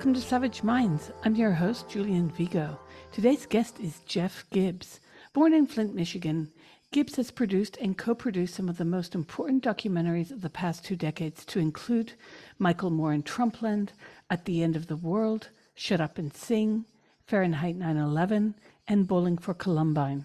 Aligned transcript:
Welcome 0.00 0.14
to 0.14 0.20
Savage 0.22 0.62
Minds. 0.62 1.12
I'm 1.24 1.34
your 1.34 1.52
host, 1.52 1.90
Julian 1.90 2.30
Vigo. 2.30 2.80
Today's 3.12 3.44
guest 3.44 3.78
is 3.80 4.00
Jeff 4.06 4.46
Gibbs. 4.48 4.98
Born 5.34 5.52
in 5.52 5.66
Flint, 5.66 5.94
Michigan, 5.94 6.50
Gibbs 6.90 7.16
has 7.16 7.30
produced 7.30 7.76
and 7.76 7.98
co 7.98 8.14
produced 8.14 8.54
some 8.54 8.70
of 8.70 8.78
the 8.78 8.86
most 8.86 9.14
important 9.14 9.62
documentaries 9.62 10.30
of 10.30 10.40
the 10.40 10.48
past 10.48 10.86
two 10.86 10.96
decades, 10.96 11.44
to 11.44 11.58
include 11.58 12.14
Michael 12.58 12.88
Moore 12.88 13.12
in 13.12 13.22
Trumpland, 13.22 13.90
At 14.30 14.46
the 14.46 14.62
End 14.62 14.74
of 14.74 14.86
the 14.86 14.96
World, 14.96 15.50
Shut 15.74 16.00
Up 16.00 16.16
and 16.16 16.32
Sing, 16.32 16.86
Fahrenheit 17.26 17.76
9 17.76 17.98
11, 17.98 18.54
and 18.88 19.06
Bowling 19.06 19.36
for 19.36 19.52
Columbine. 19.52 20.24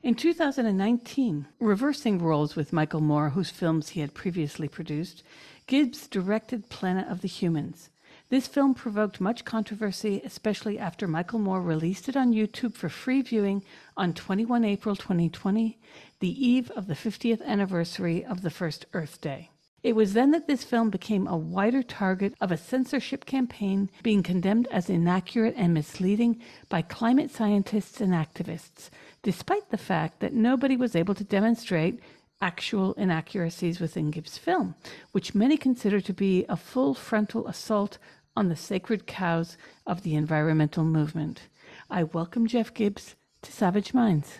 In 0.00 0.14
2019, 0.14 1.48
reversing 1.58 2.20
roles 2.20 2.54
with 2.54 2.72
Michael 2.72 3.00
Moore, 3.00 3.30
whose 3.30 3.50
films 3.50 3.88
he 3.88 4.00
had 4.00 4.14
previously 4.14 4.68
produced, 4.68 5.24
Gibbs 5.66 6.06
directed 6.06 6.68
Planet 6.68 7.08
of 7.08 7.20
the 7.22 7.26
Humans. 7.26 7.90
This 8.30 8.46
film 8.46 8.74
provoked 8.74 9.22
much 9.22 9.46
controversy, 9.46 10.20
especially 10.22 10.78
after 10.78 11.08
Michael 11.08 11.38
Moore 11.38 11.62
released 11.62 12.10
it 12.10 12.16
on 12.16 12.34
YouTube 12.34 12.74
for 12.74 12.90
free 12.90 13.22
viewing 13.22 13.64
on 13.96 14.12
21 14.12 14.66
April 14.66 14.94
2020, 14.94 15.78
the 16.20 16.46
eve 16.46 16.70
of 16.72 16.88
the 16.88 16.94
50th 16.94 17.42
anniversary 17.42 18.22
of 18.22 18.42
the 18.42 18.50
first 18.50 18.84
Earth 18.92 19.22
Day. 19.22 19.50
It 19.82 19.96
was 19.96 20.12
then 20.12 20.32
that 20.32 20.46
this 20.46 20.62
film 20.62 20.90
became 20.90 21.26
a 21.26 21.38
wider 21.38 21.82
target 21.82 22.34
of 22.38 22.52
a 22.52 22.58
censorship 22.58 23.24
campaign 23.24 23.88
being 24.02 24.22
condemned 24.22 24.68
as 24.70 24.90
inaccurate 24.90 25.54
and 25.56 25.72
misleading 25.72 26.42
by 26.68 26.82
climate 26.82 27.30
scientists 27.30 27.98
and 27.98 28.12
activists, 28.12 28.90
despite 29.22 29.70
the 29.70 29.78
fact 29.78 30.20
that 30.20 30.34
nobody 30.34 30.76
was 30.76 30.94
able 30.94 31.14
to 31.14 31.24
demonstrate 31.24 31.98
actual 32.40 32.92
inaccuracies 32.94 33.80
within 33.80 34.10
Gibbs' 34.10 34.38
film, 34.38 34.74
which 35.12 35.34
many 35.34 35.56
consider 35.56 36.00
to 36.00 36.12
be 36.12 36.44
a 36.48 36.56
full 36.56 36.94
frontal 36.94 37.46
assault 37.48 37.98
on 38.38 38.48
the 38.48 38.54
sacred 38.54 39.04
cows 39.04 39.56
of 39.84 40.04
the 40.04 40.14
environmental 40.14 40.84
movement. 40.84 41.48
I 41.90 42.04
welcome 42.04 42.46
Jeff 42.46 42.72
Gibbs 42.72 43.16
to 43.42 43.50
Savage 43.50 43.92
Minds. 43.92 44.38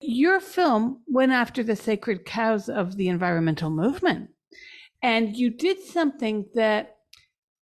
Your 0.00 0.40
film 0.40 1.02
went 1.06 1.30
after 1.30 1.62
the 1.62 1.76
sacred 1.76 2.24
cows 2.24 2.68
of 2.68 2.96
the 2.96 3.08
environmental 3.08 3.70
movement, 3.70 4.30
and 5.00 5.36
you 5.36 5.50
did 5.50 5.78
something 5.78 6.46
that 6.56 6.96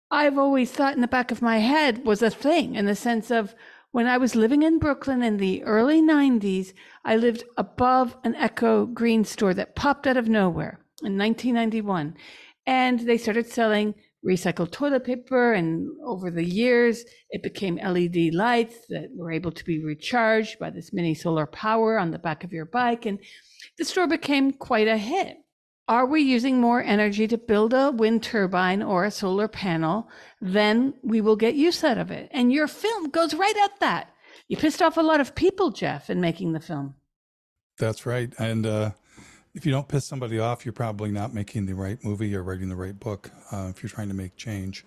I've 0.09 0.39
always 0.39 0.71
thought 0.71 0.95
in 0.95 1.01
the 1.01 1.09
back 1.09 1.33
of 1.33 1.43
my 1.43 1.59
head 1.59 2.07
was 2.07 2.23
a 2.23 2.31
thing 2.31 2.77
in 2.77 2.87
the 2.87 2.95
sense 2.95 3.33
of 3.33 3.57
when 3.91 4.07
I 4.07 4.19
was 4.19 4.37
living 4.37 4.63
in 4.63 4.79
Brooklyn 4.79 5.25
in 5.25 5.39
the 5.39 5.65
early 5.65 6.01
90s, 6.01 6.75
I 7.05 7.17
lived 7.17 7.43
above 7.57 8.17
an 8.23 8.37
Echo 8.37 8.87
Green 8.87 9.25
store 9.25 9.55
that 9.55 9.75
popped 9.75 10.07
out 10.07 10.17
of 10.17 10.29
nowhere 10.29 10.79
in 11.03 11.19
1991. 11.19 12.17
And 12.67 13.01
they 13.01 13.17
started 13.19 13.49
selling 13.49 13.95
recycled 14.29 14.71
toilet 14.71 15.05
paper. 15.05 15.53
And 15.53 15.89
over 16.05 16.31
the 16.31 16.45
years, 16.45 17.05
it 17.31 17.43
became 17.43 17.77
LED 17.77 18.35
lights 18.35 18.77
that 18.89 19.09
were 19.17 19.33
able 19.33 19.53
to 19.53 19.65
be 19.65 19.83
recharged 19.83 20.59
by 20.59 20.71
this 20.71 20.93
mini 20.93 21.15
solar 21.15 21.47
power 21.47 21.99
on 21.99 22.11
the 22.11 22.19
back 22.19 22.45
of 22.45 22.53
your 22.53 22.67
bike. 22.67 23.07
And 23.07 23.19
the 23.79 23.85
store 23.85 24.07
became 24.07 24.53
quite 24.53 24.89
a 24.89 24.99
hit. 24.99 25.39
Are 25.89 26.05
we 26.05 26.21
using 26.21 26.61
more 26.61 26.83
energy 26.83 27.27
to 27.29 27.39
build 27.39 27.73
a 27.73 27.91
wind 27.91 28.23
turbine 28.23 28.83
or 28.83 29.05
a 29.05 29.11
solar 29.11 29.49
panel? 29.49 30.11
Then 30.39 30.93
we 31.03 31.23
will 31.23 31.37
get 31.37 31.55
use 31.55 31.83
out 31.83 31.97
of 31.97 32.11
it. 32.11 32.29
And 32.31 32.53
your 32.53 32.69
film 32.69 33.09
goes 33.09 33.33
right 33.33 33.57
at 33.57 33.81
that. 33.81 34.13
You 34.49 34.59
pissed 34.59 34.83
off 34.83 34.99
a 34.99 35.03
lot 35.03 35.21
of 35.21 35.35
people, 35.35 35.71
Jeff, 35.71 36.11
in 36.11 36.21
making 36.21 36.53
the 36.53 36.61
film. 36.61 36.95
That's 37.79 38.05
right. 38.05 38.33
And 38.39 38.67
uh, 38.67 38.91
if 39.59 39.67
you 39.67 39.73
don't 39.73 39.89
piss 39.89 40.07
somebody 40.07 40.39
off, 40.39 40.65
you're 40.65 40.73
probably 40.73 41.11
not 41.11 41.35
making 41.35 41.67
the 41.67 41.75
right 41.75 42.03
movie 42.05 42.33
or 42.37 42.45
writing 42.45 42.69
the 42.69 42.77
right 42.77 42.99
book 42.99 43.33
uh, 43.51 43.67
if 43.69 43.83
you're 43.83 43.91
trying 43.91 44.07
to 44.07 44.15
make 44.15 44.37
change. 44.37 44.85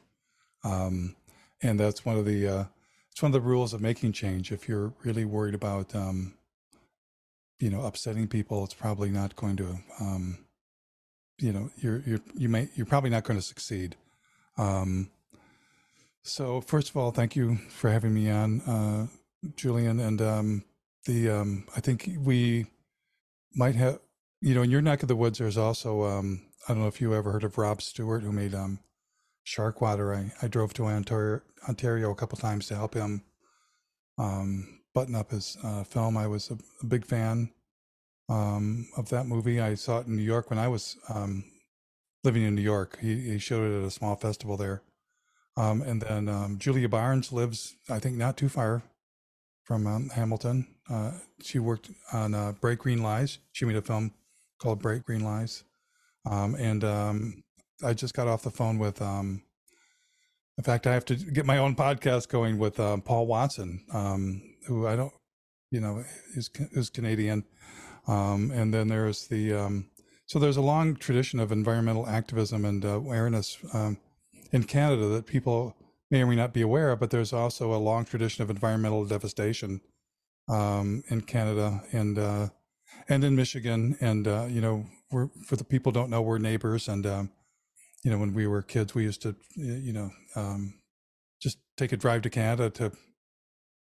Um, 0.64 1.18
and 1.62 1.78
that's 1.78 2.06
one 2.06 2.18
of 2.18 2.24
the 2.24 2.48
uh, 2.48 2.64
it's 3.12 3.22
one 3.22 3.32
of 3.32 3.34
the 3.34 3.42
rules 3.42 3.74
of 3.74 3.82
making 3.82 4.14
change. 4.14 4.50
If 4.50 4.70
you're 4.70 4.94
really 5.04 5.26
worried 5.26 5.56
about 5.56 5.94
um, 5.94 6.36
you 7.60 7.70
know 7.70 7.82
upsetting 7.82 8.30
people, 8.30 8.64
it's 8.64 8.74
probably 8.74 9.10
not 9.10 9.36
going 9.36 9.58
to 9.58 9.78
um, 10.00 10.38
you 11.38 11.52
know 11.52 11.70
you're 11.76 12.02
you're 12.06 12.22
you 12.34 12.48
may 12.48 12.70
you're 12.74 12.86
probably 12.86 13.10
not 13.10 13.26
going 13.26 13.38
to 13.38 13.46
succeed. 13.46 13.98
Um, 14.58 15.12
so 16.24 16.62
first 16.62 16.90
of 16.90 16.96
all, 16.96 17.12
thank 17.12 17.36
you 17.36 17.58
for 17.68 17.92
having 17.92 18.14
me 18.14 18.30
on, 18.30 18.62
uh, 18.62 19.08
Julian. 19.58 20.00
And 20.00 20.22
um, 20.22 20.64
the 21.06 21.30
um, 21.30 21.66
I 21.76 21.82
think 21.82 22.10
we 22.24 22.68
might 23.54 23.76
have 23.76 24.00
you 24.42 24.56
know, 24.56 24.64
in 24.64 24.72
your 24.72 24.82
neck 24.82 25.04
of 25.04 25.08
the 25.08 25.16
woods, 25.16 25.38
there's 25.38 25.58
also 25.58 26.04
um, 26.04 26.42
I 26.68 26.74
don't 26.74 26.82
know 26.82 26.88
if 26.88 27.00
you 27.00 27.14
ever 27.14 27.32
heard 27.32 27.44
of 27.44 27.58
Rob 27.58 27.82
Stewart, 27.82 28.24
who 28.24 28.32
made 28.32 28.56
um, 28.56 28.80
Sharkwater. 29.46 30.16
I, 30.16 30.46
I 30.46 30.48
drove 30.48 30.74
to 30.76 30.86
Ontario, 30.86 31.42
Ontario 31.70 32.12
a 32.12 32.16
couple 32.16 32.38
times 32.38 32.68
to 32.68 32.76
help 32.76 32.96
him 32.96 33.24
um, 34.18 34.82
button 34.94 35.16
up 35.16 35.32
his 35.32 35.58
uh, 35.64 35.84
film. 35.84 36.18
I 36.18 36.28
was 36.28 36.50
a, 36.50 36.58
a 36.82 36.86
big 36.86 37.06
fan 37.06 37.52
um, 38.30 38.88
of 38.98 39.10
that 39.10 39.28
movie. 39.28 39.62
I 39.62 39.76
saw 39.76 40.00
it 40.00 40.08
in 40.08 40.16
New 40.16 40.24
York 40.24 40.50
when 40.50 40.60
I 40.60 40.68
was 40.68 40.98
um, 41.10 41.44
living 42.24 42.44
in 42.44 42.56
New 42.56 42.62
York. 42.62 42.98
He, 43.00 43.16
he 43.22 43.38
showed 43.38 43.72
it 43.72 43.80
at 43.80 43.88
a 43.88 43.92
small 43.92 44.16
festival 44.16 44.58
there. 44.58 44.82
Um, 45.58 45.82
and 45.82 46.02
then 46.02 46.30
um, 46.30 46.58
Julia 46.58 46.88
Barnes 46.90 47.32
lives, 47.32 47.76
I 47.90 48.00
think, 48.00 48.16
not 48.18 48.38
too 48.38 48.50
far 48.50 48.84
from 49.64 49.86
um, 49.86 50.10
Hamilton. 50.10 50.68
Uh, 50.90 51.12
she 51.42 51.60
worked 51.60 51.90
on 52.14 52.34
uh, 52.34 52.54
Bright 52.54 52.80
Green 52.80 53.04
Lies. 53.04 53.40
She 53.52 53.66
made 53.66 53.76
a 53.76 53.82
film 53.82 54.14
called 54.62 54.82
Bright 54.82 55.04
Green 55.04 55.24
Lies. 55.24 55.64
Um, 56.30 56.56
and 56.56 56.84
um, 56.84 57.44
I 57.84 57.94
just 57.94 58.14
got 58.14 58.28
off 58.28 58.44
the 58.44 58.52
phone 58.52 58.78
with, 58.78 59.02
um, 59.02 59.42
in 60.58 60.64
fact, 60.64 60.86
I 60.86 60.94
have 60.94 61.06
to 61.06 61.16
get 61.16 61.46
my 61.46 61.58
own 61.58 61.76
podcast 61.76 62.30
going 62.30 62.60
with 62.60 62.80
um, 62.80 63.02
Paul 63.02 63.26
Watson, 63.26 63.84
um, 63.92 64.42
who 64.68 64.86
I 64.86 64.96
don't, 64.96 65.14
you 65.72 65.82
know, 65.82 66.04
is, 66.36 66.52
is 66.74 66.92
Canadian. 66.92 67.46
Um, 68.08 68.52
and 68.52 68.72
then 68.72 68.88
there's 68.88 69.28
the, 69.28 69.84
so 70.28 70.38
there's 70.40 70.58
a 70.58 70.62
long 70.62 70.96
tradition 70.96 71.40
of 71.40 71.52
environmental 71.52 72.08
activism 72.08 72.66
and 72.66 72.86
uh, 72.86 72.90
awareness 72.90 73.58
in 74.52 74.64
Canada 74.66 75.08
that 75.08 75.26
people 75.26 75.76
may 76.12 76.22
or 76.22 76.28
may 76.28 76.36
not 76.36 76.54
be 76.54 76.62
aware 76.62 76.92
of, 76.92 77.00
but 77.00 77.10
there's 77.10 77.34
also 77.34 77.74
a 77.74 77.78
long 77.78 78.06
tradition 78.06 78.44
of 78.44 78.50
environmental 78.50 79.06
devastation 79.06 79.82
in 80.50 81.24
Canada. 81.26 81.82
And, 81.92 82.20
uh, 82.20 82.48
and 83.10 83.24
in 83.24 83.36
Michigan. 83.36 83.98
And 84.02 84.28
uh, 84.28 84.46
you 84.50 84.62
know, 84.62 84.86
we're 85.12 85.30
for 85.46 85.56
the 85.56 85.64
people 85.64 85.92
don't 85.92 86.10
know, 86.10 86.22
we're 86.22 86.38
neighbors. 86.38 86.88
And 86.88 87.06
um, 87.06 87.32
you 88.04 88.12
know, 88.12 88.18
when 88.18 88.34
we 88.34 88.48
were 88.48 88.62
kids, 88.62 88.96
we 88.96 89.04
used 89.04 89.22
to, 89.24 89.36
you 89.56 89.94
know, 89.94 90.12
um, 90.36 90.74
just 91.42 91.58
take 91.78 91.92
a 91.92 91.98
drive 91.98 92.22
to 92.24 92.30
Canada 92.30 92.70
to, 92.70 92.92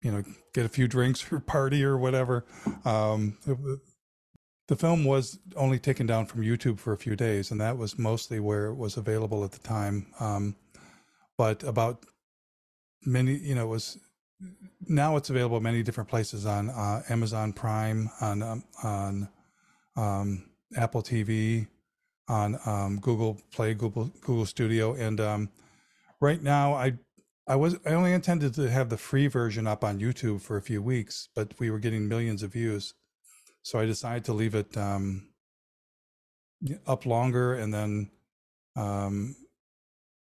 you 0.02 0.12
know, 0.12 0.24
get 0.54 0.66
a 0.66 0.70
few 0.70 0.88
drinks 0.88 1.26
or 1.32 1.40
party 1.40 1.84
or 1.84 1.98
whatever. 1.98 2.46
Um, 2.86 3.38
the 4.68 4.76
film 4.76 5.04
was 5.04 5.40
only 5.56 5.80
taken 5.80 6.06
down 6.06 6.28
from 6.28 6.42
YouTube 6.42 6.80
for 6.80 6.94
a 6.94 6.98
few 6.98 7.16
days, 7.16 7.50
and 7.50 7.60
that 7.60 7.78
was 7.78 7.98
mostly 7.98 8.40
where 8.40 8.68
it 8.68 8.76
was 8.76 8.98
available 8.98 9.44
at 9.44 9.52
the 9.52 9.60
time. 9.60 10.06
Um, 10.20 10.56
but 11.38 11.64
about 11.64 12.06
many, 13.04 13.36
you 13.36 13.56
know, 13.56 13.64
it 13.64 13.70
was 13.70 13.98
now 14.88 15.18
it's 15.18 15.30
available 15.30 15.60
many 15.60 15.84
different 15.84 16.10
places 16.10 16.46
on 16.46 16.70
uh, 16.70 17.04
Amazon 17.10 17.54
Prime, 17.54 18.10
on 18.22 18.42
um, 18.42 18.64
on 18.84 19.30
um, 19.96 20.50
Apple 20.76 21.04
TV, 21.04 21.68
on 22.28 22.60
um, 22.66 23.00
Google 23.00 23.40
Play, 23.52 23.74
Google 23.74 24.12
Google 24.22 24.46
Studio, 24.46 24.94
and 24.94 25.20
um, 25.20 25.50
right 26.20 26.42
now 26.42 26.74
I 26.74 26.94
I 27.48 27.56
was 27.56 27.78
I 27.86 27.94
only 27.94 28.14
intended 28.14 28.54
to 28.56 28.70
have 28.70 28.90
the 28.90 28.98
free 28.98 29.28
version 29.28 29.68
up 29.68 29.84
on 29.84 30.00
YouTube 30.00 30.42
for 30.42 30.58
a 30.58 30.62
few 30.62 30.82
weeks, 30.82 31.30
but 31.36 31.54
we 31.60 31.70
were 31.70 31.80
getting 31.80 32.08
millions 32.08 32.44
of 32.44 32.54
views, 32.54 32.94
so 33.62 33.80
I 33.80 33.86
decided 33.86 34.26
to 34.26 34.34
leave 34.34 34.56
it 34.56 34.78
um, 34.78 35.30
up 36.88 37.06
longer, 37.06 37.54
and 37.54 37.74
then 37.74 38.12
um, 38.76 39.36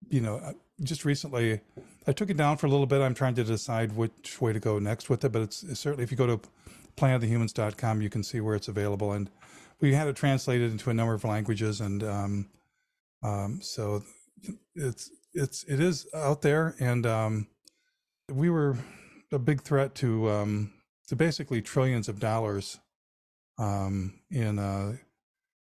you 0.09 0.21
know 0.21 0.37
uh, 0.37 0.53
just 0.83 1.05
recently 1.05 1.61
I 2.09 2.13
took 2.13 2.31
it 2.31 2.39
down 2.39 2.57
for 2.57 2.67
a 2.67 2.71
little 2.71 2.87
bit. 2.87 3.03
I'm 3.03 3.13
trying 3.13 3.35
to 3.35 3.45
decide 3.45 3.95
which 3.95 4.41
way 4.41 4.55
to 4.55 4.59
go 4.59 4.79
next 4.79 5.11
with 5.11 5.23
it, 5.27 5.31
but 5.31 5.43
it's, 5.43 5.63
it's 5.63 5.79
certainly 5.79 6.05
if 6.05 6.11
you 6.11 6.17
go 6.17 6.27
to 6.27 6.41
planetofthehumans.com, 6.97 8.01
you 8.01 8.09
can 8.09 8.23
see 8.23 8.41
where 8.41 8.55
it's 8.55 8.69
available. 8.69 9.13
And 9.13 9.29
we 9.83 9.93
had 9.93 10.09
it 10.09 10.17
translated 10.17 10.73
into 10.73 10.89
a 10.89 10.95
number 10.95 11.13
of 11.13 11.25
languages, 11.25 11.83
and 11.83 12.03
um, 12.03 12.49
um, 13.23 13.61
so 13.61 14.03
it's 14.75 15.11
it's 15.35 15.65
it 15.65 15.81
is 15.81 16.09
out 16.15 16.41
there. 16.41 16.75
And 16.81 17.05
um, 17.05 17.47
we 18.33 18.49
were 18.49 18.79
a 19.31 19.39
big 19.39 19.61
threat 19.61 19.95
to 19.97 20.31
um, 20.31 20.73
to 21.09 21.15
basically 21.15 21.61
trillions 21.61 22.09
of 22.09 22.19
dollars 22.19 22.79
um, 23.59 24.15
in 24.31 24.59
uh, 24.59 24.97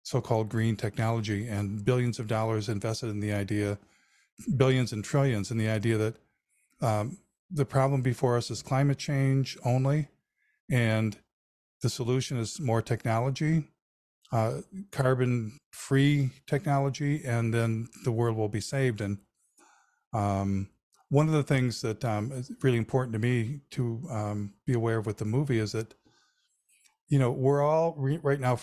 so-called 0.04 0.48
green 0.48 0.78
technology 0.78 1.46
and 1.46 1.84
billions 1.84 2.20
of 2.20 2.28
dollars 2.28 2.70
invested 2.70 3.10
in 3.10 3.20
the 3.20 3.34
idea, 3.34 3.78
billions 4.56 4.94
and 4.94 5.04
trillions 5.04 5.52
in 5.52 5.58
the 5.58 5.68
idea 5.68 5.98
that 5.98 6.16
um, 6.82 7.18
the 7.50 7.66
problem 7.66 8.02
before 8.02 8.38
us 8.38 8.52
is 8.52 8.62
climate 8.62 8.98
change 8.98 9.58
only, 9.64 10.10
and 10.70 11.18
the 11.82 11.90
solution 11.90 12.38
is 12.38 12.60
more 12.60 12.82
technology, 12.82 13.66
uh, 14.32 14.62
carbon 14.92 15.58
free 15.72 16.32
technology, 16.46 17.24
and 17.24 17.54
then 17.54 17.88
the 18.04 18.12
world 18.12 18.36
will 18.36 18.50
be 18.50 18.62
saved. 18.62 19.02
And 19.02 19.20
um, 20.14 20.70
one 21.10 21.28
of 21.28 21.34
the 21.34 21.44
things 21.44 21.82
that 21.82 22.04
um, 22.04 22.32
is 22.32 22.52
really 22.62 22.78
important 22.78 23.14
to 23.14 23.20
me 23.20 23.62
to 23.72 24.02
um, 24.10 24.54
be 24.66 24.74
aware 24.74 24.98
of 24.98 25.06
with 25.06 25.18
the 25.18 25.26
movie 25.26 25.60
is 25.60 25.72
that, 25.72 25.94
you 27.08 27.20
know, 27.20 27.32
we're 27.32 27.64
all 27.64 27.96
re- 27.98 28.20
right 28.22 28.40
now, 28.40 28.60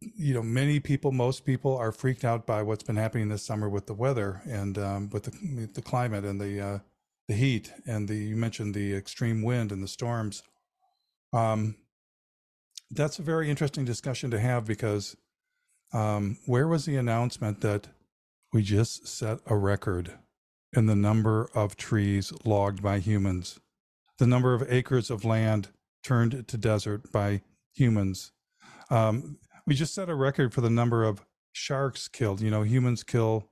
you 0.00 0.32
know, 0.34 0.42
many 0.42 0.80
people, 0.80 1.12
most 1.12 1.44
people 1.44 1.76
are 1.76 1.92
freaked 1.92 2.24
out 2.24 2.46
by 2.46 2.62
what's 2.62 2.82
been 2.82 2.96
happening 2.96 3.28
this 3.28 3.44
summer 3.44 3.68
with 3.68 3.86
the 3.86 3.94
weather 3.94 4.40
and 4.46 4.78
um, 4.78 5.10
with 5.10 5.24
the 5.24 5.66
the 5.74 5.82
climate 5.82 6.24
and 6.24 6.40
the 6.40 6.60
uh, 6.60 6.78
the 7.28 7.34
heat 7.34 7.72
and 7.86 8.08
the 8.08 8.16
you 8.16 8.36
mentioned 8.36 8.74
the 8.74 8.94
extreme 8.94 9.42
wind 9.42 9.70
and 9.70 9.82
the 9.82 9.88
storms. 9.88 10.42
Um, 11.32 11.76
that's 12.90 13.18
a 13.18 13.22
very 13.22 13.50
interesting 13.50 13.84
discussion 13.84 14.30
to 14.30 14.40
have 14.40 14.64
because 14.64 15.14
um, 15.92 16.38
where 16.46 16.66
was 16.66 16.86
the 16.86 16.96
announcement 16.96 17.60
that 17.60 17.88
we 18.52 18.62
just 18.62 19.06
set 19.06 19.40
a 19.46 19.56
record 19.56 20.14
in 20.74 20.86
the 20.86 20.96
number 20.96 21.48
of 21.54 21.76
trees 21.76 22.32
logged 22.44 22.82
by 22.82 22.98
humans, 22.98 23.60
the 24.18 24.26
number 24.26 24.54
of 24.54 24.64
acres 24.68 25.10
of 25.10 25.24
land 25.24 25.68
turned 26.02 26.46
to 26.48 26.56
desert 26.56 27.12
by 27.12 27.42
humans. 27.74 28.32
Um, 28.90 29.38
we 29.66 29.74
just 29.74 29.94
set 29.94 30.08
a 30.08 30.14
record 30.14 30.54
for 30.54 30.62
the 30.62 30.70
number 30.70 31.04
of 31.04 31.24
sharks 31.52 32.08
killed. 32.08 32.40
You 32.40 32.50
know, 32.50 32.62
humans 32.62 33.02
kill. 33.02 33.50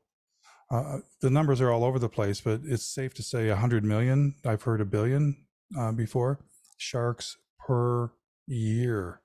Uh, 0.70 0.98
the 1.20 1.30
numbers 1.30 1.60
are 1.60 1.70
all 1.70 1.84
over 1.84 1.98
the 1.98 2.08
place, 2.08 2.40
but 2.40 2.60
it's 2.64 2.84
safe 2.84 3.14
to 3.14 3.22
say 3.22 3.48
100 3.48 3.84
million. 3.84 4.34
I've 4.44 4.62
heard 4.62 4.80
a 4.80 4.84
billion 4.84 5.36
uh, 5.78 5.92
before. 5.92 6.40
Sharks 6.76 7.36
per 7.58 8.12
year. 8.46 9.20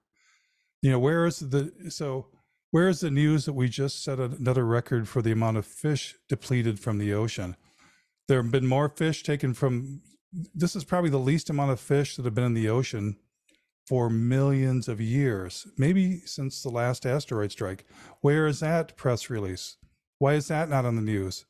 You 0.82 0.92
know, 0.92 1.00
where 1.00 1.26
is 1.26 1.40
the 1.40 1.72
so 1.90 2.28
where 2.72 2.88
is 2.88 3.02
the 3.02 3.12
news 3.12 3.46
that 3.46 3.54
we 3.54 3.68
just 3.68 4.04
set 4.04 4.20
another 4.20 4.66
record 4.66 5.08
for 5.08 5.22
the 5.22 5.32
amount 5.32 5.58
of 5.58 5.66
fish 5.66 6.16
depleted 6.30 6.80
from 6.80 6.98
the 6.98 7.14
ocean? 7.14 7.56
There 8.28 8.42
have 8.42 8.52
been 8.52 8.68
more 8.68 8.90
fish 8.90 9.24
taken 9.24 9.54
from. 9.54 10.02
This 10.56 10.76
is 10.76 10.86
probably 10.86 11.10
the 11.10 11.18
least 11.18 11.50
amount 11.50 11.72
of 11.72 11.80
fish 11.80 12.16
that 12.16 12.24
have 12.26 12.34
been 12.34 12.46
in 12.46 12.54
the 12.54 12.70
ocean 12.70 13.18
for 13.88 14.10
millions 14.10 14.88
of 14.88 15.02
years, 15.02 15.68
maybe 15.78 16.22
since 16.22 16.64
the 16.64 16.70
last 16.70 17.06
asteroid 17.06 17.52
strike. 17.52 17.86
Where 18.22 18.48
is 18.48 18.62
that 18.62 18.96
press 18.96 19.30
release? 19.30 19.76
Why 20.22 20.36
is 20.36 20.50
that 20.50 20.70
not 20.70 20.86
on 20.86 20.96
the 20.96 21.02
news? 21.02 21.46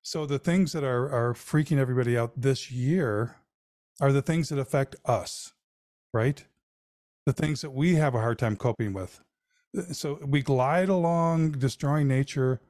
So 0.00 0.26
the 0.26 0.38
things 0.38 0.70
that 0.70 0.84
are 0.84 1.10
are 1.10 1.34
freaking 1.34 1.78
everybody 1.78 2.16
out 2.16 2.40
this 2.40 2.70
year 2.70 3.38
are 4.00 4.12
the 4.12 4.22
things 4.22 4.48
that 4.48 4.60
affect 4.60 4.94
us, 5.04 5.54
right? 6.14 6.44
The 7.24 7.32
things 7.32 7.62
that 7.62 7.72
we 7.72 7.96
have 7.96 8.14
a 8.14 8.20
hard 8.20 8.38
time 8.38 8.54
coping 8.54 8.92
with. 8.92 9.20
So 9.90 10.20
we 10.24 10.40
glide 10.40 10.88
along 10.88 11.58
destroying 11.58 12.06
nature 12.06 12.60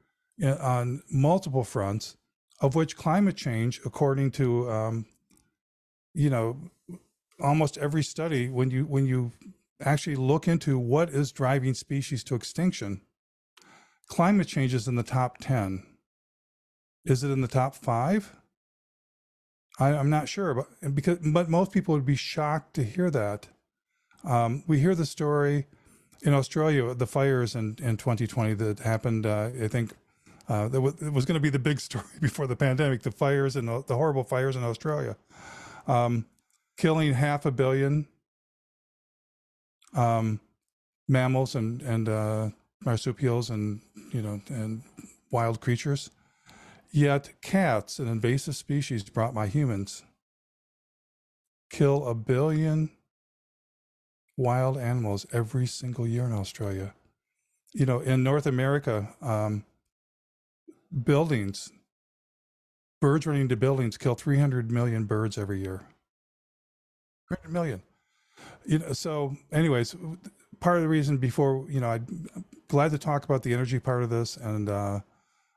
uh, 0.43 0.55
on 0.55 1.03
multiple 1.11 1.63
fronts 1.63 2.17
of 2.59 2.73
which 2.73 2.97
climate 2.97 3.37
change, 3.37 3.79
according 3.85 4.31
to 4.31 4.71
um, 4.71 5.05
you 6.15 6.31
know 6.31 6.57
almost 7.39 7.77
every 7.77 8.03
study, 8.03 8.49
when 8.49 8.71
you 8.71 8.85
when 8.85 9.05
you 9.05 9.33
actually 9.81 10.15
look 10.15 10.47
into 10.47 10.79
what 10.79 11.11
is 11.11 11.31
driving 11.31 11.75
species 11.75 12.23
to 12.23 12.33
extinction, 12.33 13.01
climate 14.07 14.47
change 14.47 14.73
is 14.73 14.87
in 14.87 14.95
the 14.95 15.03
top 15.03 15.37
ten. 15.39 15.83
Is 17.05 17.23
it 17.23 17.31
in 17.31 17.41
the 17.41 17.47
top 17.47 17.75
five? 17.75 18.35
I, 19.79 19.89
am 19.89 20.09
not 20.09 20.27
sure, 20.27 20.53
but 20.53 20.95
because 20.95 21.19
but 21.19 21.49
most 21.49 21.71
people 21.71 21.93
would 21.93 22.05
be 22.05 22.15
shocked 22.15 22.73
to 22.75 22.83
hear 22.83 23.09
that. 23.11 23.47
Um, 24.23 24.63
we 24.67 24.79
hear 24.79 24.95
the 24.95 25.05
story 25.05 25.67
in 26.23 26.33
Australia, 26.33 26.93
the 26.93 27.07
fires 27.07 27.55
in, 27.55 27.77
in 27.81 27.97
2020 27.97 28.55
that 28.55 28.79
happened, 28.79 29.25
uh, 29.25 29.49
I 29.61 29.67
think 29.67 29.93
uh, 30.49 30.67
that 30.69 30.81
was, 30.81 31.01
it 31.01 31.13
was 31.13 31.25
going 31.25 31.35
to 31.35 31.41
be 31.41 31.49
the 31.49 31.59
big 31.59 31.79
story 31.89 32.05
before 32.19 32.47
the 32.47 32.55
pandemic. 32.55 33.03
The 33.03 33.11
fires 33.11 33.55
and 33.55 33.67
the, 33.67 33.83
the 33.85 33.95
horrible 33.95 34.23
fires 34.23 34.55
in 34.55 34.63
Australia, 34.63 35.15
um, 35.87 36.25
killing 36.77 37.13
half 37.13 37.45
a 37.45 37.51
billion 37.51 38.07
um, 39.93 40.39
mammals 41.07 41.55
and 41.55 41.81
and 41.81 42.09
uh, 42.09 42.49
marsupials 42.87 43.49
and 43.49 43.81
you 44.11 44.21
know 44.21 44.41
and 44.47 44.81
wild 45.29 45.59
creatures. 45.61 46.09
Yet 46.89 47.33
cats, 47.41 47.99
an 47.99 48.07
invasive 48.07 48.55
species 48.55 49.03
brought 49.03 49.33
by 49.33 49.47
humans, 49.47 50.03
kill 51.69 52.07
a 52.07 52.15
billion 52.15 52.89
wild 54.37 54.77
animals 54.77 55.25
every 55.33 55.67
single 55.67 56.07
year 56.07 56.23
in 56.23 56.31
Australia. 56.31 56.93
You 57.73 57.85
know, 57.85 57.99
in 57.99 58.23
North 58.23 58.47
America, 58.47 59.09
um, 59.21 59.65
buildings, 61.03 61.69
birds 63.01 63.27
running 63.27 63.43
into 63.43 63.57
buildings 63.57 63.97
kill 63.97 64.15
300 64.15 64.71
million 64.71 65.03
birds 65.03 65.37
every 65.37 65.59
year. 65.59 65.81
300 67.27 67.51
million. 67.51 67.81
You 68.65 68.79
know, 68.79 68.93
so 68.93 69.35
anyways, 69.51 69.93
part 70.59 70.77
of 70.77 70.83
the 70.83 70.89
reason 70.89 71.17
before, 71.17 71.65
you 71.69 71.79
know, 71.79 71.89
I'm 71.89 72.45
glad 72.67 72.91
to 72.91 72.97
talk 72.97 73.23
about 73.25 73.43
the 73.43 73.53
energy 73.53 73.79
part 73.79 74.03
of 74.03 74.09
this 74.09 74.37
and 74.37 74.69
uh, 74.69 74.99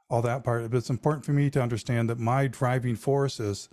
all 0.08 0.22
that 0.22 0.44
part, 0.44 0.70
but 0.70 0.76
it's 0.76 0.90
important 0.90 1.24
for 1.24 1.32
me 1.32 1.50
to 1.50 1.62
understand 1.62 2.10
that 2.10 2.18
my 2.18 2.46
driving 2.46 2.96
force 2.96 3.40
is 3.40 3.68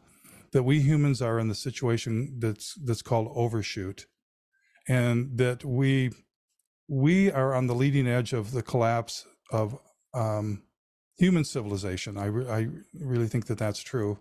that 0.52 0.64
we 0.64 0.82
humans 0.82 1.22
are 1.22 1.40
in 1.40 1.48
the 1.48 1.56
situation 1.56 2.36
that's 2.40 2.76
that's 2.76 3.02
called 3.02 3.32
overshoot 3.36 4.06
and 4.88 5.38
that 5.38 5.66
we 5.66 6.12
we 6.88 7.32
are 7.32 7.54
on 7.54 7.68
the 7.68 7.76
leading 7.76 8.08
edge 8.08 8.32
of 8.34 8.52
the 8.52 8.64
collapse 8.64 9.26
of 9.52 9.78
um, 10.14 10.64
human 11.18 11.44
civilization. 11.44 12.18
I, 12.18 12.26
re- 12.26 12.50
I 12.50 12.68
really 12.94 13.28
think 13.28 13.48
that 13.48 13.58
that's 13.58 13.82
true. 13.82 14.20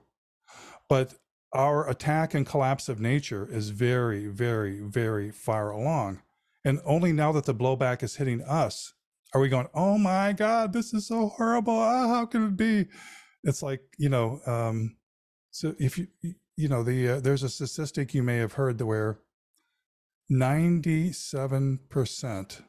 But 0.88 1.14
our 1.52 1.88
attack 1.88 2.34
and 2.34 2.44
collapse 2.44 2.88
of 2.88 3.00
nature 3.00 3.48
is 3.50 3.70
very, 3.70 4.26
very, 4.26 4.80
very 4.80 5.30
far 5.30 5.70
along. 5.70 6.22
And 6.66 6.80
only 6.84 7.12
now 7.12 7.32
that 7.32 7.44
the 7.44 7.54
blowback 7.54 8.02
is 8.02 8.16
hitting 8.16 8.42
us 8.42 8.92
are 9.32 9.40
we 9.40 9.48
going, 9.48 9.68
oh 9.74 9.98
my 9.98 10.32
God, 10.32 10.72
this 10.72 10.92
is 10.92 11.06
so 11.06 11.28
horrible. 11.28 11.78
Ah, 11.78 12.08
how 12.08 12.26
can 12.26 12.48
it 12.48 12.56
be? 12.56 12.86
It's 13.44 13.62
like, 13.62 13.82
you 13.98 14.08
know, 14.08 14.40
um, 14.46 14.96
so 15.50 15.74
if 15.78 15.98
you, 15.98 16.08
you 16.56 16.68
know, 16.68 16.82
the, 16.82 17.08
uh, 17.08 17.20
there's 17.20 17.42
a 17.42 17.48
statistic 17.48 18.14
you 18.14 18.22
may 18.22 18.38
have 18.38 18.54
heard 18.54 18.80
where 18.80 19.20
97% 20.30 22.62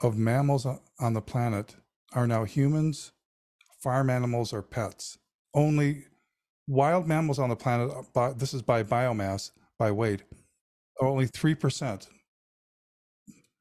of 0.00 0.16
mammals 0.16 0.66
on 1.00 1.12
the 1.12 1.20
planet 1.20 1.76
are 2.14 2.26
now 2.26 2.44
humans 2.44 3.12
farm 3.82 4.10
animals 4.10 4.52
or 4.52 4.62
pets. 4.62 5.18
Only 5.54 6.04
wild 6.66 7.06
mammals 7.06 7.38
on 7.38 7.50
the 7.50 7.56
planet, 7.56 7.92
uh, 8.14 8.32
this 8.32 8.54
is 8.54 8.62
by 8.62 8.82
biomass, 8.82 9.50
by 9.78 9.90
weight, 9.90 10.22
are 11.00 11.06
only 11.06 11.28
3%. 11.28 12.08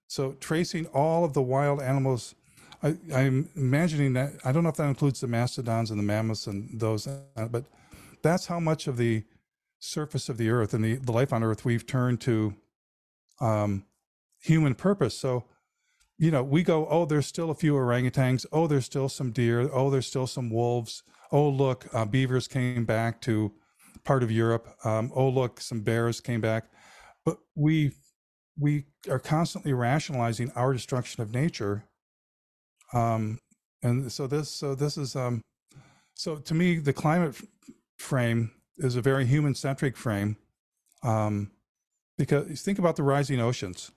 So 0.08 0.34
tracing 0.34 0.86
all 0.88 1.26
of 1.26 1.34
the 1.34 1.42
wild 1.42 1.82
animals, 1.82 2.36
I, 2.84 2.96
am 3.12 3.50
imagining 3.56 4.14
that, 4.14 4.34
I 4.44 4.52
don't 4.52 4.64
know 4.64 4.70
if 4.70 4.76
that 4.76 4.88
includes 4.88 5.22
the 5.22 5.28
mastodons 5.28 5.90
and 5.90 6.00
the 6.00 6.04
mammoths 6.04 6.48
and 6.48 6.80
those, 6.80 7.08
uh, 7.08 7.48
but 7.50 7.66
that's 8.22 8.46
how 8.46 8.60
much 8.60 8.88
of 8.88 8.98
the 8.98 9.24
surface 9.80 10.30
of 10.30 10.38
the 10.38 10.50
earth 10.50 10.74
and 10.74 10.84
the, 10.84 10.96
the 10.96 11.12
life 11.12 11.34
on 11.34 11.44
earth 11.44 11.66
we've 11.66 11.86
turned 11.86 12.22
to 12.22 12.54
um, 13.42 13.86
human 14.40 14.76
purpose. 14.76 15.18
So 15.18 15.46
you 16.18 16.32
know, 16.32 16.44
we 16.44 16.64
go, 16.64 16.88
oh, 16.88 17.06
there's 17.06 17.28
still 17.28 17.50
a 17.50 17.56
few 17.56 17.74
orangutans. 17.74 18.46
Oh, 18.52 18.68
there's 18.68 18.86
still 18.86 19.10
some 19.10 19.32
deer. 19.32 19.70
Oh, 19.72 19.90
there's 19.90 20.08
still 20.08 20.28
some 20.28 20.50
wolves. 20.50 21.04
Oh, 21.32 21.50
look, 21.50 21.88
uh, 21.94 22.06
beavers 22.06 22.48
came 22.48 22.86
back 22.86 23.20
to 23.22 23.52
part 24.04 24.24
of 24.24 24.32
Europe. 24.32 24.68
Um, 24.86 25.12
oh, 25.14 25.28
look, 25.28 25.60
some 25.60 25.82
bears 25.82 26.22
came 26.22 26.40
back. 26.40 26.66
But 27.26 27.38
we 27.56 27.92
we 28.60 28.86
are 29.10 29.20
constantly 29.20 29.74
rationalizing 29.74 30.52
our 30.56 30.74
destruction 30.74 31.22
of 31.22 31.34
nature. 31.34 31.84
Um, 32.94 33.40
and 33.84 34.12
so 34.12 34.28
this 34.28 34.50
so 34.50 34.76
this 34.76 34.98
is 34.98 35.16
um, 35.16 35.42
so 36.14 36.38
to 36.38 36.54
me 36.54 36.78
the 36.78 36.94
climate 36.94 37.36
frame 37.98 38.52
is 38.78 38.96
a 38.96 39.02
very 39.02 39.26
human 39.26 39.56
centric 39.56 39.98
frame 39.98 40.38
um, 41.04 41.52
because 42.18 42.62
think 42.62 42.80
about 42.80 42.96
the 42.96 43.04
rising 43.04 43.40
oceans 43.40 43.92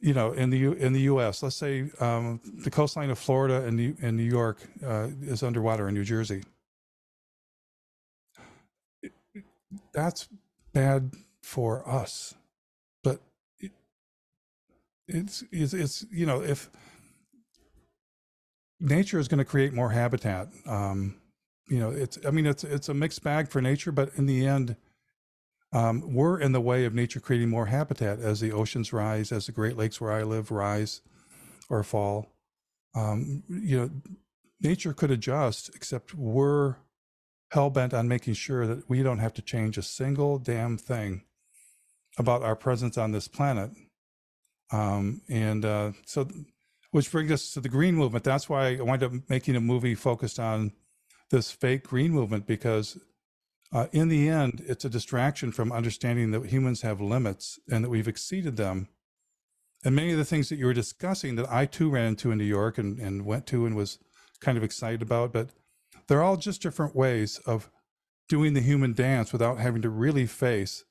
you 0.00 0.14
know, 0.14 0.32
in 0.32 0.50
the 0.50 0.58
U, 0.58 0.72
in 0.72 0.92
the 0.92 1.02
U.S., 1.02 1.42
let's 1.42 1.56
say 1.56 1.90
um, 2.00 2.40
the 2.44 2.70
coastline 2.70 3.10
of 3.10 3.18
Florida 3.18 3.64
and 3.66 3.76
New, 3.76 3.96
and 4.00 4.16
New 4.16 4.24
York 4.24 4.58
uh, 4.84 5.08
is 5.22 5.42
underwater 5.42 5.88
in 5.88 5.94
New 5.94 6.04
Jersey. 6.04 6.42
That's 9.92 10.28
bad 10.72 11.12
for 11.42 11.88
us, 11.88 12.34
but 13.02 13.20
it, 13.58 13.72
it's, 15.08 15.44
it's 15.50 15.74
it's 15.74 16.06
you 16.10 16.26
know 16.26 16.42
if 16.42 16.70
nature 18.80 19.18
is 19.18 19.28
going 19.28 19.38
to 19.38 19.44
create 19.44 19.72
more 19.72 19.90
habitat, 19.90 20.48
um, 20.66 21.20
you 21.68 21.78
know, 21.78 21.90
it's 21.90 22.18
I 22.26 22.30
mean 22.30 22.46
it's 22.46 22.64
it's 22.64 22.88
a 22.88 22.94
mixed 22.94 23.22
bag 23.22 23.48
for 23.48 23.60
nature, 23.60 23.92
but 23.92 24.10
in 24.16 24.26
the 24.26 24.46
end 24.46 24.76
um, 25.72 26.14
we're 26.14 26.38
in 26.40 26.52
the 26.52 26.60
way 26.60 26.84
of 26.84 26.94
nature 26.94 27.20
creating 27.20 27.48
more 27.48 27.66
habitat 27.66 28.18
as 28.18 28.40
the 28.40 28.52
oceans 28.52 28.92
rise, 28.92 29.30
as 29.30 29.46
the 29.46 29.52
Great 29.52 29.76
Lakes 29.76 30.00
where 30.00 30.12
I 30.12 30.22
live 30.22 30.50
rise 30.50 31.00
or 31.68 31.82
fall. 31.84 32.32
Um, 32.94 33.44
you 33.48 33.78
know, 33.78 33.90
nature 34.60 34.92
could 34.92 35.12
adjust, 35.12 35.70
except 35.74 36.14
we're 36.14 36.76
hell 37.52 37.70
bent 37.70 37.94
on 37.94 38.08
making 38.08 38.34
sure 38.34 38.66
that 38.66 38.88
we 38.88 39.02
don't 39.02 39.18
have 39.18 39.34
to 39.34 39.42
change 39.42 39.78
a 39.78 39.82
single 39.82 40.38
damn 40.38 40.76
thing 40.76 41.22
about 42.20 42.42
our 42.42 42.54
presence 42.54 42.96
on 42.96 43.10
this 43.10 43.26
planet. 43.26 43.70
Um, 44.70 45.22
and 45.28 45.64
uh, 45.64 45.92
so, 46.06 46.28
which 46.92 47.10
brings 47.10 47.32
us 47.32 47.52
to 47.52 47.60
the 47.60 47.68
green 47.68 47.96
movement. 47.96 48.24
That's 48.24 48.48
why 48.48 48.76
I 48.76 48.80
wind 48.80 49.02
up 49.02 49.12
making 49.28 49.56
a 49.56 49.60
movie 49.60 49.94
focused 49.94 50.38
on 50.38 50.72
this 51.30 51.50
fake 51.50 51.84
green 51.84 52.12
movement 52.12 52.46
because 52.46 52.98
uh, 53.72 53.86
in 53.92 54.08
the 54.08 54.28
end, 54.28 54.64
it's 54.66 54.84
a 54.84 54.90
distraction 54.90 55.52
from 55.52 55.70
understanding 55.70 56.32
that 56.32 56.46
humans 56.46 56.82
have 56.82 57.00
limits 57.00 57.58
and 57.70 57.84
that 57.84 57.90
we've 57.90 58.08
exceeded 58.08 58.56
them. 58.56 58.88
And 59.84 59.94
many 59.94 60.12
of 60.12 60.18
the 60.18 60.24
things 60.24 60.48
that 60.48 60.56
you 60.56 60.66
were 60.66 60.74
discussing 60.74 61.36
that 61.36 61.50
I 61.50 61.66
too 61.66 61.88
ran 61.88 62.08
into 62.08 62.30
in 62.30 62.38
New 62.38 62.44
York 62.44 62.78
and, 62.78 62.98
and 62.98 63.24
went 63.24 63.46
to 63.46 63.66
and 63.66 63.76
was 63.76 63.98
kind 64.40 64.58
of 64.58 64.64
excited 64.64 65.02
about, 65.02 65.32
but 65.32 65.50
they're 66.08 66.22
all 66.22 66.36
just 66.36 66.62
different 66.62 66.96
ways 66.96 67.38
of 67.46 67.70
doing 68.28 68.54
the 68.54 68.60
human 68.60 68.92
dance 68.92 69.32
without 69.32 69.58
having 69.58 69.82
to 69.82 69.88
really 69.88 70.26
face 70.26 70.84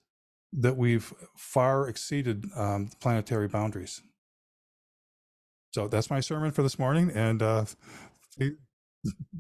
that 0.53 0.77
we've 0.77 1.13
far 1.35 1.87
exceeded 1.87 2.45
um, 2.55 2.89
planetary 2.99 3.47
boundaries. 3.47 4.01
So 5.71 5.87
that's 5.87 6.09
my 6.09 6.19
sermon 6.19 6.51
for 6.51 6.63
this 6.63 6.79
morning. 6.79 7.11
And 7.13 7.41
uh, 7.43 7.65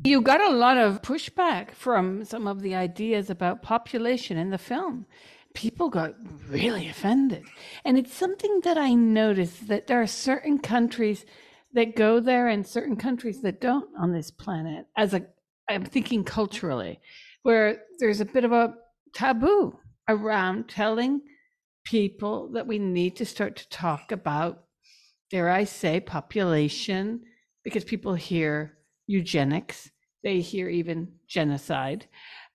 you 0.03 0.21
got 0.21 0.41
a 0.41 0.53
lot 0.53 0.77
of 0.77 1.01
pushback 1.01 1.71
from 1.71 2.23
some 2.23 2.47
of 2.47 2.61
the 2.61 2.75
ideas 2.75 3.29
about 3.29 3.63
population 3.63 4.37
in 4.37 4.51
the 4.51 4.57
film. 4.57 5.05
People 5.55 5.89
got 5.89 6.13
really 6.47 6.87
offended. 6.87 7.43
And 7.83 7.97
it's 7.97 8.13
something 8.13 8.61
that 8.63 8.77
I 8.77 8.93
noticed 8.93 9.67
that 9.67 9.87
there 9.87 10.01
are 10.01 10.07
certain 10.07 10.59
countries 10.59 11.25
that 11.73 11.95
go 11.95 12.19
there 12.19 12.47
and 12.47 12.65
certain 12.65 12.95
countries 12.95 13.41
that 13.41 13.59
don't 13.59 13.89
on 13.97 14.11
this 14.11 14.31
planet 14.31 14.85
as 14.95 15.13
a 15.13 15.25
I'm 15.67 15.85
thinking 15.85 16.23
culturally, 16.23 16.99
where 17.43 17.83
there's 17.99 18.21
a 18.21 18.25
bit 18.25 18.43
of 18.43 18.51
a 18.51 18.73
taboo 19.13 19.77
around 20.09 20.67
telling 20.67 21.21
people 21.85 22.49
that 22.49 22.67
we 22.67 22.79
need 22.79 23.15
to 23.15 23.25
start 23.25 23.55
to 23.55 23.69
talk 23.69 24.11
about, 24.11 24.63
dare 25.29 25.49
I 25.49 25.63
say, 25.63 25.99
population, 25.99 27.21
because 27.63 27.83
people 27.83 28.15
hear 28.15 28.77
eugenics, 29.07 29.89
they 30.23 30.41
hear 30.41 30.67
even 30.67 31.07
genocide, 31.27 32.07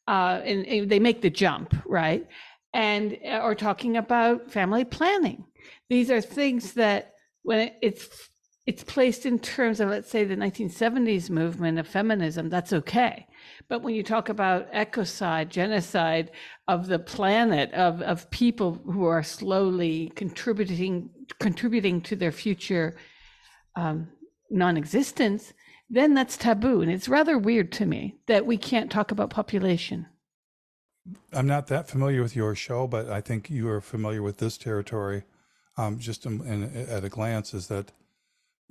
uh, 0.07 0.41
and, 0.45 0.67
and 0.67 0.91
they 0.91 0.99
make 0.99 1.23
the 1.23 1.31
jump, 1.31 1.75
right? 1.87 2.27
And 2.75 3.17
uh, 3.25 3.39
or 3.39 3.55
talking 3.55 3.97
about 3.97 4.51
family 4.51 4.85
planning. 4.85 5.45
These 5.89 6.11
are 6.11 6.21
things 6.21 6.75
that 6.75 7.15
when 7.43 7.71
it's 7.81 8.09
it's 8.67 8.83
placed 8.83 9.27
in 9.27 9.39
terms 9.39 9.81
of 9.81 9.91
let's 9.91 10.11
say 10.11 10.25
the 10.25 10.37
1970s 10.37 11.29
movement 11.29 11.79
of 11.79 11.87
feminism, 11.87 12.49
that's 12.49 12.73
okay. 12.73 13.27
But 13.69 13.83
when 13.83 13.95
you 13.95 14.03
talk 14.03 14.31
about 14.31 14.73
ecocide, 14.73 15.51
genocide 15.51 16.31
of 16.67 16.87
the 16.87 16.99
planet, 16.99 17.73
of, 17.75 18.01
of 18.01 18.31
people 18.31 18.81
who 18.85 19.05
are 19.05 19.23
slowly 19.23 20.13
contributing 20.15 21.11
contributing 21.39 22.01
to 22.03 22.17
their 22.17 22.33
future 22.33 22.97
um, 23.77 24.09
non-existence, 24.51 25.53
then 25.89 26.15
that's 26.15 26.37
taboo. 26.37 26.83
And 26.83 26.91
it's 26.91 27.09
rather 27.09 27.39
weird 27.39 27.73
to 27.73 27.87
me 27.87 28.17
that 28.27 28.47
we 28.47 28.57
can't 28.57 28.91
talk 28.91 29.11
about 29.11 29.31
population. 29.31 30.07
I'm 31.33 31.47
not 31.47 31.67
that 31.69 31.89
familiar 31.89 32.23
with 32.23 32.37
your 32.37 32.55
show, 32.55 32.87
but 32.87 33.09
I 33.11 33.21
think 33.21 33.51
you 33.51 33.69
are 33.69 33.81
familiar 33.81 34.23
with 34.23 34.39
this 34.39 34.57
territory. 34.57 35.25
Um, 35.77 35.99
just 35.99 36.25
in, 36.25 36.41
in, 36.47 36.87
at 36.89 37.05
a 37.05 37.09
glance, 37.09 37.53
is 37.53 37.67
that 37.69 37.93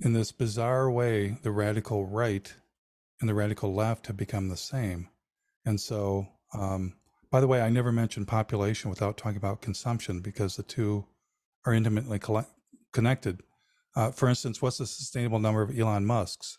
in 0.00 0.12
this 0.12 0.32
bizarre 0.32 0.90
way, 0.90 1.36
the 1.42 1.50
radical 1.50 2.06
right 2.06 2.52
and 3.20 3.28
the 3.28 3.34
radical 3.34 3.74
left 3.74 4.06
have 4.08 4.16
become 4.16 4.48
the 4.48 4.56
same. 4.56 5.08
And 5.64 5.80
so, 5.80 6.28
um, 6.52 6.94
by 7.30 7.40
the 7.40 7.46
way, 7.46 7.60
I 7.60 7.70
never 7.70 7.92
mentioned 7.92 8.28
population 8.28 8.90
without 8.90 9.16
talking 9.16 9.36
about 9.36 9.62
consumption 9.62 10.20
because 10.20 10.56
the 10.56 10.62
two 10.62 11.06
are 11.64 11.72
intimately 11.72 12.20
connected. 12.92 13.42
Uh, 13.96 14.10
for 14.10 14.28
instance, 14.28 14.60
what's 14.60 14.78
the 14.78 14.86
sustainable 14.86 15.38
number 15.38 15.62
of 15.62 15.76
Elon 15.76 16.04
Musk's? 16.04 16.58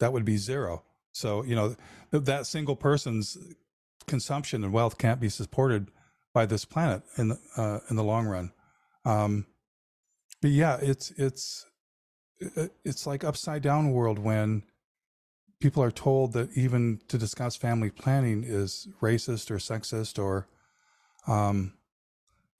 that 0.00 0.12
would 0.12 0.24
be 0.24 0.36
zero. 0.36 0.82
So, 1.12 1.44
you 1.44 1.54
know, 1.54 1.76
that 2.10 2.46
single 2.46 2.76
person's 2.76 3.38
consumption 4.06 4.64
and 4.64 4.72
wealth 4.72 4.98
can't 4.98 5.20
be 5.20 5.28
supported 5.28 5.90
by 6.34 6.46
this 6.46 6.64
planet 6.64 7.02
in 7.16 7.28
the, 7.28 7.38
uh, 7.56 7.80
in 7.88 7.96
the 7.96 8.04
long 8.04 8.26
run. 8.26 8.52
Um, 9.04 9.46
but 10.42 10.50
yeah, 10.50 10.78
it's 10.80 11.10
it's 11.12 11.66
it's 12.84 13.06
like 13.06 13.24
upside 13.24 13.62
down 13.62 13.92
world 13.92 14.18
when 14.18 14.62
people 15.60 15.82
are 15.82 15.90
told 15.90 16.32
that 16.32 16.50
even 16.56 17.00
to 17.08 17.18
discuss 17.18 17.56
family 17.56 17.90
planning 17.90 18.42
is 18.44 18.88
racist 19.02 19.50
or 19.50 19.56
sexist 19.56 20.18
or 20.18 20.48
um, 21.26 21.74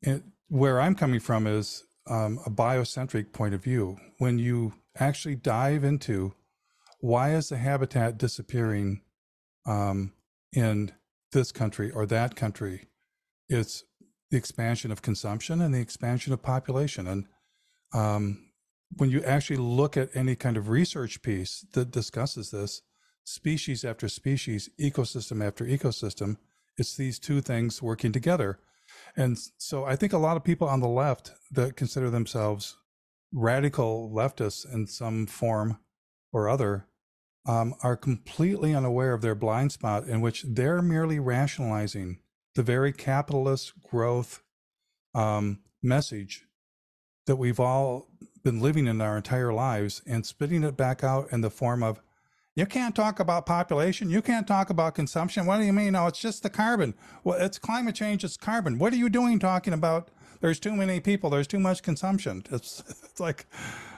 it, 0.02 0.22
where 0.49 0.80
I'm 0.80 0.94
coming 0.94 1.20
from 1.20 1.46
is 1.46 1.84
um, 2.08 2.40
a 2.44 2.50
biocentric 2.50 3.32
point 3.32 3.54
of 3.54 3.62
view. 3.62 3.96
When 4.18 4.38
you 4.38 4.75
actually 4.99 5.37
dive 5.37 5.84
into 5.84 6.34
why 7.00 7.34
is 7.34 7.49
the 7.49 7.56
habitat 7.56 8.18
disappearing 8.18 9.00
um, 9.66 10.12
in 10.52 10.92
this 11.32 11.52
country 11.52 11.90
or 11.90 12.04
that 12.06 12.37
country? 12.37 12.88
It's 13.49 13.84
the 14.30 14.37
expansion 14.37 14.92
of 14.92 15.02
consumption 15.02 15.60
and 15.62 15.75
the 15.75 15.80
expansion 15.80 16.32
of 16.32 16.42
population. 16.42 17.06
And 17.06 17.26
um, 17.94 18.50
when 18.97 19.11
you 19.11 19.23
actually 19.23 19.56
look 19.56 19.97
at 19.97 20.11
any 20.14 20.35
kind 20.37 20.56
of 20.56 20.68
research 20.68 21.23
piece 21.23 21.64
that 21.73 21.90
discusses 21.90 22.50
this, 22.50 22.82
species 23.25 23.85
after 23.85 24.09
species, 24.09 24.70
ecosystem 24.80 25.44
after 25.44 25.64
ecosystem, 25.64 26.37
it's 26.76 26.97
these 26.97 27.18
two 27.18 27.40
things 27.40 27.82
working 27.82 28.12
together. 28.12 28.59
And 29.16 29.38
so 29.59 29.85
I 29.85 29.97
think 29.97 30.12
a 30.12 30.18
lot 30.18 30.37
of 30.37 30.44
people 30.44 30.68
on 30.68 30.80
the 30.80 30.88
left 30.88 31.32
that 31.50 31.76
consider 31.76 32.11
themselves 32.11 32.76
radical 33.32 34.11
leftists 34.12 34.70
in 34.73 34.87
some 34.87 35.26
form 35.26 35.78
or 36.32 36.49
other 36.49 36.87
um, 37.47 37.75
are 37.82 37.97
completely 37.97 38.75
unaware 38.75 39.12
of 39.12 39.23
their 39.23 39.35
blind 39.35 39.73
spot 39.73 40.06
in 40.06 40.20
which 40.20 40.42
they're 40.42 40.82
merely 40.82 41.18
rationalizing 41.18 42.18
the 42.54 42.62
very 42.62 42.92
capitalist 42.92 43.73
growth 43.88 44.42
um, 45.14 45.61
message 45.82 46.44
that 47.26 47.37
we've 47.37 47.61
all 47.61 48.09
been 48.42 48.61
living 48.61 48.87
in 48.87 49.00
our 49.00 49.16
entire 49.16 49.52
lives 49.52 50.02
and 50.06 50.25
spitting 50.25 50.64
it 50.64 50.76
back 50.76 51.04
out 51.04 51.32
in 51.32 51.40
the 51.40 51.50
form 51.50 51.82
of 51.82 52.00
you 52.56 52.66
can't 52.66 52.94
talk 52.94 53.20
about 53.20 53.47
population. 53.47 54.11
You 54.11 54.20
can't 54.20 54.47
talk 54.47 54.70
about 54.70 54.94
consumption. 54.94 55.47
What 55.47 55.59
do 55.59 55.64
you 55.64 55.73
mean? 55.73 55.92
No 55.92 56.06
it's 56.06 56.18
just 56.18 56.42
the 56.42 56.50
carbon. 56.50 56.94
Well 57.25 57.38
it's 57.40 57.59
climate 57.59 57.94
change. 57.94 58.25
It's 58.25 58.37
carbon. 58.37 58.78
What 58.78 58.92
are 58.92 58.97
you 58.97 59.09
doing 59.09 59.38
talking 59.38 59.73
about? 59.73 60.11
There's 60.40 60.59
too 60.59 60.75
many 60.75 61.00
people. 61.00 61.30
There's 61.30 61.47
too 61.47 61.61
much 61.61 61.82
consumption. 61.82 62.44
It's, 62.52 62.82
it's 62.88 63.20
like 63.20 63.47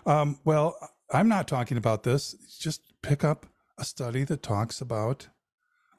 um, 0.07 0.39
well 0.45 0.77
i'm 1.13 1.29
not 1.29 1.49
talking 1.49 1.77
about 1.77 2.03
this. 2.03 2.35
Just 2.59 2.83
pick 3.03 3.25
up 3.25 3.47
a 3.79 3.85
study 3.85 4.25
that 4.25 4.43
talks 4.43 4.81
about 4.81 5.29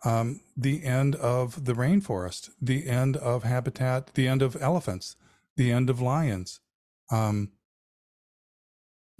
um, 0.05 0.41
the 0.55 0.83
end 0.83 1.15
of 1.15 1.65
the 1.65 1.73
rainforest, 1.73 2.49
the 2.61 2.87
end 2.87 3.15
of 3.17 3.43
habitat, 3.43 4.13
the 4.13 4.27
end 4.27 4.41
of 4.41 4.57
elephants, 4.61 5.15
the 5.55 5.71
end 5.71 5.89
of 5.89 6.01
lions. 6.01 6.59
Um, 7.11 7.51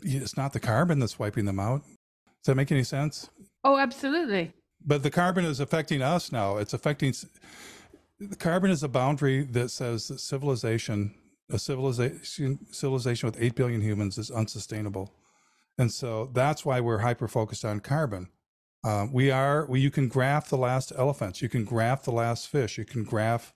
it's 0.04 0.38
not 0.38 0.54
the 0.54 0.60
carbon 0.60 1.00
that's 1.00 1.20
wiping 1.20 1.46
them 1.46 1.60
out. 1.60 1.84
Does 1.84 2.48
that 2.48 2.56
make 2.56 2.72
any 2.72 2.84
sense? 2.84 3.30
Oh, 3.64 3.78
absolutely. 3.78 4.54
But 4.86 5.04
the 5.04 5.12
carbon 5.12 5.46
is 5.46 5.60
affecting 5.60 6.02
us 6.02 6.32
now. 6.32 6.58
It's 6.58 6.74
affecting. 6.74 7.14
The 8.20 8.36
carbon 8.36 8.70
is 8.70 8.84
a 8.84 8.90
boundary 8.90 9.44
that 9.44 9.70
says 9.70 10.08
that 10.10 10.20
civilization, 10.20 11.16
a 11.50 11.58
civilization, 11.58 12.60
civilization 12.72 13.28
with 13.28 13.42
eight 13.42 13.56
billion 13.56 13.82
humans, 13.82 14.18
is 14.18 14.30
unsustainable. 14.30 15.14
And 15.78 15.92
so 15.92 16.30
that's 16.34 16.66
why 16.66 16.82
we're 16.82 17.00
hyper 17.00 17.28
focused 17.28 17.66
on 17.66 17.80
carbon. 17.80 18.30
Uh, 18.84 19.08
we 19.12 19.32
are, 19.32 19.66
we, 19.68 19.80
you 19.80 19.90
can 19.90 20.10
graph 20.10 20.50
the 20.50 20.58
last 20.58 20.92
elephants, 20.98 21.42
you 21.42 21.48
can 21.48 21.64
graph 21.64 22.04
the 22.04 22.12
last 22.12 22.50
fish, 22.50 22.78
you 22.78 22.84
can 22.84 23.06
graph 23.06 23.54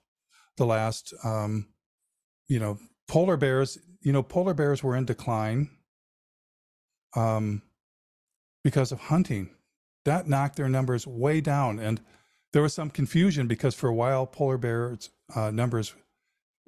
the 0.56 0.64
last, 0.64 1.12
um, 1.22 1.68
you 2.48 2.58
know, 2.58 2.78
polar 3.06 3.36
bears. 3.36 3.78
You 4.00 4.12
know, 4.12 4.22
polar 4.22 4.54
bears 4.54 4.82
were 4.82 4.96
in 4.96 5.04
decline 5.04 5.70
um, 7.14 7.62
because 8.64 8.92
of 8.92 9.00
hunting. 9.00 9.50
That 10.04 10.28
knocked 10.28 10.56
their 10.56 10.68
numbers 10.68 11.06
way 11.06 11.40
down. 11.40 11.78
And 11.78 12.00
there 12.52 12.62
was 12.62 12.74
some 12.74 12.90
confusion 12.90 13.46
because 13.46 13.74
for 13.74 13.88
a 13.88 13.94
while, 13.94 14.26
polar 14.26 14.58
bears' 14.58 15.10
uh, 15.34 15.50
numbers 15.50 15.94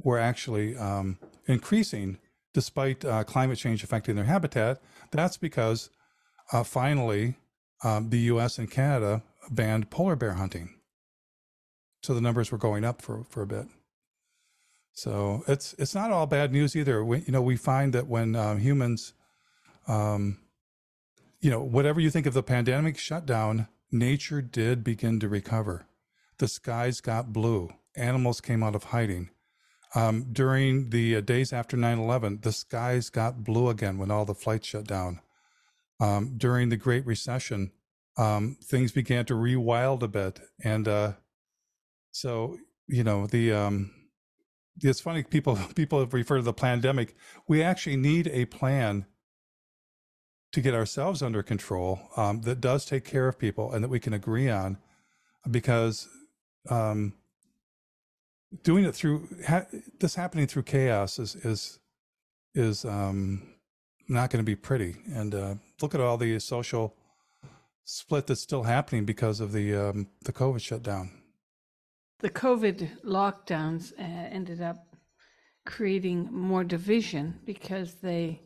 were 0.03 0.19
actually 0.19 0.77
um, 0.77 1.19
increasing 1.47 2.19
despite 2.53 3.05
uh, 3.05 3.25
climate 3.25 3.59
change 3.59 3.85
affecting 3.85 4.17
their 4.17 4.25
habitat. 4.25 4.81
That's 5.11 5.37
because 5.37 5.91
uh, 6.53 6.65
finally 6.65 7.37
um, 7.85 8.11
the 8.11 8.19
US 8.33 8.59
and 8.59 8.71
Canada 8.71 9.23
banned 9.51 9.91
polar 9.91 10.17
bear 10.17 10.35
hunting. 10.35 10.75
So 12.03 12.15
the 12.15 12.21
numbers 12.21 12.51
were 12.51 12.59
going 12.59 12.85
up 12.85 13.03
for, 13.03 13.25
for 13.25 13.43
a 13.43 13.47
bit. 13.47 13.67
So 14.93 15.45
it's 15.47 15.75
it's 15.79 15.95
not 15.95 16.11
all 16.11 16.27
bad 16.27 16.53
news 16.53 16.75
either. 16.75 17.05
We, 17.05 17.21
you 17.21 17.33
know, 17.33 17.43
we 17.43 17.57
find 17.57 17.93
that 17.93 18.07
when 18.07 18.35
um, 18.35 18.59
humans, 18.59 19.15
um, 19.91 20.39
you 21.41 21.51
know, 21.51 21.61
whatever 21.61 22.01
you 22.01 22.11
think 22.11 22.27
of 22.27 22.35
the 22.35 22.45
pandemic 22.45 22.97
shutdown, 22.97 23.67
nature 23.91 24.41
did 24.41 24.85
begin 24.85 25.19
to 25.21 25.29
recover. 25.29 25.87
the 26.39 26.49
skies 26.49 27.03
got 27.03 27.33
blue. 27.35 27.69
Animals 27.97 28.41
came 28.41 28.63
out 28.63 28.75
of 28.75 28.85
hiding. 28.85 29.29
Um, 29.95 30.27
during 30.33 30.91
the 30.91 31.17
uh, 31.17 31.21
days 31.21 31.53
after 31.53 31.77
9 31.77 31.99
11, 31.99 32.39
the 32.43 32.53
skies 32.53 33.11
got 33.11 33.45
blue 33.45 33.69
again 33.69 33.99
when 33.99 34.11
all 34.11 34.25
the 34.25 34.35
flights 34.35 34.69
shut 34.69 34.87
down. 34.87 35.21
Um, 36.01 36.35
during 36.39 36.69
the 36.71 36.79
Great 36.79 37.05
Recession, 37.05 37.73
um, 38.17 38.57
things 38.63 38.93
began 38.93 39.27
to 39.27 39.35
rewild 39.35 40.03
a 40.03 40.09
bit. 40.09 40.41
And 40.63 40.87
uh, 40.89 41.13
so, 42.13 42.59
you 42.87 43.03
know, 43.05 43.27
the. 43.27 43.53
Um, 43.53 43.91
it's 44.83 45.01
funny 45.01 45.25
people 45.25 45.59
people 45.75 46.07
refer 46.07 46.37
to 46.37 46.43
the 46.43 46.55
pandemic. 46.55 47.17
We 47.49 47.63
actually 47.63 47.97
need 47.97 48.29
a 48.29 48.47
plan 48.47 49.05
to 50.53 50.61
get 50.61 50.75
ourselves 50.75 51.23
under 51.23 51.43
control 51.43 52.01
um, 52.17 52.43
that 52.43 52.61
does 52.61 52.85
take 52.85 53.05
care 53.05 53.29
of 53.29 53.39
people 53.39 53.73
and 53.73 53.85
that 53.85 53.89
we 53.89 54.01
can 54.01 54.13
agree 54.13 54.49
on, 54.49 54.79
because 55.51 56.09
um, 56.69 57.15
doing 58.63 58.85
it 58.85 58.95
through 58.95 59.29
ha- 59.47 59.67
this 60.01 60.15
happening 60.15 60.47
through 60.47 60.65
chaos 60.65 61.19
is 61.19 61.37
is 61.37 61.79
is 62.55 62.85
um, 62.85 63.55
not 64.09 64.31
going 64.31 64.45
to 64.45 64.47
be 64.47 64.57
pretty. 64.57 64.97
And 65.15 65.35
uh, 65.35 65.55
look 65.81 65.95
at 65.95 66.01
all 66.01 66.17
the 66.17 66.39
social 66.41 66.95
split 67.85 68.27
that's 68.27 68.41
still 68.41 68.65
happening 68.65 69.05
because 69.05 69.41
of 69.41 69.53
the 69.53 69.75
um, 69.75 70.09
the 70.25 70.33
COVID 70.33 70.61
shutdown. 70.61 71.13
The 72.19 72.31
COVID 72.31 73.03
lockdowns 73.05 73.93
uh, 73.99 74.03
ended 74.03 74.61
up 74.61 74.87
creating 75.65 76.29
more 76.31 76.65
division 76.65 77.39
because 77.45 77.95
they 77.95 78.43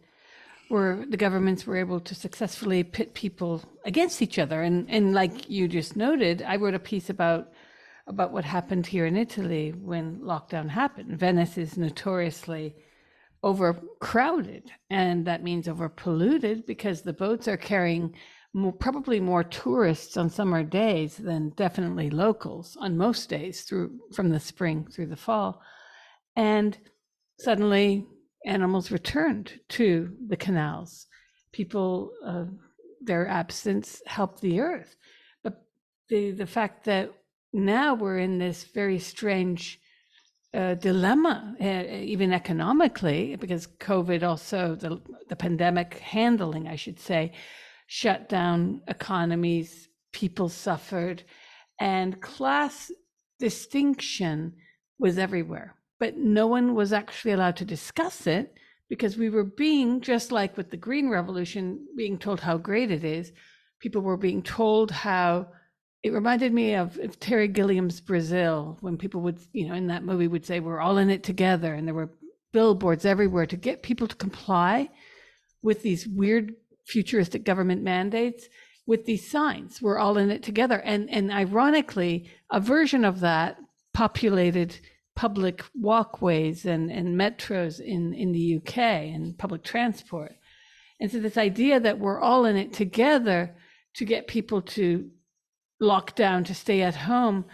were 0.71 1.05
the 1.09 1.17
governments 1.17 1.67
were 1.67 1.77
able 1.77 2.01
to 2.01 2.15
successfully 2.15 2.83
pit 2.83 3.15
people 3.15 3.63
against 3.85 4.23
each 4.23 4.39
other. 4.39 4.63
And 4.63 4.89
and 4.89 5.15
like 5.15 5.49
you 5.51 5.69
just 5.69 5.97
noted 5.97 6.43
i 6.43 6.57
wrote 6.57 6.75
a 6.75 6.79
piece 6.79 7.11
about 7.11 7.53
about 8.07 8.33
what 8.33 8.45
happened 8.45 8.87
here 8.87 9.07
in 9.07 9.17
italy 9.17 9.73
when 9.73 10.21
lockdown 10.21 10.69
happened. 10.69 11.19
Venice 11.19 11.59
is 11.59 11.77
notoriously 11.77 12.75
overcrowded 13.43 14.71
and 14.89 15.27
that 15.27 15.43
means 15.43 15.67
overpolluted 15.67 16.67
because 16.67 17.03
the 17.03 17.13
boats 17.13 17.47
are 17.47 17.59
carrying 17.59 18.15
more, 18.55 18.73
probably 18.73 19.21
more 19.21 19.45
tourists 19.45 20.17
on 20.17 20.31
summer 20.31 20.63
days 20.63 21.17
than 21.17 21.51
definitely 21.51 22.09
locals 22.09 22.77
on 22.81 22.97
most 22.97 23.29
days 23.29 23.63
through 23.63 23.99
from 24.13 24.31
the 24.31 24.41
spring 24.41 24.87
through 24.91 25.07
the 25.07 25.17
fall. 25.17 25.61
And 26.37 26.79
suddenly 27.39 28.07
animals 28.45 28.91
returned 28.91 29.61
to 29.71 30.15
the 30.29 30.37
canals. 30.37 31.07
People, 31.53 32.13
uh, 32.25 32.45
their 33.01 33.27
absence 33.27 34.03
helped 34.07 34.41
the 34.41 34.61
earth. 34.61 34.97
But 35.43 35.65
the, 36.09 36.33
the 36.33 36.47
fact 36.47 36.85
that 36.85 37.13
now 37.53 37.95
we're 37.95 38.19
in 38.19 38.39
this 38.39 38.65
very 38.65 38.99
strange 38.99 39.81
uh, 40.53 40.75
dilemma, 40.75 41.57
uh, 41.61 41.65
even 41.65 42.33
economically, 42.33 43.37
because 43.37 43.67
COVID 43.67 44.23
also, 44.23 44.75
the, 44.75 45.01
the 45.29 45.37
pandemic 45.37 45.99
handling, 45.99 46.69
I 46.69 46.77
should 46.77 47.01
say, 47.01 47.33
shut 47.87 48.29
down 48.29 48.83
economies, 48.89 49.89
people 50.13 50.49
suffered, 50.49 51.25
and 51.81 52.21
class 52.21 52.93
distinction 53.39 54.55
was 54.99 55.19
everywhere 55.19 55.75
but 56.05 56.19
no 56.19 56.47
one 56.47 56.75
was 56.75 56.93
actually 56.93 57.33
allowed 57.33 57.57
to 57.57 57.65
discuss 57.65 58.27
it 58.27 58.59
because 58.91 59.17
we 59.17 59.31
were 59.31 59.43
being, 59.43 60.03
just 60.03 60.31
like 60.31 60.55
with 60.55 60.71
the 60.71 60.77
Green 60.77 61.09
Revolution, 61.09 61.87
being 61.97 62.19
told 62.19 62.41
how 62.41 62.59
great 62.59 62.91
it 62.91 63.05
is. 63.05 63.33
People 63.81 64.03
were 64.03 64.19
being 64.19 64.43
told 64.43 64.91
how 64.91 65.49
it 66.03 66.13
reminded 66.13 66.53
me 66.53 66.75
of, 66.75 66.99
of 66.99 67.19
Terry 67.19 67.49
Gilliam's 67.49 68.03
Brazil, 68.03 68.77
when 68.83 68.99
people 68.99 69.23
would, 69.23 69.39
you 69.55 69.67
know, 69.67 69.73
in 69.73 69.87
that 69.87 70.05
movie 70.05 70.29
would 70.29 70.45
say, 70.45 70.61
We're 70.61 70.79
all 70.79 70.99
in 70.99 71.09
it 71.09 71.23
together. 71.23 71.73
And 71.73 71.87
there 71.89 71.95
were 71.95 72.11
billboards 72.53 73.07
everywhere 73.07 73.47
to 73.47 73.57
get 73.57 73.83
people 73.83 74.07
to 74.07 74.15
comply 74.15 74.91
with 75.63 75.81
these 75.81 76.07
weird 76.07 76.55
futuristic 76.85 77.45
government 77.45 77.83
mandates 77.83 78.51
with 78.85 79.07
these 79.07 79.27
signs. 79.27 79.81
We're 79.81 79.99
all 79.99 80.19
in 80.19 80.31
it 80.31 80.43
together. 80.43 80.83
And 80.83 81.09
and 81.09 81.33
ironically, 81.33 82.31
a 82.51 82.61
version 82.61 83.07
of 83.07 83.21
that 83.21 83.57
populated 83.95 84.79
public 85.17 85.63
walkways 85.75 86.65
and, 86.65 86.91
and 86.91 87.19
metros 87.19 87.81
in, 87.81 88.13
in 88.15 88.33
the 88.33 88.57
UK 88.57 88.79
and 88.79 89.39
public 89.39 89.63
transport. 89.63 90.35
And 91.01 91.11
so, 91.11 91.19
this 91.19 91.37
idea 91.37 91.81
that 91.81 91.99
we're 91.99 92.21
all 92.21 92.45
in 92.45 92.57
it 92.57 92.73
together 92.73 93.55
to 93.95 94.05
get 94.05 94.27
people 94.27 94.63
to 94.63 95.11
lock 95.81 96.15
down, 96.15 96.45
to 96.45 96.55
stay 96.55 96.83
at 96.83 96.95
home, 96.95 97.45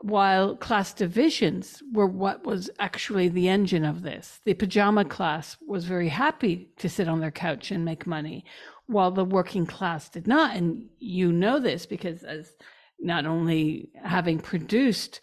while 0.00 0.56
class 0.56 0.92
divisions 0.92 1.82
were 1.92 2.06
what 2.06 2.44
was 2.44 2.68
actually 2.78 3.28
the 3.28 3.48
engine 3.48 3.84
of 3.84 4.02
this. 4.02 4.40
The 4.44 4.54
pajama 4.54 5.04
class 5.04 5.56
was 5.66 5.84
very 5.84 6.08
happy 6.08 6.70
to 6.78 6.88
sit 6.88 7.08
on 7.08 7.20
their 7.20 7.30
couch 7.30 7.70
and 7.70 7.84
make 7.84 8.06
money, 8.06 8.44
while 8.86 9.10
the 9.10 9.24
working 9.24 9.66
class 9.66 10.08
did 10.08 10.26
not. 10.26 10.54
And 10.54 10.88
you 10.98 11.32
know 11.32 11.58
this 11.58 11.86
because, 11.86 12.22
as 12.22 12.54
not 12.98 13.26
only 13.26 13.90
having 14.02 14.38
produced 14.38 15.20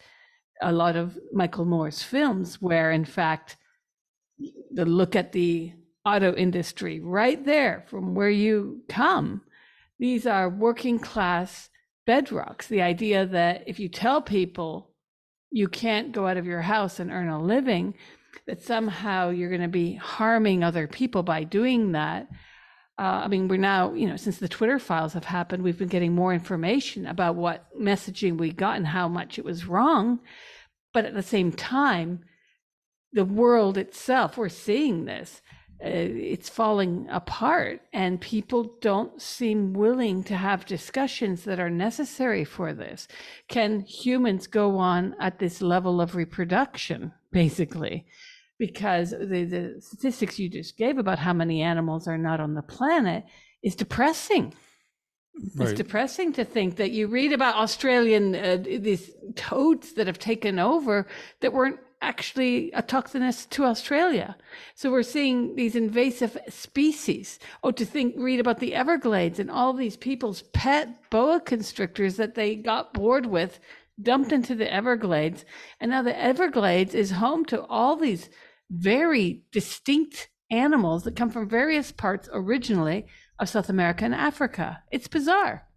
a 0.62 0.72
lot 0.72 0.96
of 0.96 1.18
Michael 1.32 1.64
Moore's 1.64 2.02
films, 2.02 2.60
where 2.60 2.90
in 2.90 3.04
fact, 3.04 3.56
the 4.72 4.84
look 4.84 5.14
at 5.14 5.32
the 5.32 5.72
auto 6.04 6.34
industry 6.34 7.00
right 7.00 7.44
there 7.44 7.84
from 7.88 8.14
where 8.14 8.30
you 8.30 8.82
come, 8.88 9.42
these 9.98 10.26
are 10.26 10.48
working 10.48 10.98
class 10.98 11.70
bedrocks. 12.06 12.68
The 12.68 12.82
idea 12.82 13.26
that 13.26 13.64
if 13.66 13.78
you 13.78 13.88
tell 13.88 14.20
people 14.20 14.90
you 15.50 15.68
can't 15.68 16.12
go 16.12 16.26
out 16.26 16.36
of 16.36 16.46
your 16.46 16.62
house 16.62 16.98
and 16.98 17.10
earn 17.10 17.28
a 17.28 17.40
living, 17.40 17.94
that 18.46 18.62
somehow 18.62 19.30
you're 19.30 19.48
going 19.48 19.60
to 19.62 19.68
be 19.68 19.94
harming 19.94 20.62
other 20.62 20.88
people 20.88 21.22
by 21.22 21.44
doing 21.44 21.92
that 21.92 22.28
uh, 22.96 23.22
I 23.24 23.28
mean, 23.28 23.48
we're 23.48 23.56
now, 23.56 23.92
you 23.92 24.06
know, 24.06 24.16
since 24.16 24.38
the 24.38 24.48
Twitter 24.48 24.78
files 24.78 25.14
have 25.14 25.24
happened, 25.24 25.64
we've 25.64 25.78
been 25.78 25.88
getting 25.88 26.14
more 26.14 26.32
information 26.32 27.06
about 27.06 27.34
what 27.34 27.66
messaging 27.78 28.38
we 28.38 28.52
got 28.52 28.76
and 28.76 28.86
how 28.86 29.08
much 29.08 29.38
it 29.38 29.44
was 29.44 29.66
wrong. 29.66 30.20
But 30.92 31.04
at 31.04 31.14
the 31.14 31.22
same 31.22 31.50
time, 31.50 32.20
the 33.12 33.24
world 33.24 33.76
itself, 33.78 34.36
we're 34.36 34.48
seeing 34.48 35.06
this, 35.06 35.42
uh, 35.84 35.88
it's 35.88 36.48
falling 36.48 37.08
apart, 37.10 37.80
and 37.92 38.20
people 38.20 38.76
don't 38.80 39.20
seem 39.20 39.72
willing 39.72 40.22
to 40.24 40.36
have 40.36 40.64
discussions 40.64 41.42
that 41.44 41.58
are 41.58 41.70
necessary 41.70 42.44
for 42.44 42.72
this. 42.72 43.08
Can 43.48 43.80
humans 43.80 44.46
go 44.46 44.78
on 44.78 45.16
at 45.18 45.40
this 45.40 45.60
level 45.60 46.00
of 46.00 46.14
reproduction, 46.14 47.12
basically? 47.32 48.06
Because 48.58 49.10
the, 49.10 49.44
the 49.44 49.76
statistics 49.80 50.38
you 50.38 50.48
just 50.48 50.76
gave 50.76 50.98
about 50.98 51.18
how 51.18 51.32
many 51.32 51.62
animals 51.62 52.06
are 52.06 52.18
not 52.18 52.40
on 52.40 52.54
the 52.54 52.62
planet 52.62 53.24
is 53.62 53.74
depressing. 53.74 54.54
Right. 55.56 55.70
It's 55.70 55.76
depressing 55.76 56.32
to 56.34 56.44
think 56.44 56.76
that 56.76 56.92
you 56.92 57.08
read 57.08 57.32
about 57.32 57.56
Australian 57.56 58.36
uh, 58.36 58.58
these 58.62 59.10
toads 59.34 59.94
that 59.94 60.06
have 60.06 60.18
taken 60.18 60.60
over 60.60 61.08
that 61.40 61.52
weren't 61.52 61.80
actually 62.00 62.70
autochthonous 62.76 63.48
to 63.50 63.64
Australia. 63.64 64.36
So 64.74 64.92
we're 64.92 65.02
seeing 65.02 65.56
these 65.56 65.74
invasive 65.74 66.36
species. 66.48 67.38
Oh, 67.64 67.70
to 67.72 67.84
think, 67.84 68.14
read 68.18 68.38
about 68.38 68.60
the 68.60 68.74
Everglades 68.74 69.38
and 69.40 69.50
all 69.50 69.72
these 69.72 69.96
people's 69.96 70.42
pet 70.52 71.10
boa 71.10 71.40
constrictors 71.40 72.16
that 72.16 72.34
they 72.34 72.54
got 72.54 72.92
bored 72.92 73.26
with 73.26 73.58
dumped 74.00 74.32
into 74.32 74.54
the 74.54 74.72
Everglades. 74.72 75.44
And 75.80 75.90
now 75.90 76.02
the 76.02 76.18
Everglades 76.18 76.94
is 76.94 77.12
home 77.12 77.44
to 77.46 77.64
all 77.66 77.96
these 77.96 78.28
very 78.70 79.42
distinct 79.52 80.30
animals 80.50 81.04
that 81.04 81.16
come 81.16 81.30
from 81.30 81.48
various 81.48 81.92
parts 81.92 82.28
originally 82.32 83.06
of 83.38 83.48
South 83.48 83.68
America 83.68 84.04
and 84.04 84.14
Africa. 84.14 84.82
It's 84.90 85.08
bizarre. 85.08 85.68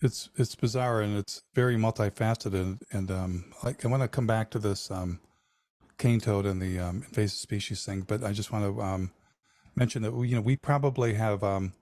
It's 0.00 0.30
it's 0.36 0.56
bizarre 0.56 1.00
and 1.00 1.16
it's 1.16 1.42
very 1.54 1.76
multifaceted. 1.76 2.80
And 2.90 3.10
um, 3.10 3.52
I, 3.62 3.74
I 3.82 3.86
want 3.86 4.02
to 4.02 4.08
come 4.08 4.26
back 4.26 4.50
to 4.50 4.58
this 4.58 4.90
um, 4.90 5.20
cane 5.98 6.20
toad 6.20 6.46
and 6.46 6.60
the 6.60 6.78
um, 6.80 7.04
invasive 7.08 7.38
species 7.38 7.84
thing, 7.84 8.02
but 8.02 8.24
I 8.24 8.32
just 8.32 8.52
want 8.52 8.64
to 8.64 8.82
um, 8.82 9.12
mention 9.76 10.02
that 10.02 10.12
you 10.12 10.34
know 10.34 10.40
we 10.40 10.56
probably 10.56 11.14
have 11.14 11.44
um, 11.44 11.72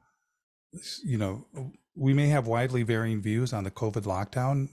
you 1.02 1.16
know 1.16 1.46
we 1.96 2.12
may 2.12 2.28
have 2.28 2.46
widely 2.46 2.82
varying 2.82 3.22
views 3.22 3.52
on 3.52 3.64
the 3.64 3.70
COVID 3.70 4.02
lockdown. 4.02 4.68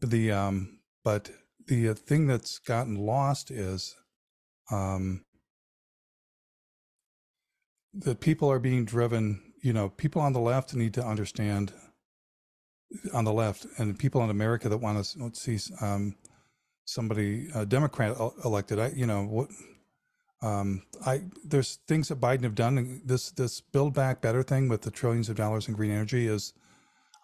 The 0.00 0.32
um, 0.32 0.78
but 1.04 1.30
the 1.66 1.90
uh, 1.90 1.94
thing 1.94 2.26
that's 2.26 2.58
gotten 2.58 2.96
lost 2.96 3.50
is 3.50 3.96
um, 4.70 5.24
that 7.94 8.20
people 8.20 8.50
are 8.50 8.58
being 8.58 8.84
driven. 8.84 9.42
You 9.62 9.72
know, 9.72 9.88
people 9.88 10.22
on 10.22 10.32
the 10.32 10.40
left 10.40 10.74
need 10.74 10.94
to 10.94 11.04
understand 11.04 11.72
on 13.12 13.24
the 13.24 13.32
left, 13.32 13.66
and 13.78 13.98
people 13.98 14.22
in 14.22 14.30
America 14.30 14.68
that 14.68 14.78
want 14.78 15.04
to 15.04 15.34
see 15.34 15.58
um, 15.80 16.16
somebody 16.84 17.48
a 17.54 17.66
Democrat 17.66 18.16
elected. 18.44 18.78
I, 18.78 18.88
you 18.90 19.06
know, 19.06 19.24
what 19.24 19.48
um, 20.42 20.82
I 21.04 21.22
there's 21.44 21.78
things 21.88 22.08
that 22.08 22.20
Biden 22.20 22.44
have 22.44 22.54
done. 22.54 23.02
This 23.04 23.30
this 23.32 23.60
Build 23.60 23.94
Back 23.94 24.20
Better 24.20 24.42
thing 24.42 24.68
with 24.68 24.82
the 24.82 24.90
trillions 24.90 25.28
of 25.28 25.36
dollars 25.36 25.68
in 25.68 25.74
green 25.74 25.90
energy 25.90 26.26
is 26.26 26.54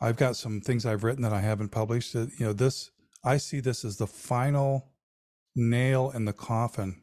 I've 0.01 0.17
got 0.17 0.37
some 0.37 0.61
things 0.61 0.85
I've 0.85 1.05
written 1.05 1.23
that 1.23 1.33
I 1.33 1.41
haven't 1.41 1.71
published. 1.71 2.13
That, 2.13 2.31
you 2.39 2.47
know, 2.47 2.53
this 2.53 2.91
I 3.25 3.39
see 3.39 3.61
this 3.61 3.85
as 3.85 3.97
the 3.97 4.07
final 4.07 4.91
nail 5.57 6.11
in 6.15 6.25
the 6.25 6.33
coffin, 6.33 7.03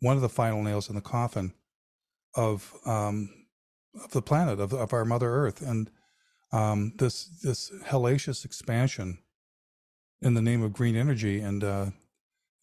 one 0.00 0.16
of 0.16 0.22
the 0.22 0.28
final 0.28 0.62
nails 0.62 0.88
in 0.88 0.94
the 0.94 1.00
coffin 1.00 1.52
of 2.34 2.74
um, 2.86 3.28
of 4.02 4.10
the 4.10 4.22
planet 4.22 4.58
of 4.60 4.72
of 4.72 4.92
our 4.92 5.04
Mother 5.04 5.30
Earth, 5.30 5.62
and 5.62 5.90
um, 6.52 6.92
this 6.98 7.24
this 7.42 7.70
hellacious 7.84 8.44
expansion 8.44 9.18
in 10.20 10.34
the 10.34 10.42
name 10.42 10.62
of 10.62 10.72
green 10.72 10.96
energy. 10.96 11.40
And 11.40 11.62
uh, 11.62 11.86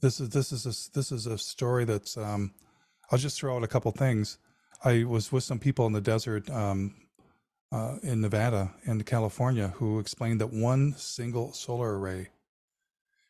this 0.02 0.20
is 0.20 0.30
this 0.30 0.52
is 0.52 0.66
a, 0.66 0.92
this 0.94 1.12
is 1.12 1.26
a 1.26 1.38
story 1.38 1.86
that's. 1.86 2.18
Um, 2.18 2.54
I'll 3.12 3.18
just 3.18 3.40
throw 3.40 3.56
out 3.56 3.64
a 3.64 3.68
couple 3.68 3.92
things. 3.92 4.38
I 4.84 5.04
was 5.04 5.32
with 5.32 5.44
some 5.44 5.60
people 5.60 5.88
in 5.88 5.94
the 5.94 6.02
desert 6.02 6.48
um, 6.50 6.96
uh, 7.72 7.98
in 8.02 8.22
Nevada 8.22 8.74
and 8.86 9.06
California 9.06 9.70
who 9.78 10.00
explained 10.00 10.42
that 10.42 10.54
one 10.54 10.94
single 10.98 11.54
solar 11.54 12.00
array 12.00 12.30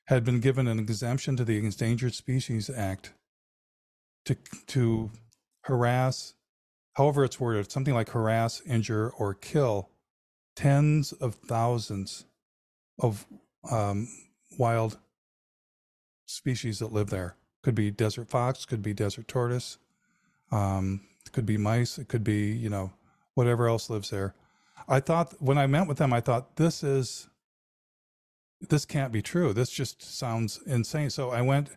had 0.06 0.24
been 0.24 0.40
given 0.40 0.68
an 0.68 0.80
exemption 0.80 1.36
to 1.38 1.46
the 1.46 1.58
Endangered 1.58 2.14
Species 2.16 2.70
Act 2.70 3.14
to 4.26 4.36
to 4.68 5.12
harass, 5.62 6.34
however 6.94 7.24
it's 7.24 7.40
worded, 7.40 7.72
something 7.72 7.94
like 7.94 8.10
harass, 8.10 8.62
injure, 8.66 9.10
or 9.10 9.34
kill 9.34 9.90
tens 10.56 11.12
of 11.14 11.36
thousands 11.36 12.26
of 12.98 13.26
um, 13.72 14.08
wild 14.58 14.98
species 16.26 16.80
that 16.80 16.92
live 16.92 17.10
there. 17.10 17.36
Could 17.62 17.76
be 17.76 17.92
desert 17.92 18.30
fox, 18.30 18.66
could 18.66 18.82
be 18.82 18.94
desert 18.94 19.28
tortoise, 19.28 19.78
um, 20.52 21.02
could 21.32 21.46
be 21.46 21.58
mice, 21.58 21.98
it 21.98 22.08
could 22.08 22.24
be 22.24 22.52
you 22.52 22.70
know 22.70 22.92
whatever 23.40 23.70
else 23.70 23.90
lives 23.90 24.10
there. 24.10 24.36
I 24.90 25.00
thought 25.00 25.34
when 25.40 25.58
I 25.58 25.66
met 25.66 25.88
with 25.88 25.98
them, 25.98 26.12
I 26.12 26.20
thought 26.20 26.58
this 26.58 26.84
is 26.84 27.30
this 28.60 28.84
can't 28.84 29.14
be 29.14 29.22
true. 29.22 29.54
This 29.54 29.70
just 29.70 30.04
sounds 30.04 30.60
insane. 30.66 31.10
So 31.10 31.30
I 31.30 31.42
went 31.42 31.70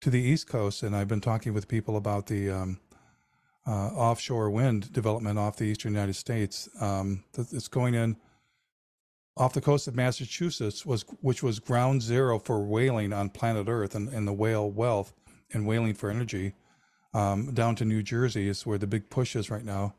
to 0.00 0.10
the 0.10 0.20
East 0.20 0.46
Coast 0.46 0.84
and 0.84 0.94
I've 0.94 1.08
been 1.08 1.20
talking 1.20 1.52
with 1.52 1.66
people 1.66 1.96
about 1.96 2.28
the 2.28 2.50
um, 2.50 2.78
uh, 3.66 3.88
offshore 3.88 4.48
wind 4.48 4.92
development 4.92 5.40
off 5.40 5.56
the 5.56 5.64
eastern 5.64 5.92
United 5.92 6.14
States. 6.14 6.68
Um, 6.80 7.24
it's 7.36 7.66
going 7.66 7.94
in 7.94 8.16
off 9.36 9.52
the 9.54 9.60
coast 9.60 9.88
of 9.88 9.96
Massachusetts, 9.96 10.86
was 10.86 11.02
which 11.20 11.42
was 11.42 11.58
ground 11.58 12.00
zero 12.00 12.38
for 12.38 12.60
whaling 12.62 13.12
on 13.12 13.28
planet 13.28 13.66
Earth 13.68 13.96
and, 13.96 14.08
and 14.08 14.28
the 14.28 14.32
whale 14.32 14.70
wealth 14.70 15.12
and 15.52 15.66
whaling 15.66 15.94
for 15.94 16.10
energy. 16.10 16.54
Um, 17.12 17.52
down 17.54 17.74
to 17.76 17.84
New 17.84 18.04
Jersey 18.04 18.48
is 18.48 18.64
where 18.64 18.78
the 18.78 18.86
big 18.86 19.10
push 19.10 19.34
is 19.34 19.50
right 19.50 19.64
now. 19.64 19.94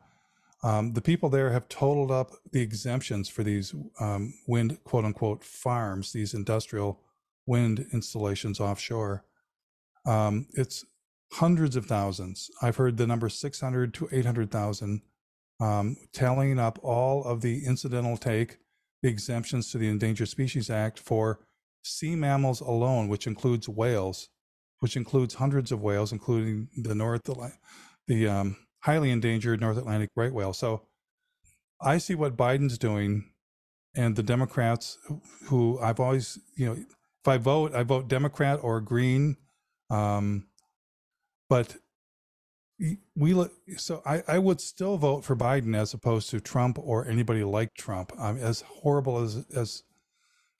Um, 0.61 0.93
the 0.93 1.01
people 1.01 1.29
there 1.29 1.51
have 1.51 1.69
totaled 1.69 2.11
up 2.11 2.31
the 2.51 2.61
exemptions 2.61 3.29
for 3.29 3.43
these 3.43 3.73
um, 3.99 4.33
wind, 4.47 4.83
quote 4.83 5.05
unquote, 5.05 5.43
farms, 5.43 6.11
these 6.11 6.33
industrial 6.33 6.99
wind 7.45 7.85
installations 7.93 8.59
offshore. 8.59 9.23
Um, 10.05 10.47
it's 10.53 10.85
hundreds 11.33 11.75
of 11.75 11.85
thousands. 11.85 12.49
I've 12.61 12.75
heard 12.75 12.97
the 12.97 13.07
number 13.07 13.29
600 13.29 13.93
to 13.95 14.09
800,000, 14.11 15.01
um, 15.61 15.97
tallying 16.11 16.59
up 16.59 16.79
all 16.83 17.23
of 17.23 17.41
the 17.41 17.65
incidental 17.65 18.17
take, 18.17 18.57
the 19.01 19.09
exemptions 19.09 19.71
to 19.71 19.77
the 19.77 19.87
Endangered 19.87 20.27
Species 20.27 20.69
Act 20.69 20.99
for 20.99 21.39
sea 21.83 22.15
mammals 22.15 22.59
alone, 22.59 23.07
which 23.07 23.27
includes 23.27 23.69
whales, 23.69 24.29
which 24.79 24.97
includes 24.97 25.35
hundreds 25.35 25.71
of 25.71 25.81
whales, 25.81 26.11
including 26.11 26.67
the 26.75 26.95
north, 26.95 27.23
the, 27.23 27.51
the 28.07 28.27
um, 28.27 28.57
highly 28.79 29.11
endangered 29.11 29.61
North 29.61 29.77
Atlantic 29.77 30.09
right 30.15 30.33
whale. 30.33 30.53
So 30.53 30.83
I 31.81 31.97
see 31.97 32.15
what 32.15 32.37
Biden's 32.37 32.77
doing 32.77 33.31
and 33.95 34.15
the 34.15 34.23
Democrats 34.23 34.97
who 35.45 35.79
I've 35.79 35.99
always, 35.99 36.39
you 36.55 36.65
know, 36.65 36.73
if 36.73 37.27
I 37.27 37.37
vote, 37.37 37.73
I 37.73 37.83
vote 37.83 38.07
Democrat 38.07 38.59
or 38.61 38.79
Green. 38.81 39.37
Um, 39.89 40.47
but 41.49 41.75
we 43.15 43.33
look, 43.33 43.51
so 43.77 44.01
I, 44.05 44.23
I 44.27 44.39
would 44.39 44.61
still 44.61 44.97
vote 44.97 45.25
for 45.25 45.35
Biden 45.35 45.75
as 45.75 45.93
opposed 45.93 46.29
to 46.29 46.39
Trump 46.39 46.77
or 46.79 47.05
anybody 47.07 47.43
like 47.43 47.73
Trump. 47.73 48.13
Um, 48.17 48.37
as 48.37 48.61
horrible 48.61 49.17
as, 49.17 49.45
as, 49.55 49.83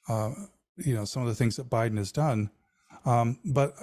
uh, 0.10 0.32
you 0.78 0.96
know, 0.96 1.06
some 1.06 1.22
of 1.22 1.30
the 1.30 1.36
things 1.36 1.56
that 1.56 1.70
Biden 1.70 1.98
has 1.98 2.12
done. 2.12 2.50
Um, 3.06 3.40
but 3.46 3.76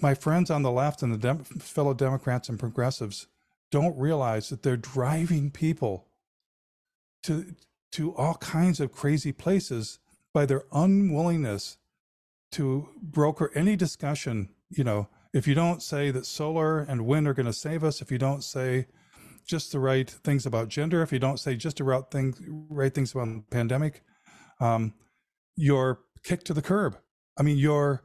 my 0.00 0.14
friends 0.14 0.50
on 0.50 0.62
the 0.62 0.70
left 0.70 1.02
and 1.02 1.12
the 1.12 1.18
Dem- 1.18 1.44
fellow 1.44 1.94
Democrats 1.94 2.48
and 2.48 2.58
progressives 2.58 3.26
don't 3.72 3.98
realize 3.98 4.48
that 4.50 4.62
they're 4.62 4.76
driving 4.76 5.50
people 5.50 6.06
to 7.24 7.56
to 7.90 8.14
all 8.14 8.34
kinds 8.34 8.78
of 8.78 8.92
crazy 8.92 9.32
places 9.32 9.98
by 10.32 10.46
their 10.46 10.62
unwillingness 10.72 11.78
to 12.52 12.88
broker 13.02 13.50
any 13.54 13.74
discussion 13.74 14.50
you 14.70 14.84
know. 14.84 15.08
If 15.32 15.46
you 15.46 15.54
don't 15.54 15.82
say 15.82 16.10
that 16.10 16.26
solar 16.26 16.80
and 16.80 17.06
wind 17.06 17.26
are 17.26 17.32
going 17.32 17.46
to 17.46 17.54
save 17.54 17.82
us 17.82 18.02
if 18.02 18.12
you 18.12 18.18
don't 18.18 18.44
say 18.44 18.86
just 19.46 19.72
the 19.72 19.80
right 19.80 20.08
things 20.08 20.46
about 20.46 20.68
gender 20.68 21.02
if 21.02 21.12
you 21.12 21.18
don't 21.18 21.40
say 21.40 21.56
just 21.56 21.78
the 21.78 21.84
right 21.84 22.04
things 22.10 22.40
right 22.68 22.94
things 22.94 23.12
about 23.12 23.26
the 23.28 23.42
pandemic 23.50 24.02
um, 24.60 24.94
you're 25.56 26.00
kicked 26.22 26.46
to 26.46 26.54
the 26.54 26.62
curb. 26.62 26.96
I 27.38 27.42
mean 27.42 27.58
you're 27.58 28.04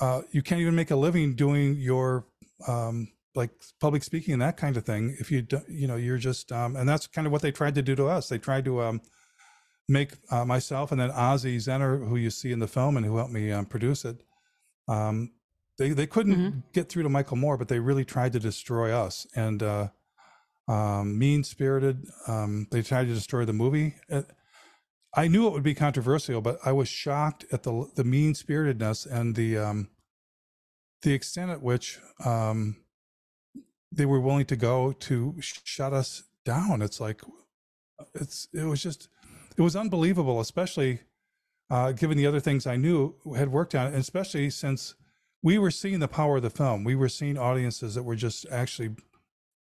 uh, 0.00 0.22
you 0.30 0.42
can't 0.42 0.60
even 0.60 0.74
make 0.74 0.90
a 0.90 0.96
living 0.96 1.34
doing 1.34 1.76
your 1.76 2.26
um, 2.66 3.08
like 3.34 3.50
public 3.80 4.02
speaking 4.02 4.32
and 4.34 4.42
that 4.42 4.56
kind 4.56 4.76
of 4.76 4.84
thing 4.84 5.16
if 5.20 5.30
you 5.30 5.42
do, 5.42 5.60
you 5.68 5.86
know 5.86 5.96
you're 5.96 6.18
just 6.18 6.50
um, 6.52 6.76
and 6.76 6.88
that's 6.88 7.06
kind 7.06 7.26
of 7.26 7.32
what 7.32 7.42
they 7.42 7.52
tried 7.52 7.74
to 7.74 7.82
do 7.82 7.94
to 7.94 8.06
us. 8.06 8.28
They 8.28 8.38
tried 8.38 8.64
to 8.64 8.82
um, 8.82 9.00
make 9.88 10.12
uh, 10.30 10.44
myself 10.44 10.92
and 10.92 11.00
then 11.00 11.10
ozzie 11.10 11.58
zehner 11.58 12.08
who 12.08 12.16
you 12.16 12.30
see 12.30 12.52
in 12.52 12.60
the 12.60 12.68
film 12.68 12.96
and 12.96 13.04
who 13.04 13.16
helped 13.16 13.32
me 13.32 13.50
um, 13.50 13.66
produce 13.66 14.04
it 14.04 14.22
um, 14.88 15.32
they, 15.78 15.90
they 15.90 16.06
couldn't 16.06 16.36
mm-hmm. 16.36 16.58
get 16.72 16.88
through 16.88 17.02
to 17.02 17.08
michael 17.08 17.36
moore 17.36 17.56
but 17.56 17.68
they 17.68 17.80
really 17.80 18.04
tried 18.04 18.32
to 18.32 18.38
destroy 18.38 18.92
us. 18.92 19.26
And 19.34 19.62
uh, 19.62 19.88
um, 20.68 21.18
mean 21.18 21.42
spirited 21.42 22.06
um, 22.28 22.68
they 22.70 22.82
tried 22.82 23.08
to 23.08 23.14
destroy 23.14 23.44
the 23.44 23.52
movie. 23.52 23.96
Uh, 24.10 24.22
i 25.14 25.26
knew 25.26 25.46
it 25.48 25.52
would 25.52 25.64
be 25.64 25.74
controversial 25.74 26.40
but 26.40 26.58
i 26.64 26.70
was 26.70 26.88
shocked 26.88 27.44
at 27.52 27.64
the 27.64 27.90
the 27.96 28.04
mean 28.04 28.34
spiritedness 28.34 29.06
and 29.06 29.34
the 29.34 29.56
the 31.02 31.12
extent 31.12 31.50
at 31.50 31.62
which 31.62 31.98
um, 32.24 32.76
they 33.92 34.06
were 34.06 34.20
willing 34.20 34.46
to 34.46 34.56
go 34.56 34.92
to 34.92 35.34
shut 35.40 35.92
us 35.92 36.24
down. 36.44 36.82
It's 36.82 37.00
like 37.00 37.22
it's 38.14 38.48
it 38.52 38.64
was 38.64 38.82
just 38.82 39.08
it 39.56 39.62
was 39.62 39.76
unbelievable, 39.76 40.40
especially 40.40 41.00
uh, 41.70 41.92
given 41.92 42.16
the 42.16 42.26
other 42.26 42.40
things 42.40 42.66
I 42.66 42.76
knew 42.76 43.14
had 43.36 43.52
worked 43.52 43.74
on, 43.74 43.86
and 43.88 43.96
especially 43.96 44.50
since 44.50 44.94
we 45.42 45.58
were 45.58 45.70
seeing 45.70 46.00
the 46.00 46.08
power 46.08 46.36
of 46.36 46.42
the 46.42 46.50
film. 46.50 46.84
We 46.84 46.94
were 46.94 47.08
seeing 47.08 47.38
audiences 47.38 47.94
that 47.94 48.02
were 48.02 48.16
just 48.16 48.46
actually 48.50 48.90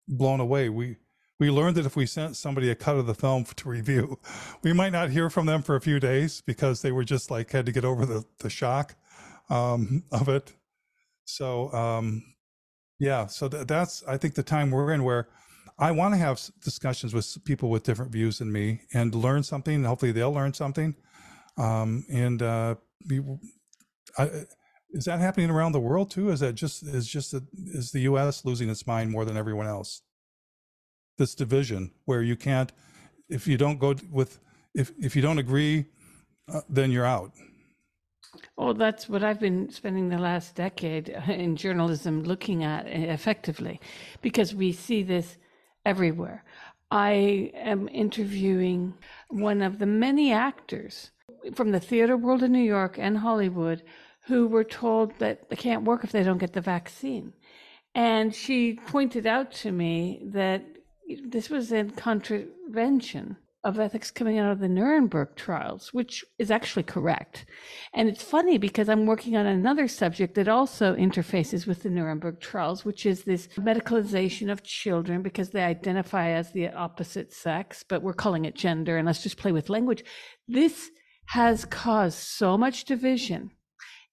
blown 0.07 0.39
away. 0.39 0.69
We 0.69 0.97
we 1.39 1.49
learned 1.49 1.75
that 1.77 1.85
if 1.85 1.95
we 1.95 2.05
sent 2.05 2.35
somebody 2.35 2.69
a 2.69 2.75
cut 2.75 2.97
of 2.97 3.07
the 3.07 3.15
film 3.15 3.45
to 3.55 3.69
review, 3.69 4.19
we 4.63 4.73
might 4.73 4.91
not 4.91 5.09
hear 5.09 5.29
from 5.29 5.45
them 5.45 5.61
for 5.61 5.75
a 5.75 5.81
few 5.81 5.99
days 5.99 6.41
because 6.41 6.81
they 6.81 6.91
were 6.91 7.03
just 7.03 7.31
like 7.31 7.51
had 7.51 7.65
to 7.65 7.71
get 7.71 7.85
over 7.85 8.05
the 8.05 8.25
the 8.39 8.49
shock 8.49 8.95
um, 9.49 10.03
of 10.11 10.29
it. 10.29 10.53
So 11.25 11.71
um, 11.73 12.23
yeah, 13.01 13.25
so 13.25 13.49
th- 13.49 13.65
that's 13.65 14.03
I 14.07 14.17
think 14.17 14.35
the 14.35 14.43
time 14.43 14.69
we're 14.69 14.93
in 14.93 15.03
where 15.03 15.27
I 15.79 15.89
want 15.91 16.13
to 16.13 16.19
have 16.19 16.39
discussions 16.63 17.15
with 17.15 17.43
people 17.45 17.71
with 17.71 17.81
different 17.83 18.11
views 18.11 18.37
than 18.37 18.51
me 18.51 18.81
and 18.93 19.15
learn 19.15 19.41
something. 19.41 19.83
Hopefully, 19.83 20.11
they'll 20.11 20.31
learn 20.31 20.53
something. 20.53 20.95
Um, 21.57 22.05
and 22.11 22.41
uh, 22.43 22.75
I, 24.17 24.45
is 24.91 25.05
that 25.05 25.19
happening 25.19 25.49
around 25.49 25.71
the 25.71 25.79
world 25.79 26.11
too? 26.11 26.29
Is 26.29 26.41
that 26.41 26.53
just 26.53 26.83
is 26.83 27.07
just 27.07 27.33
a, 27.33 27.43
is 27.53 27.91
the 27.91 28.01
U.S. 28.01 28.45
losing 28.45 28.69
its 28.69 28.85
mind 28.85 29.09
more 29.09 29.25
than 29.25 29.37
everyone 29.37 29.67
else? 29.67 30.01
This 31.17 31.35
division 31.35 31.91
where 32.05 32.21
you 32.21 32.35
can't, 32.35 32.71
if 33.29 33.47
you 33.47 33.57
don't 33.57 33.79
go 33.79 33.95
with, 34.11 34.39
if 34.75 34.91
if 34.99 35.15
you 35.15 35.21
don't 35.21 35.39
agree, 35.39 35.85
uh, 36.53 36.61
then 36.69 36.91
you're 36.91 37.05
out. 37.05 37.31
Well, 38.55 38.73
that's 38.73 39.09
what 39.09 39.23
I've 39.23 39.39
been 39.39 39.69
spending 39.69 40.09
the 40.09 40.17
last 40.17 40.55
decade 40.55 41.09
in 41.27 41.55
journalism 41.55 42.23
looking 42.23 42.63
at 42.63 42.85
eh, 42.87 43.11
effectively, 43.13 43.79
because 44.21 44.55
we 44.55 44.71
see 44.71 45.03
this 45.03 45.37
everywhere. 45.85 46.43
I 46.89 47.51
am 47.55 47.87
interviewing 47.89 48.93
one 49.29 49.61
of 49.61 49.79
the 49.79 49.85
many 49.85 50.31
actors 50.31 51.11
from 51.55 51.71
the 51.71 51.79
theater 51.79 52.17
world 52.17 52.43
in 52.43 52.51
New 52.51 52.59
York 52.59 52.97
and 52.99 53.17
Hollywood 53.17 53.83
who 54.25 54.47
were 54.47 54.63
told 54.63 55.17
that 55.19 55.49
they 55.49 55.55
can't 55.55 55.83
work 55.83 56.03
if 56.03 56.11
they 56.11 56.23
don't 56.23 56.37
get 56.37 56.53
the 56.53 56.61
vaccine. 56.61 57.33
And 57.95 58.33
she 58.33 58.79
pointed 58.87 59.25
out 59.25 59.51
to 59.53 59.71
me 59.71 60.21
that 60.25 60.63
this 61.25 61.49
was 61.49 61.71
in 61.71 61.91
contravention 61.91 63.37
of 63.63 63.79
ethics 63.79 64.09
coming 64.09 64.39
out 64.39 64.51
of 64.51 64.59
the 64.59 64.67
Nuremberg 64.67 65.35
trials, 65.35 65.93
which 65.93 66.25
is 66.39 66.49
actually 66.49 66.83
correct. 66.83 67.45
And 67.93 68.09
it's 68.09 68.23
funny 68.23 68.57
because 68.57 68.89
I'm 68.89 69.05
working 69.05 69.37
on 69.37 69.45
another 69.45 69.87
subject 69.87 70.35
that 70.35 70.47
also 70.47 70.95
interfaces 70.95 71.67
with 71.67 71.83
the 71.83 71.89
Nuremberg 71.89 72.39
trials, 72.39 72.83
which 72.83 73.05
is 73.05 73.23
this 73.23 73.47
medicalization 73.57 74.51
of 74.51 74.63
children 74.63 75.21
because 75.21 75.51
they 75.51 75.63
identify 75.63 76.29
as 76.29 76.51
the 76.51 76.69
opposite 76.69 77.33
sex, 77.33 77.83
but 77.87 78.01
we're 78.01 78.13
calling 78.13 78.45
it 78.45 78.55
gender, 78.55 78.97
and 78.97 79.05
let's 79.05 79.23
just 79.23 79.37
play 79.37 79.51
with 79.51 79.69
language. 79.69 80.03
This 80.47 80.89
has 81.27 81.65
caused 81.65 82.17
so 82.17 82.57
much 82.57 82.85
division 82.85 83.51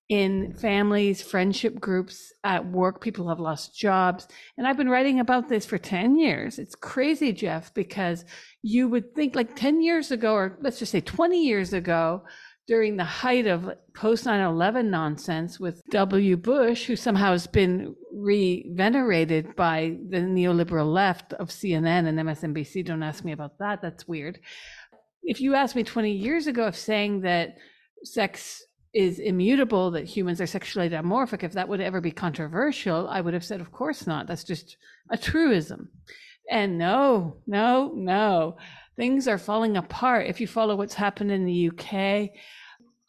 in 0.09 0.55
families, 0.55 1.21
friendship 1.21 1.79
groups, 1.81 2.33
at 2.43 2.67
work. 2.67 3.01
People 3.01 3.29
have 3.29 3.41
lost 3.41 3.77
jobs. 3.77 4.27
And 4.57 4.67
I've 4.67 4.77
been 4.77 4.89
writing 4.89 5.21
about 5.21 5.49
this 5.49 5.67
for 5.67 5.77
10 5.77 6.17
years. 6.17 6.59
It's 6.59 6.75
crazy, 6.75 7.33
Jeff, 7.33 7.75
because 7.75 8.25
you 8.63 8.89
would 8.89 9.15
think 9.15 9.35
like 9.35 9.55
10 9.55 9.83
years 9.83 10.11
ago, 10.11 10.33
or 10.33 10.59
let's 10.63 10.79
just 10.79 10.93
say 10.93 11.01
20 11.01 11.45
years 11.45 11.73
ago, 11.73 12.23
during 12.69 12.99
the 12.99 13.05
height 13.05 13.47
of 13.47 13.71
post 13.95 14.27
9 14.27 14.41
11 14.41 14.91
nonsense 14.91 15.59
with 15.59 15.83
W. 15.91 16.37
Bush, 16.37 16.85
who 16.85 16.97
somehow 16.97 17.33
has 17.33 17.47
been 17.47 17.97
re 18.13 18.71
venerated 18.75 19.57
by 19.57 19.97
the 20.11 20.19
neoliberal 20.19 20.93
left 20.93 21.33
of 21.35 21.49
CNN 21.49 22.07
and 22.07 22.19
MSNBC. 22.19 22.85
Don't 22.85 23.03
ask 23.03 23.25
me 23.25 23.33
about 23.33 23.59
that. 23.59 23.81
That's 23.81 24.07
weird. 24.07 24.39
If 25.23 25.41
you 25.41 25.55
asked 25.55 25.77
me 25.77 25.83
20 25.83 26.13
years 26.13 26.47
ago 26.47 26.67
of 26.67 26.77
saying 26.77 27.23
that 27.23 27.57
sex 28.05 28.63
is 28.95 29.19
immutable, 29.19 29.91
that 29.93 30.05
humans 30.05 30.41
are 30.41 30.47
sexually 30.47 30.89
dimorphic, 30.89 31.43
if 31.43 31.53
that 31.53 31.69
would 31.69 31.81
ever 31.81 32.01
be 32.01 32.11
controversial, 32.11 33.09
I 33.09 33.21
would 33.21 33.35
have 33.35 33.45
said, 33.45 33.61
of 33.61 33.73
course 33.73 34.07
not. 34.07 34.27
That's 34.27 34.45
just 34.45 34.77
a 35.11 35.19
truism. 35.19 35.89
And 36.51 36.79
no, 36.79 37.37
no, 37.47 37.93
no. 37.95 38.57
Things 38.97 39.29
are 39.29 39.39
falling 39.39 39.77
apart. 39.77 40.27
If 40.27 40.41
you 40.41 40.47
follow 40.47 40.75
what's 40.75 40.95
happened 40.95 41.31
in 41.31 41.45
the 41.45 41.69
UK, 41.69 42.31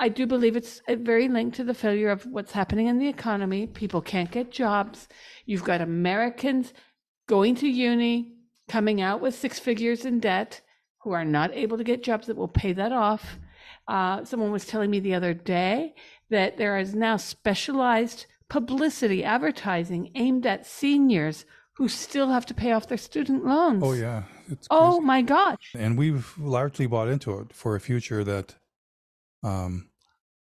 I 0.01 0.09
do 0.09 0.25
believe 0.25 0.55
it's 0.55 0.81
uh, 0.87 0.95
very 0.95 1.27
linked 1.27 1.57
to 1.57 1.63
the 1.63 1.73
failure 1.73 2.09
of 2.09 2.25
what's 2.25 2.53
happening 2.53 2.87
in 2.87 2.99
the 2.99 3.07
economy. 3.07 3.67
People 3.67 4.01
can't 4.01 4.31
get 4.31 4.51
jobs. 4.51 5.07
You've 5.45 5.63
got 5.63 5.81
Americans 5.81 6.73
going 7.27 7.55
to 7.55 7.67
uni, 7.67 8.33
coming 8.67 9.01
out 9.01 9.19
with 9.19 9.35
six 9.35 9.59
figures 9.59 10.05
in 10.05 10.19
debt, 10.19 10.61
who 10.99 11.11
are 11.11 11.25
not 11.25 11.53
able 11.53 11.77
to 11.77 11.83
get 11.83 12.03
jobs 12.03 12.27
that 12.27 12.37
will 12.37 12.47
pay 12.47 12.73
that 12.73 12.91
off. 12.91 13.39
Uh, 13.89 14.23
someone 14.23 14.51
was 14.51 14.67
telling 14.67 14.91
me 14.91 14.99
the 14.99 15.15
other 15.15 15.33
day 15.33 15.95
that 16.29 16.57
there 16.57 16.77
is 16.77 16.93
now 16.93 17.17
specialized 17.17 18.27
publicity 18.47 19.23
advertising 19.23 20.11
aimed 20.13 20.45
at 20.45 20.63
seniors 20.63 21.43
who 21.73 21.89
still 21.89 22.29
have 22.29 22.45
to 22.45 22.53
pay 22.53 22.71
off 22.71 22.87
their 22.87 22.99
student 22.99 23.43
loans. 23.45 23.81
Oh 23.83 23.93
yeah. 23.93 24.23
oh 24.69 25.01
my 25.01 25.23
gosh. 25.23 25.73
And 25.75 25.97
we've 25.97 26.31
largely 26.37 26.85
bought 26.85 27.07
into 27.07 27.39
it 27.39 27.51
for 27.51 27.75
a 27.75 27.79
future 27.79 28.23
that 28.23 28.53
um, 29.41 29.89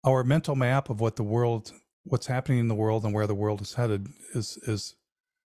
our 0.06 0.24
mental 0.24 0.56
map 0.56 0.90
of 0.90 1.02
what 1.02 1.18
the 1.18 1.24
world, 1.24 1.74
what's 2.06 2.28
happening 2.28 2.60
in 2.60 2.70
the 2.70 2.76
world, 2.76 3.04
and 3.04 3.14
where 3.14 3.28
the 3.28 3.36
world 3.36 3.60
is 3.60 3.74
headed 3.74 4.08
is 4.34 4.58
is 4.64 4.96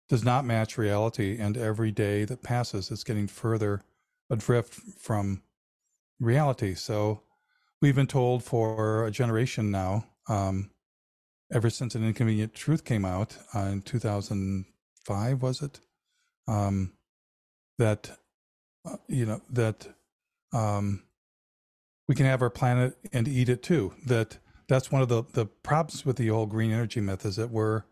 does 0.10 0.24
not 0.24 0.46
match 0.46 0.78
reality. 0.78 1.40
And 1.40 1.58
every 1.58 1.92
day 1.92 2.24
that 2.26 2.44
passes, 2.44 2.92
it's 2.92 3.04
getting 3.04 3.26
further 3.26 3.82
adrift 4.30 4.76
from 5.00 5.42
reality. 6.20 6.76
So 6.76 7.24
we've 7.82 7.96
been 7.96 8.08
told 8.08 8.44
for 8.44 9.06
a 9.06 9.12
generation 9.12 9.72
now, 9.72 10.06
um, 10.28 10.72
ever 11.52 11.70
since 11.70 11.96
an 11.96 12.06
inconvenient 12.06 12.54
truth 12.54 12.84
came 12.84 13.06
out 13.06 13.38
uh, 13.56 13.60
in 13.60 13.82
2005, 13.82 15.42
was 15.42 15.62
it? 15.62 15.80
Um, 16.48 16.94
that 17.78 18.18
uh, 18.86 18.98
you 19.08 19.26
know 19.26 19.42
that 19.50 19.88
um, 20.54 21.04
we 22.08 22.16
can 22.16 22.26
have 22.26 22.42
our 22.42 22.50
planet 22.50 22.98
and 23.14 23.28
eat 23.28 23.50
it 23.50 23.64
too. 23.64 23.94
That 24.06 24.38
that's 24.68 24.92
one 24.92 25.02
of 25.02 25.10
the 25.10 25.24
the 25.34 25.46
problems 25.46 26.06
with 26.06 26.18
the 26.18 26.28
whole 26.28 26.46
green 26.46 26.72
energy 26.72 27.02
myth 27.02 27.26
is 27.26 27.38
that 27.38 27.50
we're 27.50 27.84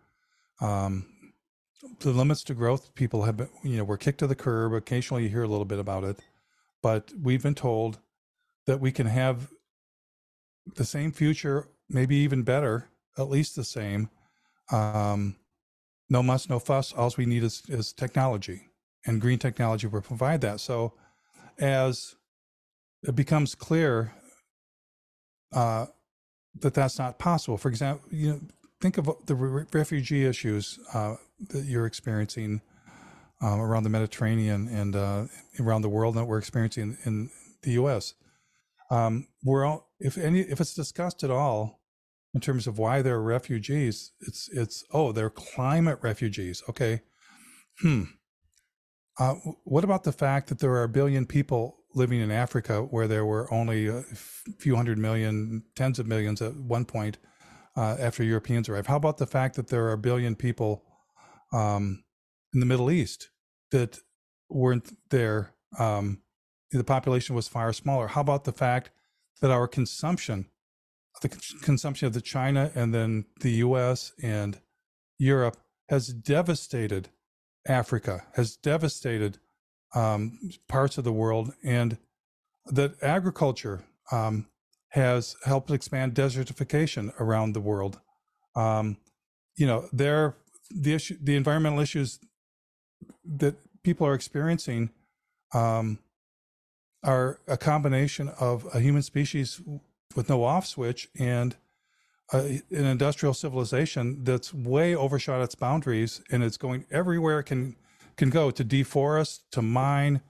um, 0.60 1.06
the 2.00 2.12
limits 2.12 2.44
to 2.44 2.54
growth. 2.54 2.94
People 2.96 3.24
have 3.24 3.38
been, 3.38 3.50
you 3.64 3.78
know, 3.78 3.84
we're 3.84 3.98
kicked 3.98 4.20
to 4.20 4.28
the 4.28 4.36
curb. 4.36 4.74
Occasionally, 4.74 5.24
you 5.24 5.30
hear 5.30 5.44
a 5.44 5.48
little 5.48 5.66
bit 5.66 5.80
about 5.80 6.04
it, 6.04 6.20
but 6.84 7.14
we've 7.22 7.44
been 7.44 7.56
told 7.56 8.00
that 8.66 8.82
we 8.82 8.92
can 8.92 9.08
have 9.08 9.52
the 10.76 10.86
same 10.86 11.12
future, 11.12 11.68
maybe 11.90 12.16
even 12.18 12.44
better, 12.44 12.90
at 13.18 13.30
least 13.30 13.56
the 13.56 13.64
same. 13.64 14.10
Um, 14.72 15.38
no 16.10 16.24
muss, 16.24 16.50
no 16.50 16.60
fuss. 16.60 16.94
All 16.94 17.14
we 17.18 17.26
need 17.26 17.44
is, 17.44 17.64
is 17.68 17.94
technology, 17.94 18.64
and 19.06 19.22
green 19.22 19.40
technology 19.40 19.88
will 19.88 20.02
provide 20.02 20.42
that. 20.42 20.60
So, 20.60 20.94
as 21.60 22.16
it 23.04 23.16
becomes 23.16 23.56
clear 23.56 24.14
uh, 25.54 25.88
that 26.60 26.74
that's 26.74 27.00
not 27.00 27.20
possible. 27.20 27.58
For 27.58 27.70
example, 27.70 28.08
you 28.12 28.30
know, 28.32 28.42
think 28.82 28.98
of 28.98 29.10
the 29.26 29.36
re- 29.36 29.66
refugee 29.72 30.26
issues 30.26 30.80
uh, 30.94 31.16
that 31.50 31.66
you're 31.66 31.86
experiencing 31.86 32.62
um, 33.42 33.60
around 33.60 33.84
the 33.84 33.90
Mediterranean 33.90 34.68
and 34.68 34.96
uh, 34.96 35.26
around 35.60 35.84
the 35.84 35.90
world 35.90 36.16
that 36.16 36.26
we're 36.26 36.40
experiencing 36.40 36.98
in 37.06 37.30
the 37.62 37.72
U.S. 37.72 38.14
Um, 38.90 39.28
we're 39.44 39.66
all, 39.66 39.90
if 40.00 40.18
any, 40.18 40.42
if 40.42 40.62
it's 40.62 40.74
discussed 40.74 41.24
at 41.24 41.32
all 41.32 41.82
in 42.34 42.42
terms 42.42 42.68
of 42.68 42.78
why 42.78 43.02
they're 43.02 43.22
refugees, 43.22 44.12
it's 44.22 44.50
it's 44.52 44.84
oh 44.92 45.12
they're 45.12 45.30
climate 45.30 46.00
refugees. 46.02 46.64
Okay, 46.70 47.02
hmm. 47.82 48.04
Uh, 49.20 49.36
what 49.64 49.84
about 49.84 50.04
the 50.04 50.12
fact 50.12 50.48
that 50.48 50.60
there 50.60 50.72
are 50.72 50.84
a 50.84 50.90
billion 50.90 51.26
people 51.26 51.78
living 51.96 52.22
in 52.22 52.32
Africa 52.32 52.82
where 52.82 53.08
there 53.08 53.26
were 53.26 53.52
only 53.52 53.88
a 53.88 54.04
few 54.60 54.76
hundred 54.76 55.00
million, 55.00 55.64
tens 55.76 55.98
of 55.98 56.06
millions 56.06 56.42
at 56.42 56.56
one 56.56 56.86
point 56.86 57.18
uh, 57.76 57.98
after 58.00 58.24
Europeans 58.24 58.70
arrived. 58.70 58.88
How 58.88 58.96
about 58.96 59.18
the 59.18 59.26
fact 59.26 59.56
that 59.56 59.68
there 59.68 59.86
are 59.86 59.94
a 59.94 59.98
billion 59.98 60.36
people 60.36 60.84
um, 61.52 62.04
in 62.54 62.60
the 62.60 62.66
Middle 62.66 62.92
East 62.92 63.30
that 63.72 64.00
weren't 64.50 64.96
there? 65.10 65.54
Um, 65.78 66.22
the 66.72 66.84
population 66.84 67.36
was 67.36 67.48
far 67.48 67.72
smaller. 67.74 68.08
How 68.08 68.22
about 68.22 68.44
the 68.44 68.52
fact 68.52 68.92
that 69.42 69.52
our 69.52 69.68
consumption, 69.68 70.48
the 71.22 71.30
consumption 71.62 72.08
of 72.08 72.14
the 72.14 72.22
China 72.22 72.72
and 72.76 72.94
then 72.94 73.26
the 73.42 73.52
U.S. 73.52 74.12
and 74.22 74.60
Europe, 75.18 75.58
has 75.90 76.08
devastated 76.10 77.10
Africa, 77.68 78.26
has 78.36 78.56
devastated 78.56 79.40
um, 79.96 80.38
parts 80.68 80.98
of 80.98 81.04
the 81.04 81.14
world, 81.14 81.54
and 81.64 81.98
that 82.66 83.02
agriculture 83.02 83.86
um, 84.12 84.48
has 84.90 85.36
helped 85.46 85.72
expand 85.72 86.14
desertification 86.14 87.14
around 87.20 87.54
the 87.54 87.62
world. 87.62 88.00
Um, 88.56 88.98
you 89.56 89.66
know, 89.66 89.88
there 89.92 90.36
the 90.70 90.94
issue, 90.94 91.18
the 91.22 91.36
environmental 91.36 91.80
issues 91.80 92.20
that 93.26 93.56
people 93.84 94.06
are 94.06 94.14
experiencing 94.14 94.90
um, 95.54 96.00
are 97.04 97.40
a 97.48 97.58
combination 97.58 98.30
of 98.40 98.68
a 98.74 98.80
human 98.80 99.02
species 99.02 99.62
with 100.16 100.30
no 100.30 100.44
off 100.44 100.66
switch 100.66 101.10
and 101.20 101.56
a, 102.34 102.62
an 102.72 102.86
industrial 102.86 103.34
civilization 103.34 104.24
that's 104.24 104.54
way 104.54 104.96
overshot 104.96 105.42
its 105.42 105.56
boundaries 105.56 106.22
and 106.32 106.44
it's 106.44 106.58
going 106.58 106.86
everywhere 106.92 107.40
it 107.40 107.46
can 107.46 107.76
can 108.18 108.30
go 108.32 108.50
to 108.52 108.66
deforest, 108.66 109.42
to 109.52 109.62
mine. 109.62 110.22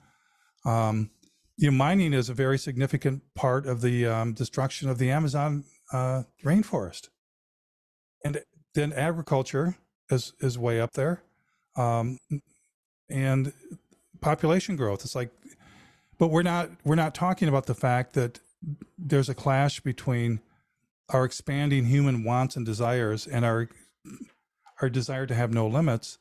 Um, 0.64 1.10
you 1.56 1.70
know, 1.70 1.76
mining 1.76 2.12
is 2.12 2.28
a 2.28 2.34
very 2.34 2.58
significant 2.58 3.22
part 3.34 3.66
of 3.66 3.80
the 3.80 4.06
um, 4.06 4.34
destruction 4.34 4.88
of 4.88 4.98
the 4.98 5.10
Amazon 5.10 5.64
uh, 5.92 6.24
rainforest, 6.44 7.08
and 8.24 8.42
then 8.74 8.92
agriculture 8.92 9.76
is 10.10 10.34
is 10.40 10.58
way 10.58 10.80
up 10.80 10.92
there, 10.92 11.22
um, 11.76 12.18
and 13.10 13.52
population 14.20 14.76
growth. 14.76 15.04
It's 15.04 15.14
like, 15.14 15.30
but 16.18 16.28
we're 16.28 16.42
not 16.42 16.70
we're 16.84 16.94
not 16.94 17.14
talking 17.14 17.48
about 17.48 17.66
the 17.66 17.74
fact 17.74 18.14
that 18.14 18.40
there's 18.96 19.28
a 19.28 19.34
clash 19.34 19.80
between 19.80 20.40
our 21.10 21.24
expanding 21.24 21.86
human 21.86 22.24
wants 22.24 22.56
and 22.56 22.66
desires 22.66 23.26
and 23.26 23.44
our 23.44 23.68
our 24.82 24.90
desire 24.90 25.26
to 25.26 25.34
have 25.34 25.52
no 25.52 25.66
limits 25.66 26.18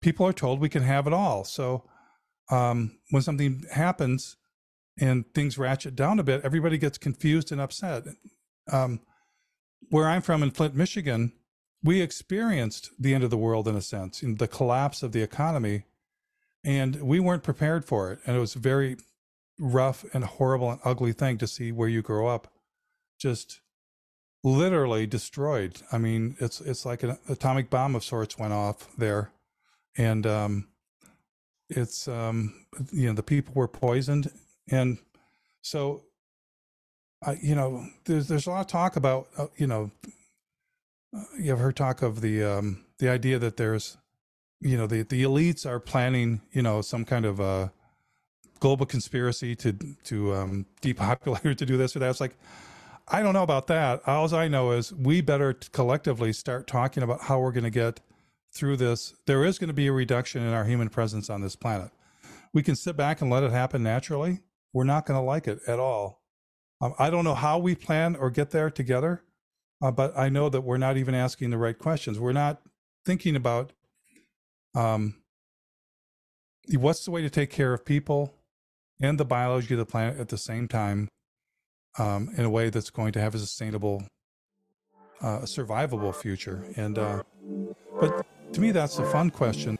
people 0.00 0.26
are 0.26 0.32
told 0.32 0.60
we 0.60 0.68
can 0.68 0.82
have 0.82 1.06
it 1.06 1.12
all. 1.12 1.44
So 1.44 1.84
um, 2.50 2.98
when 3.10 3.22
something 3.22 3.64
happens 3.72 4.36
and 4.98 5.24
things 5.34 5.58
ratchet 5.58 5.94
down 5.94 6.18
a 6.18 6.22
bit, 6.22 6.42
everybody 6.44 6.78
gets 6.78 6.98
confused 6.98 7.52
and 7.52 7.60
upset. 7.60 8.04
Um, 8.70 9.00
where 9.88 10.08
I'm 10.08 10.22
from 10.22 10.42
in 10.42 10.50
Flint, 10.50 10.74
Michigan, 10.74 11.32
we 11.82 12.00
experienced 12.00 12.90
the 12.98 13.14
end 13.14 13.24
of 13.24 13.30
the 13.30 13.38
world 13.38 13.66
in 13.66 13.76
a 13.76 13.82
sense, 13.82 14.22
in 14.22 14.36
the 14.36 14.48
collapse 14.48 15.02
of 15.02 15.12
the 15.12 15.22
economy, 15.22 15.84
and 16.64 16.96
we 17.02 17.18
weren't 17.18 17.42
prepared 17.42 17.84
for 17.84 18.12
it. 18.12 18.18
And 18.26 18.36
it 18.36 18.40
was 18.40 18.54
very 18.54 18.96
rough 19.60 20.04
and 20.12 20.24
horrible 20.24 20.70
and 20.70 20.80
ugly 20.84 21.12
thing 21.12 21.38
to 21.38 21.46
see 21.46 21.70
where 21.70 21.88
you 21.88 22.02
grow 22.02 22.26
up 22.26 22.48
just 23.18 23.60
literally 24.42 25.06
destroyed. 25.06 25.82
I 25.92 25.98
mean, 25.98 26.36
it's 26.40 26.60
it's 26.60 26.86
like 26.86 27.02
an 27.02 27.18
atomic 27.28 27.70
bomb 27.70 27.94
of 27.94 28.02
sorts 28.02 28.38
went 28.38 28.52
off 28.52 28.88
there 28.96 29.32
and 29.96 30.26
um, 30.26 30.68
it's 31.68 32.08
um, 32.08 32.66
you 32.92 33.06
know 33.06 33.12
the 33.12 33.22
people 33.22 33.54
were 33.54 33.68
poisoned, 33.68 34.30
and 34.70 34.98
so 35.62 36.02
uh, 37.26 37.34
you 37.42 37.54
know 37.54 37.86
there's 38.04 38.28
there's 38.28 38.46
a 38.46 38.50
lot 38.50 38.60
of 38.60 38.66
talk 38.66 38.96
about 38.96 39.28
uh, 39.36 39.46
you 39.56 39.66
know 39.66 39.90
uh, 41.16 41.22
you 41.38 41.50
have 41.50 41.58
heard 41.58 41.76
talk 41.76 42.02
of 42.02 42.20
the 42.20 42.42
um, 42.42 42.84
the 42.98 43.08
idea 43.08 43.38
that 43.38 43.56
there's 43.56 43.96
you 44.60 44.76
know 44.76 44.86
the 44.86 45.02
the 45.02 45.22
elites 45.22 45.66
are 45.66 45.80
planning 45.80 46.40
you 46.52 46.62
know 46.62 46.80
some 46.80 47.04
kind 47.04 47.24
of 47.24 47.40
a 47.40 47.72
global 48.60 48.86
conspiracy 48.86 49.56
to 49.56 49.72
to 50.04 50.34
um, 50.34 50.66
depopulate 50.80 51.44
or 51.44 51.54
to 51.62 51.66
do 51.66 51.76
this 51.76 51.96
or 51.96 51.98
that. 51.98 52.10
It's 52.10 52.20
like 52.20 52.36
I 53.08 53.22
don't 53.22 53.32
know 53.32 53.42
about 53.42 53.66
that. 53.66 54.06
All 54.06 54.32
I 54.34 54.46
know 54.46 54.70
is 54.70 54.92
we 54.92 55.20
better 55.20 55.54
collectively 55.72 56.32
start 56.32 56.68
talking 56.68 57.02
about 57.02 57.22
how 57.22 57.40
we're 57.40 57.52
going 57.52 57.64
to 57.64 57.70
get 57.70 58.00
through 58.54 58.76
this. 58.76 59.14
There 59.26 59.44
is 59.44 59.58
going 59.58 59.68
to 59.68 59.74
be 59.74 59.88
a 59.88 59.92
reduction 59.92 60.42
in 60.42 60.52
our 60.52 60.64
human 60.64 60.88
presence 60.88 61.28
on 61.28 61.40
this 61.40 61.56
planet. 61.56 61.90
We 62.52 62.62
can 62.62 62.76
sit 62.76 62.96
back 62.96 63.20
and 63.20 63.30
let 63.30 63.42
it 63.42 63.50
happen 63.50 63.82
naturally. 63.82 64.40
We're 64.72 64.84
not 64.84 65.06
going 65.06 65.18
to 65.18 65.24
like 65.24 65.48
it 65.48 65.60
at 65.66 65.80
all. 65.80 66.22
Um, 66.80 66.94
I 66.98 67.10
don't 67.10 67.24
know 67.24 67.34
how 67.34 67.58
we 67.58 67.74
plan 67.74 68.16
or 68.16 68.30
get 68.30 68.50
there 68.50 68.70
together, 68.70 69.24
uh, 69.82 69.90
but 69.90 70.16
I 70.16 70.28
know 70.28 70.48
that 70.48 70.62
we're 70.62 70.78
not 70.78 70.96
even 70.96 71.14
asking 71.14 71.50
the 71.50 71.58
right 71.58 71.78
questions. 71.78 72.18
We're 72.18 72.32
not 72.32 72.62
thinking 73.04 73.34
about 73.34 73.72
um, 74.74 75.16
what's 76.68 77.04
the 77.04 77.10
way 77.10 77.22
to 77.22 77.30
take 77.30 77.50
care 77.50 77.72
of 77.72 77.84
people 77.84 78.34
and 79.00 79.18
the 79.18 79.24
biology 79.24 79.74
of 79.74 79.78
the 79.78 79.86
planet 79.86 80.18
at 80.18 80.28
the 80.28 80.38
same 80.38 80.68
time 80.68 81.08
um, 81.98 82.30
in 82.36 82.44
a 82.44 82.50
way 82.50 82.70
that's 82.70 82.90
going 82.90 83.12
to 83.12 83.20
have 83.20 83.34
a 83.34 83.38
sustainable, 83.38 84.02
uh, 85.20 85.40
survivable 85.40 86.14
future. 86.14 86.64
And 86.76 86.98
uh, 86.98 87.22
but 88.00 88.26
to 88.52 88.60
me, 88.60 88.70
that's 88.70 88.98
a 88.98 89.04
fun 89.06 89.30
question. 89.30 89.78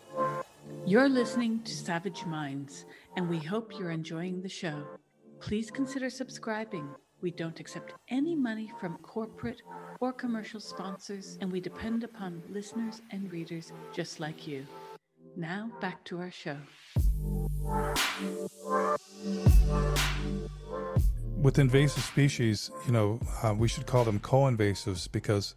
You're 0.87 1.09
listening 1.09 1.63
to 1.65 1.73
Savage 1.73 2.25
Minds, 2.25 2.87
and 3.17 3.29
we 3.29 3.39
hope 3.39 3.79
you're 3.79 3.91
enjoying 3.91 4.43
the 4.43 4.49
show. 4.49 4.83
Please 5.41 5.71
consider 5.71 6.11
subscribing. 6.11 6.89
We 7.23 7.31
don't 7.31 7.61
accept 7.61 7.93
any 8.09 8.35
money 8.35 8.73
from 8.81 8.97
corporate 8.99 9.63
or 10.01 10.13
commercial 10.13 10.59
sponsors, 10.59 11.37
and 11.41 11.53
we 11.53 11.61
depend 11.61 12.03
upon 12.03 12.43
listeners 12.51 13.03
and 13.11 13.31
readers 13.31 13.73
just 13.93 14.21
like 14.21 14.47
you. 14.47 14.67
Now, 15.37 15.71
back 15.81 16.03
to 16.05 16.19
our 16.19 16.31
show. 16.31 16.57
With 21.42 21.59
invasive 21.59 22.05
species, 22.05 22.70
you 22.85 22.92
know, 22.92 23.18
uh, 23.42 23.55
we 23.55 23.66
should 23.66 23.87
call 23.87 24.05
them 24.05 24.20
co-invasives 24.20 25.11
because 25.11 25.55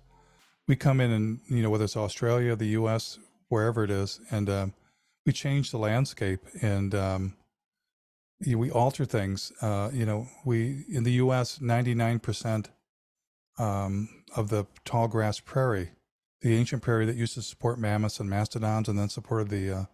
we 0.66 0.78
come 0.78 1.02
in 1.02 1.12
and 1.12 1.42
you 1.50 1.62
know 1.62 1.70
whether 1.70 1.84
it's 1.84 1.98
Australia, 1.98 2.56
the 2.56 2.68
U.S., 2.68 3.20
wherever 3.50 3.84
it 3.84 3.92
is, 3.92 4.22
and 4.32 4.50
um, 4.50 4.74
we 5.26 5.34
change 5.34 5.72
the 5.72 5.78
landscape 5.78 6.40
and 6.62 6.96
um, 6.96 7.36
we 8.48 8.72
alter 8.72 9.04
things. 9.04 9.52
Uh, 9.62 9.90
you 9.92 10.06
know, 10.06 10.28
we 10.46 10.86
in 10.90 11.04
the 11.04 11.12
U.S. 11.14 11.60
ninety 11.60 11.94
nine 11.94 12.20
percent 12.20 12.70
um, 13.60 14.08
of 14.38 14.50
the 14.50 14.66
tall 14.86 15.10
grass 15.10 15.42
prairie, 15.42 15.92
the 16.42 16.56
ancient 16.56 16.82
prairie 16.82 17.06
that 17.06 17.18
used 17.18 17.34
to 17.34 17.42
support 17.42 17.78
mammoths 17.78 18.22
and 18.22 18.30
mastodons, 18.30 18.88
and 18.88 18.98
then 18.98 19.10
supported 19.10 19.50
the 19.50 19.72
uh, 19.72 19.86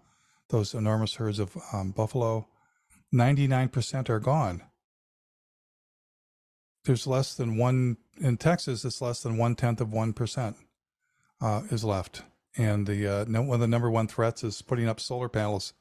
those 0.50 0.76
enormous 0.76 1.16
herds 1.16 1.40
of 1.40 1.58
um, 1.74 1.90
buffalo, 1.90 2.48
ninety 3.12 3.48
nine 3.48 3.70
percent 3.70 4.08
are 4.08 4.20
gone. 4.20 4.62
There's 6.86 7.08
less 7.08 7.36
than 7.36 7.58
one 7.58 7.98
in 8.20 8.38
Texas. 8.38 8.86
It's 8.86 9.02
less 9.02 9.22
than 9.22 9.38
one 9.38 9.56
tenth 9.56 9.82
of 9.82 9.92
one 9.92 10.14
percent 10.14 10.56
uh, 11.42 11.64
is 11.70 11.84
left, 11.84 12.24
and 12.58 12.88
the 12.88 13.08
uh, 13.08 13.26
one 13.26 13.56
of 13.56 13.60
the 13.60 13.68
number 13.68 13.92
one 13.92 14.08
threats 14.08 14.44
is 14.44 14.62
putting 14.62 14.88
up 14.88 15.00
solar 15.00 15.30
panels. 15.30 15.74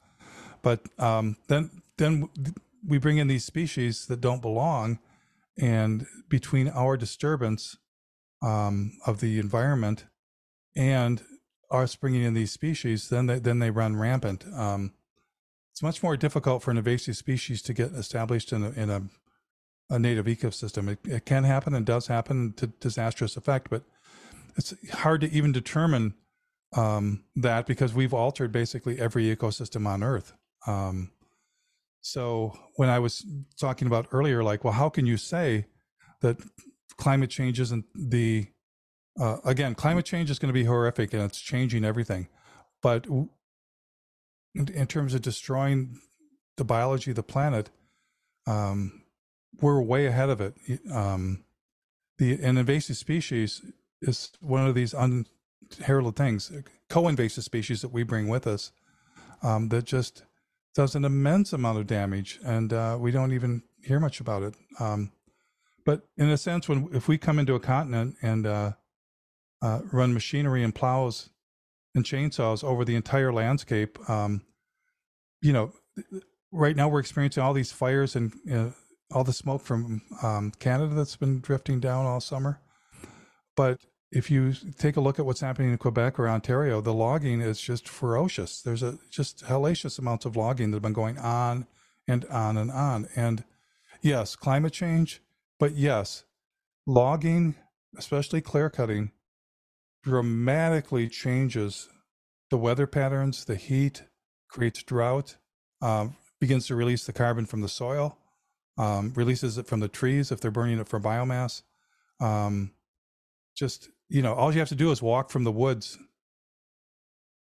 But 0.61 0.81
um, 0.97 1.37
then 1.47 1.81
then 1.97 2.29
we 2.85 2.97
bring 2.97 3.17
in 3.17 3.27
these 3.27 3.45
species 3.45 4.05
that 4.07 4.21
don't 4.21 4.41
belong, 4.41 4.99
and 5.57 6.05
between 6.27 6.67
our 6.69 6.97
disturbance 6.97 7.77
um, 8.41 8.97
of 9.05 9.19
the 9.19 9.39
environment 9.39 10.05
and 10.75 11.21
us 11.71 11.95
bringing 11.95 12.23
in 12.23 12.33
these 12.33 12.51
species, 12.51 13.09
then 13.09 13.27
they 13.27 13.39
then 13.39 13.59
they 13.59 13.71
run 13.71 13.95
rampant. 13.95 14.45
Um, 14.53 14.93
it's 15.71 15.83
much 15.83 16.03
more 16.03 16.17
difficult 16.17 16.61
for 16.61 16.71
an 16.71 16.77
invasive 16.77 17.15
species 17.15 17.61
to 17.61 17.73
get 17.73 17.91
established 17.91 18.51
in 18.51 18.63
a, 18.63 18.71
in 18.71 18.89
a, 18.89 19.03
a 19.89 19.99
native 19.99 20.25
ecosystem. 20.25 20.89
It, 20.89 20.99
it, 21.05 21.25
can 21.25 21.43
happen 21.43 21.73
and 21.73 21.85
does 21.85 22.07
happen 22.07 22.53
to 22.57 22.67
disastrous 22.67 23.37
effect, 23.37 23.69
but 23.69 23.83
it's 24.55 24.73
hard 24.91 25.21
to 25.21 25.31
even 25.31 25.51
determine 25.51 26.13
um, 26.75 27.23
that 27.35 27.65
because 27.65 27.93
we've 27.93 28.13
altered 28.13 28.51
basically 28.51 28.99
every 28.99 29.35
ecosystem 29.35 29.87
on 29.87 30.03
Earth. 30.03 30.33
Um, 30.67 31.11
so 32.01 32.53
when 32.75 32.89
I 32.89 32.99
was 32.99 33.25
talking 33.59 33.87
about 33.87 34.07
earlier, 34.11 34.43
like, 34.43 34.63
well, 34.63 34.73
how 34.73 34.89
can 34.89 35.05
you 35.05 35.17
say 35.17 35.65
that 36.21 36.37
climate 36.97 37.29
change 37.29 37.59
isn't 37.59 37.85
the 37.95 38.47
uh, 39.19 39.37
again, 39.43 39.75
climate 39.75 40.05
change 40.05 40.29
is 40.29 40.39
going 40.39 40.47
to 40.47 40.53
be 40.53 40.63
horrific 40.63 41.13
and 41.13 41.21
it's 41.23 41.41
changing 41.41 41.83
everything, 41.83 42.29
but 42.81 43.05
in, 43.05 43.29
in 44.73 44.87
terms 44.87 45.13
of 45.13 45.21
destroying 45.21 45.99
the 46.55 46.63
biology 46.63 47.11
of 47.11 47.15
the 47.15 47.23
planet, 47.23 47.69
um, 48.47 48.98
we're 49.61 49.81
way 49.81 50.05
ahead 50.05 50.29
of 50.29 50.41
it. 50.41 50.55
Um, 50.91 51.43
the 52.17 52.33
an 52.41 52.57
invasive 52.57 52.97
species 52.97 53.61
is 54.01 54.31
one 54.39 54.67
of 54.67 54.75
these 54.75 54.93
unheralded 54.93 56.15
things, 56.15 56.51
co-invasive 56.89 57.43
species 57.43 57.81
that 57.81 57.91
we 57.91 58.03
bring 58.03 58.27
with 58.27 58.47
us 58.47 58.71
um, 59.41 59.69
that 59.69 59.85
just 59.85 60.23
does 60.75 60.95
an 60.95 61.05
immense 61.05 61.53
amount 61.53 61.79
of 61.79 61.87
damage, 61.87 62.39
and 62.43 62.71
uh, 62.71 62.97
we 62.99 63.11
don't 63.11 63.33
even 63.33 63.63
hear 63.83 63.99
much 63.99 64.19
about 64.19 64.43
it. 64.43 64.55
Um, 64.79 65.11
but 65.85 66.07
in 66.17 66.29
a 66.29 66.37
sense, 66.37 66.69
when 66.69 66.89
if 66.93 67.07
we 67.07 67.17
come 67.17 67.39
into 67.39 67.55
a 67.55 67.59
continent 67.59 68.15
and 68.21 68.45
uh, 68.45 68.71
uh, 69.61 69.79
run 69.91 70.13
machinery 70.13 70.63
and 70.63 70.75
plows 70.75 71.29
and 71.95 72.03
chainsaws 72.03 72.63
over 72.63 72.85
the 72.85 72.95
entire 72.95 73.33
landscape, 73.33 73.97
um, 74.09 74.41
you 75.41 75.53
know, 75.53 75.73
right 76.51 76.75
now 76.75 76.87
we're 76.87 76.99
experiencing 76.99 77.41
all 77.41 77.53
these 77.53 77.71
fires 77.71 78.15
and 78.15 78.33
uh, 78.51 78.69
all 79.11 79.23
the 79.23 79.33
smoke 79.33 79.61
from 79.61 80.01
um, 80.21 80.51
Canada 80.59 80.93
that's 80.93 81.15
been 81.15 81.39
drifting 81.39 81.79
down 81.79 82.05
all 82.05 82.21
summer. 82.21 82.59
But 83.55 83.79
if 84.11 84.31
you 84.31 84.53
take 84.77 84.97
a 84.97 85.01
look 85.01 85.19
at 85.19 85.25
what's 85.25 85.41
happening 85.41 85.71
in 85.71 85.77
Quebec 85.77 86.19
or 86.19 86.29
Ontario, 86.29 86.81
the 86.81 86.93
logging 86.93 87.41
is 87.41 87.61
just 87.61 87.87
ferocious. 87.87 88.61
There's 88.61 88.83
a 88.83 88.97
just 89.09 89.45
hellacious 89.45 89.99
amounts 89.99 90.25
of 90.25 90.35
logging 90.35 90.71
that 90.71 90.77
have 90.77 90.83
been 90.83 90.93
going 90.93 91.17
on 91.17 91.67
and 92.07 92.25
on 92.25 92.57
and 92.57 92.71
on. 92.71 93.07
And 93.15 93.43
yes, 94.01 94.35
climate 94.35 94.73
change, 94.73 95.21
but 95.59 95.75
yes, 95.75 96.23
logging, 96.87 97.55
especially 97.97 98.41
clear 98.41 98.69
cutting, 98.69 99.11
dramatically 100.03 101.07
changes 101.07 101.89
the 102.49 102.57
weather 102.57 102.87
patterns, 102.87 103.45
the 103.45 103.55
heat, 103.55 104.03
creates 104.47 104.81
drought, 104.81 105.35
um, 105.81 106.15
begins 106.39 106.67
to 106.67 106.75
release 106.75 107.05
the 107.05 107.13
carbon 107.13 107.45
from 107.45 107.61
the 107.61 107.69
soil, 107.69 108.17
um, 108.79 109.13
releases 109.15 109.57
it 109.57 109.67
from 109.67 109.81
the 109.81 109.87
trees 109.87 110.31
if 110.31 110.39
they're 110.39 110.49
burning 110.49 110.79
it 110.79 110.87
for 110.87 110.99
biomass. 110.99 111.61
Um, 112.19 112.71
just 113.55 113.89
you 114.07 114.23
know, 114.23 114.33
all 114.33 114.51
you 114.51 114.59
have 114.59 114.69
to 114.69 114.75
do 114.75 114.89
is 114.89 115.01
walk 115.01 115.29
from 115.29 115.43
the 115.43 115.51
woods 115.51 115.99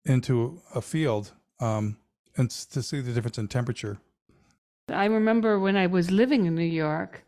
into 0.04 0.60
a 0.74 0.80
field 0.80 1.32
um, 1.60 1.96
and 2.36 2.50
to 2.50 2.82
see 2.82 3.00
the 3.00 3.12
difference 3.12 3.38
in 3.38 3.48
temperature. 3.48 3.98
I 4.88 5.06
remember 5.06 5.58
when 5.58 5.76
I 5.76 5.86
was 5.86 6.10
living 6.10 6.44
in 6.44 6.54
New 6.54 6.62
York, 6.62 7.24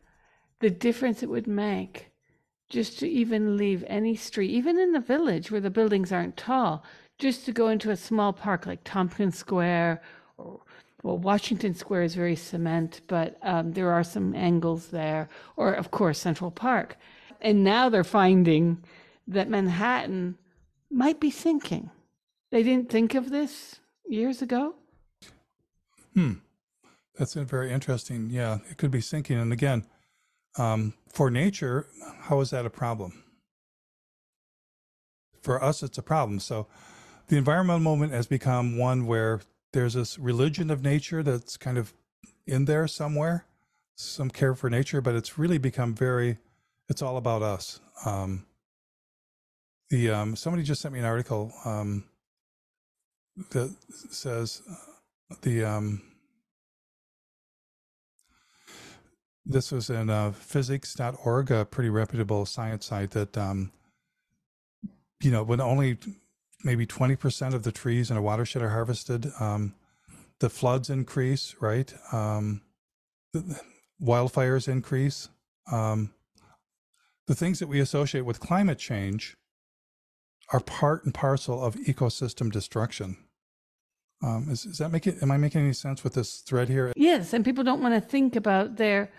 the 0.61 0.71
difference 0.71 1.23
it 1.23 1.31
would 1.31 1.47
make 1.47 2.13
just 2.69 2.99
to 2.99 3.09
even 3.09 3.57
leave 3.57 3.83
any 3.87 4.15
street, 4.15 4.51
even 4.51 4.79
in 4.79 4.93
the 4.93 5.01
village 5.01 5.51
where 5.51 5.61
the 5.61 5.71
buildings 5.71 6.13
aren't 6.13 6.37
tall, 6.37 6.85
just 7.19 7.47
to 7.47 7.53
go 7.53 7.69
into 7.69 7.91
a 7.91 7.97
small 7.97 8.33
park 8.33 8.67
like 8.67 8.85
Tompkins 8.85 9.39
Square 9.39 10.03
or 10.37 10.61
well, 11.07 11.19
Washington 11.19 11.73
Square 11.73 12.03
is 12.03 12.17
very 12.17 12.35
cement, 12.35 13.01
but 13.07 13.39
um, 13.43 13.75
there 13.75 13.93
are 13.93 14.03
some 14.03 14.35
angles 14.35 14.89
there, 14.89 15.29
or 15.57 15.73
of 15.73 15.93
course 15.93 16.19
Central 16.19 16.51
Park. 16.51 16.97
And 17.41 17.63
now 17.63 17.89
they're 17.89 18.03
finding 18.03 18.83
that 19.29 19.49
Manhattan 19.49 20.37
might 20.91 21.21
be 21.21 21.31
sinking. 21.31 21.91
They 22.51 22.65
didn't 22.65 22.91
think 22.91 23.15
of 23.15 23.31
this 23.31 23.79
years 24.09 24.43
ago. 24.43 24.75
Hmm. 26.15 26.33
That's 27.17 27.35
very 27.35 27.71
interesting. 27.71 28.31
Yeah, 28.31 28.59
it 28.69 28.77
could 28.77 28.91
be 28.91 29.01
sinking. 29.01 29.39
And 29.39 29.53
again, 29.53 29.87
um, 30.59 30.95
for 31.09 31.31
nature, 31.31 31.87
how 32.23 32.41
is 32.41 32.51
that 32.51 32.67
a 32.67 32.71
problem? 32.71 33.23
For 35.41 35.63
us, 35.63 35.85
it's 35.85 35.99
a 35.99 36.03
problem. 36.03 36.41
So 36.41 36.67
the 37.29 37.37
environmental 37.37 37.79
movement 37.79 38.13
has 38.13 38.27
become 38.27 38.77
one 38.77 39.07
where 39.07 39.41
there's 39.77 39.93
this 39.93 40.18
religion 40.18 40.70
of 40.70 40.83
nature 40.83 41.22
that's 41.22 41.59
kind 41.59 41.77
of 41.77 41.93
in 42.47 42.64
there 42.64 42.89
somewhere, 42.89 43.45
some 43.95 44.31
care 44.31 44.55
for 44.55 44.70
nature, 44.70 45.03
but 45.03 45.14
it's 45.14 45.39
really 45.39 45.59
become 45.59 45.95
very, 45.95 46.39
it's 46.89 47.03
all 47.03 47.18
about 47.18 47.43
us. 47.43 47.79
Um, 48.07 48.47
the 49.91 50.11
um, 50.11 50.35
somebody 50.35 50.62
just 50.62 50.81
sent 50.81 50.95
me 50.95 51.01
an 51.01 51.05
article 51.05 51.53
um, 51.66 52.05
that 53.51 53.70
says 54.11 54.62
uh, 54.70 55.35
the 55.43 55.64
um, 55.64 56.01
this 59.45 59.70
was 59.72 59.91
in 59.91 60.09
uh, 60.09 60.33
physics.org, 60.33 61.51
a 61.51 61.66
pretty 61.66 61.91
reputable 61.91 62.47
science 62.47 62.87
site 62.87 63.11
that 63.11 63.37
um, 63.37 63.70
you 65.20 65.31
know 65.31 65.43
when 65.43 65.61
only 65.61 65.99
maybe 66.67 66.87
20% 66.87 67.55
of 67.55 67.62
the 67.62 67.73
trees 67.73 68.11
in 68.11 68.17
a 68.17 68.23
watershed 68.23 68.61
are 68.61 68.71
harvested 68.71 69.33
um, 69.41 69.75
the 70.41 70.51
floods 70.51 70.91
increase 70.91 71.55
right 71.61 71.95
um, 72.12 72.61
the, 73.33 73.59
wildfires 74.03 74.69
increase 74.69 75.31
um, 75.73 76.11
the 77.27 77.35
things 77.35 77.59
that 77.59 77.67
we 77.67 77.81
associate 77.81 78.25
with 78.27 78.41
climate 78.41 78.79
change 78.79 79.37
are 80.53 80.61
part 80.61 81.05
and 81.05 81.12
parcel 81.12 81.64
of 81.64 81.75
ecosystem 81.75 82.51
destruction. 82.51 83.17
Um, 84.23 84.49
is, 84.51 84.64
is 84.64 84.79
that 84.79 84.91
making? 84.91 85.19
Am 85.21 85.31
I 85.31 85.37
making 85.37 85.62
any 85.62 85.73
sense 85.73 86.03
with 86.03 86.14
this 86.14 86.39
thread 86.39 86.69
here? 86.69 86.93
Yes, 86.97 87.33
and 87.33 87.45
people 87.45 87.64
don't 87.64 87.83
want 87.83 87.95
to 87.95 88.01
think 88.01 88.37
about 88.37 88.77
their 88.77 89.11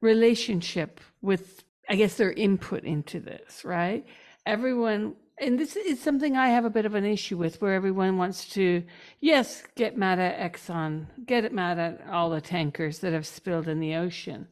relationship 0.00 1.00
with, 1.20 1.62
I 1.88 1.94
guess, 1.94 2.14
their 2.14 2.32
input 2.32 2.84
into 2.84 3.20
this, 3.20 3.64
right? 3.64 4.04
Everyone, 4.44 5.14
and 5.42 5.58
this 5.58 5.76
is 5.76 6.00
something 6.00 6.36
I 6.36 6.48
have 6.48 6.64
a 6.64 6.70
bit 6.70 6.86
of 6.86 6.94
an 6.94 7.04
issue 7.04 7.36
with, 7.36 7.60
where 7.60 7.74
everyone 7.74 8.16
wants 8.16 8.48
to, 8.50 8.84
yes, 9.20 9.64
get 9.74 9.98
mad 9.98 10.18
at 10.18 10.38
Exxon, 10.38 11.06
get 11.26 11.52
mad 11.52 11.78
at 11.78 12.06
all 12.10 12.30
the 12.30 12.40
tankers 12.40 13.00
that 13.00 13.12
have 13.12 13.26
spilled 13.26 13.68
in 13.68 13.80
the 13.80 13.94
ocean, 13.96 14.48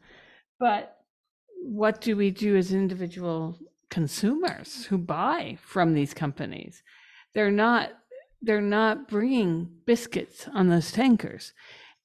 but 0.58 0.98
what 1.62 2.00
do 2.00 2.16
we 2.16 2.30
do 2.30 2.56
as 2.56 2.72
individual 2.72 3.58
consumers 3.88 4.86
who 4.86 4.98
buy 4.98 5.58
from 5.62 5.94
these 5.94 6.14
companies? 6.14 6.82
They're 7.34 7.50
not 7.50 7.92
they're 8.42 8.60
not 8.60 9.06
bringing 9.06 9.68
biscuits 9.84 10.48
on 10.54 10.68
those 10.68 10.92
tankers. 10.92 11.52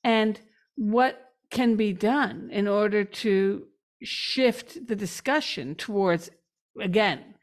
And 0.03 0.39
what 0.75 1.31
can 1.49 1.77
be 1.77 1.93
done 1.93 2.49
in 2.51 2.67
order 2.67 3.05
to 3.05 3.67
shift 4.03 4.87
the 4.87 4.95
discussion 4.97 5.75
towards, 5.75 6.29
again, 6.79 7.34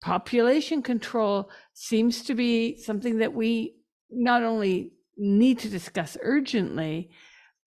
population 0.00 0.82
control 0.82 1.50
seems 1.74 2.22
to 2.24 2.34
be 2.34 2.76
something 2.76 3.18
that 3.18 3.34
we 3.34 3.74
not 4.10 4.42
only 4.42 4.92
need 5.16 5.58
to 5.60 5.68
discuss 5.68 6.16
urgently, 6.22 7.10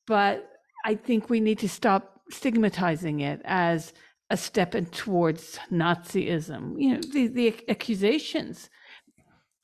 but 0.07 0.47
I 0.85 0.95
think 0.95 1.29
we 1.29 1.39
need 1.39 1.59
to 1.59 1.69
stop 1.69 2.21
stigmatizing 2.29 3.19
it 3.19 3.41
as 3.43 3.93
a 4.29 4.37
step 4.37 4.73
in 4.75 4.85
towards 4.85 5.59
Nazism. 5.71 6.75
You 6.81 6.93
know, 6.93 7.01
the, 7.11 7.27
the 7.27 7.55
accusations 7.67 8.69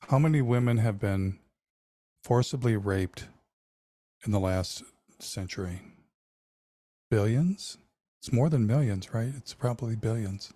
how 0.08 0.18
many 0.18 0.40
women 0.40 0.78
have 0.78 0.98
been 0.98 1.38
forcibly 2.24 2.76
raped 2.76 3.28
in 4.24 4.32
the 4.32 4.40
last 4.40 4.82
century? 5.18 5.82
Billions? 7.10 7.76
It's 8.18 8.32
more 8.32 8.48
than 8.48 8.66
millions, 8.66 9.12
right? 9.12 9.32
It's 9.36 9.52
probably 9.52 9.96
billions. 9.96 10.54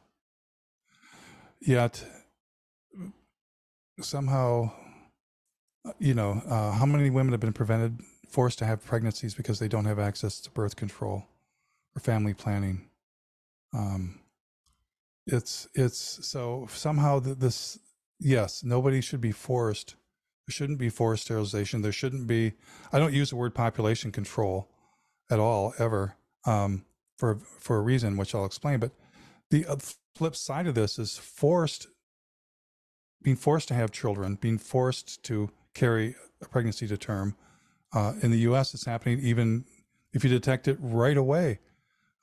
Yet, 1.64 2.04
somehow, 4.00 4.72
you 5.98 6.14
know, 6.14 6.42
uh, 6.48 6.72
how 6.72 6.86
many 6.86 7.10
women 7.10 7.32
have 7.32 7.40
been 7.40 7.52
prevented, 7.52 8.00
forced 8.28 8.58
to 8.60 8.66
have 8.66 8.84
pregnancies 8.84 9.34
because 9.34 9.58
they 9.58 9.68
don't 9.68 9.84
have 9.84 9.98
access 9.98 10.40
to 10.40 10.50
birth 10.50 10.74
control 10.74 11.24
or 11.94 12.00
family 12.00 12.34
planning? 12.34 12.88
Um, 13.72 14.20
it's 15.26 15.68
it's 15.74 16.26
so 16.26 16.66
somehow 16.68 17.20
this 17.20 17.78
yes, 18.18 18.64
nobody 18.64 19.00
should 19.00 19.20
be 19.20 19.32
forced. 19.32 19.94
There 20.46 20.52
shouldn't 20.52 20.80
be 20.80 20.88
forced 20.88 21.24
sterilization. 21.24 21.82
There 21.82 21.92
shouldn't 21.92 22.26
be. 22.26 22.54
I 22.92 22.98
don't 22.98 23.14
use 23.14 23.30
the 23.30 23.36
word 23.36 23.54
population 23.54 24.10
control 24.10 24.68
at 25.30 25.38
all 25.38 25.74
ever 25.78 26.16
um, 26.44 26.84
for 27.16 27.36
for 27.36 27.76
a 27.76 27.82
reason, 27.82 28.16
which 28.16 28.34
I'll 28.34 28.44
explain. 28.44 28.80
But 28.80 28.90
the 29.52 29.66
uh, 29.66 29.76
flip 30.16 30.34
side 30.34 30.66
of 30.66 30.74
this 30.74 30.98
is 30.98 31.16
forced 31.16 31.86
being 33.22 33.36
forced 33.36 33.68
to 33.68 33.74
have 33.74 33.92
children, 33.92 34.36
being 34.40 34.58
forced 34.58 35.22
to 35.22 35.48
carry 35.74 36.16
a 36.42 36.48
pregnancy 36.48 36.88
to 36.88 36.96
term. 36.96 37.36
Uh, 37.92 38.14
in 38.20 38.32
the 38.32 38.38
U.S., 38.38 38.74
it's 38.74 38.84
happening 38.84 39.20
even 39.20 39.64
if 40.12 40.24
you 40.24 40.30
detect 40.30 40.66
it 40.66 40.76
right 40.80 41.16
away. 41.16 41.60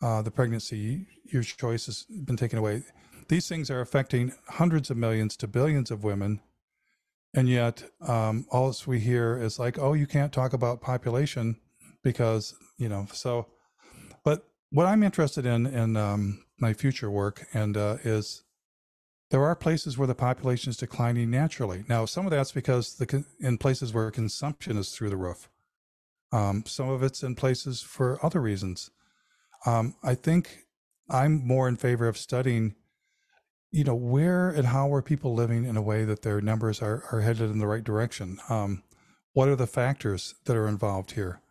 Uh, 0.01 0.21
the 0.21 0.31
pregnancy, 0.31 1.07
your 1.23 1.43
choice 1.43 1.85
has 1.85 2.05
been 2.25 2.35
taken 2.35 2.59
away. 2.59 2.83
These 3.29 3.47
things 3.47 3.69
are 3.69 3.79
affecting 3.79 4.33
hundreds 4.49 4.89
of 4.89 4.97
millions 4.97 5.37
to 5.37 5.47
billions 5.47 5.89
of 5.89 6.03
women. 6.03 6.41
And 7.33 7.47
yet, 7.47 7.83
um, 8.01 8.45
all 8.49 8.75
we 8.87 8.99
hear 8.99 9.37
is 9.41 9.57
like, 9.57 9.77
oh, 9.77 9.93
you 9.93 10.07
can't 10.07 10.33
talk 10.33 10.51
about 10.51 10.81
population 10.81 11.57
because, 12.03 12.55
you 12.77 12.89
know, 12.89 13.07
so, 13.13 13.45
but 14.23 14.49
what 14.71 14.85
I'm 14.85 15.03
interested 15.03 15.45
in 15.45 15.65
in 15.65 15.97
um, 15.97 16.43
my 16.59 16.73
future 16.73 17.09
work 17.09 17.47
and 17.53 17.75
uh, 17.75 17.97
is 18.03 18.43
there 19.31 19.43
are 19.43 19.55
places 19.55 19.97
where 19.97 20.07
the 20.07 20.15
population 20.15 20.71
is 20.71 20.77
declining 20.77 21.29
naturally. 21.29 21.83
Now, 21.87 22.05
some 22.05 22.25
of 22.25 22.31
that's 22.31 22.51
because 22.51 22.95
the 22.95 23.23
in 23.39 23.57
places 23.57 23.93
where 23.93 24.09
consumption 24.11 24.77
is 24.77 24.91
through 24.91 25.09
the 25.09 25.17
roof. 25.17 25.49
Um, 26.31 26.63
some 26.65 26.89
of 26.89 27.03
it's 27.03 27.23
in 27.23 27.35
places 27.35 27.81
for 27.81 28.23
other 28.23 28.41
reasons. 28.41 28.91
Um, 29.65 29.95
I 30.03 30.15
think 30.15 30.65
I'm 31.09 31.45
more 31.45 31.67
in 31.67 31.75
favor 31.75 32.07
of 32.07 32.17
studying 32.17 32.75
you 33.71 33.83
know, 33.83 33.95
where 33.95 34.49
and 34.49 34.67
how 34.67 34.93
are 34.93 35.01
people 35.01 35.33
living 35.33 35.65
in 35.65 35.77
a 35.77 35.81
way 35.81 36.03
that 36.03 36.23
their 36.23 36.41
numbers 36.41 36.81
are, 36.81 37.03
are 37.11 37.21
headed 37.21 37.51
in 37.51 37.59
the 37.59 37.67
right 37.67 37.83
direction? 37.83 38.39
Um, 38.49 38.83
what 39.33 39.47
are 39.47 39.55
the 39.55 39.67
factors 39.67 40.35
that 40.45 40.57
are 40.57 40.67
involved 40.67 41.11
here? 41.11 41.41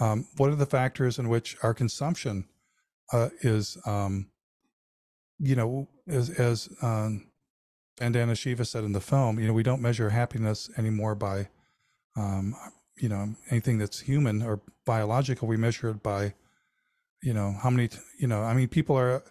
Um, 0.00 0.26
what 0.36 0.50
are 0.50 0.56
the 0.56 0.66
factors 0.66 1.18
in 1.18 1.28
which 1.28 1.56
our 1.62 1.74
consumption 1.74 2.46
uh, 3.12 3.28
is, 3.40 3.78
um, 3.86 4.28
you 5.38 5.56
know, 5.56 5.88
as, 6.06 6.30
as 6.30 6.68
um, 6.82 7.28
Vandana 7.98 8.36
Shiva 8.36 8.64
said 8.64 8.84
in 8.84 8.92
the 8.92 9.00
film, 9.00 9.38
you 9.38 9.46
know, 9.46 9.52
we 9.52 9.62
don't 9.62 9.82
measure 9.82 10.10
happiness 10.10 10.70
anymore 10.76 11.14
by, 11.14 11.48
um, 12.16 12.54
you 12.96 13.08
know, 13.08 13.34
anything 13.50 13.78
that's 13.78 14.00
human 14.00 14.42
or 14.42 14.60
biological. 14.84 15.48
We 15.48 15.56
measure 15.56 15.90
it 15.90 16.02
by, 16.02 16.34
you 17.22 17.32
know, 17.32 17.52
how 17.62 17.70
many, 17.70 17.88
you 18.18 18.26
know, 18.26 18.42
I 18.42 18.54
mean, 18.54 18.68
people 18.68 18.96
are 18.96 19.22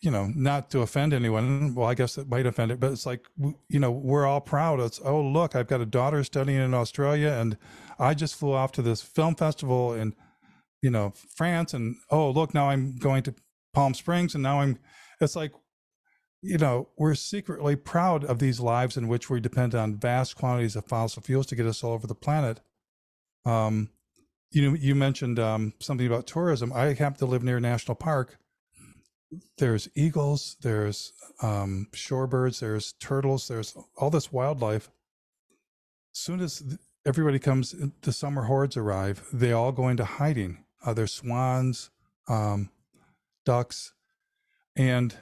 you 0.00 0.12
know, 0.12 0.30
not 0.34 0.70
to 0.70 0.80
offend 0.80 1.12
anyone. 1.12 1.74
Well, 1.74 1.88
I 1.88 1.94
guess 1.94 2.18
it 2.18 2.28
might 2.28 2.46
offend 2.46 2.70
it, 2.70 2.78
but 2.78 2.92
it's 2.92 3.04
like, 3.04 3.26
you 3.68 3.80
know, 3.80 3.90
we're 3.90 4.26
all 4.26 4.40
proud. 4.40 4.78
It's, 4.80 5.00
oh, 5.04 5.20
look, 5.20 5.56
I've 5.56 5.66
got 5.66 5.80
a 5.80 5.86
daughter 5.86 6.22
studying 6.22 6.60
in 6.60 6.72
Australia 6.72 7.30
and 7.30 7.56
I 7.98 8.14
just 8.14 8.36
flew 8.36 8.52
off 8.52 8.70
to 8.72 8.82
this 8.82 9.02
film 9.02 9.34
festival 9.34 9.94
in, 9.94 10.14
you 10.82 10.90
know, 10.90 11.12
France. 11.34 11.74
And 11.74 11.96
oh, 12.10 12.30
look, 12.30 12.54
now 12.54 12.70
I'm 12.70 12.96
going 12.96 13.22
to 13.24 13.34
Palm 13.72 13.94
Springs 13.94 14.34
and 14.34 14.42
now 14.42 14.60
I'm, 14.60 14.78
it's 15.20 15.36
like, 15.36 15.52
you 16.40 16.58
know, 16.58 16.88
we're 16.96 17.14
secretly 17.14 17.74
proud 17.74 18.24
of 18.24 18.38
these 18.38 18.60
lives 18.60 18.96
in 18.96 19.08
which 19.08 19.28
we 19.28 19.40
depend 19.40 19.74
on 19.74 19.96
vast 19.96 20.36
quantities 20.36 20.76
of 20.76 20.84
fossil 20.86 21.22
fuels 21.22 21.46
to 21.46 21.56
get 21.56 21.66
us 21.66 21.82
all 21.82 21.92
over 21.92 22.06
the 22.06 22.14
planet. 22.14 22.60
Um, 23.44 23.90
you 24.50 24.62
know, 24.62 24.76
you 24.76 24.94
mentioned 24.94 25.38
um, 25.38 25.74
something 25.80 26.06
about 26.06 26.26
tourism. 26.26 26.72
I 26.72 26.94
happen 26.94 27.18
to 27.18 27.26
live 27.26 27.42
near 27.42 27.56
a 27.56 27.60
national 27.60 27.96
park 27.96 28.38
there's 29.58 29.88
eagles, 29.94 30.56
there's 30.62 31.12
um, 31.42 31.88
shorebirds, 31.92 32.60
there's 32.60 32.92
turtles, 32.92 33.48
there's 33.48 33.76
all 33.96 34.10
this 34.10 34.32
wildlife. 34.32 34.90
As 36.14 36.20
soon 36.20 36.40
as 36.40 36.78
everybody 37.06 37.38
comes, 37.38 37.74
the 38.02 38.12
summer 38.12 38.44
hordes 38.44 38.76
arrive, 38.76 39.26
they 39.32 39.52
all 39.52 39.72
go 39.72 39.88
into 39.88 40.04
hiding. 40.04 40.64
Uh, 40.84 40.94
there's 40.94 41.12
swans, 41.12 41.90
um, 42.28 42.70
ducks, 43.44 43.92
and 44.76 45.16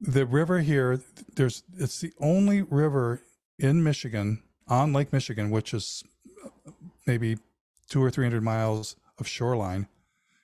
the 0.00 0.26
river 0.26 0.60
here. 0.60 1.00
There's 1.34 1.62
it's 1.78 2.00
the 2.00 2.12
only 2.20 2.62
river 2.62 3.22
in 3.58 3.82
Michigan 3.82 4.42
on 4.68 4.92
Lake 4.92 5.12
Michigan, 5.12 5.50
which 5.50 5.74
is 5.74 6.02
uh, 6.44 6.70
maybe 7.06 7.38
two 7.88 8.02
or 8.02 8.10
three 8.10 8.24
hundred 8.24 8.42
miles 8.42 8.96
of 9.18 9.28
shoreline. 9.28 9.88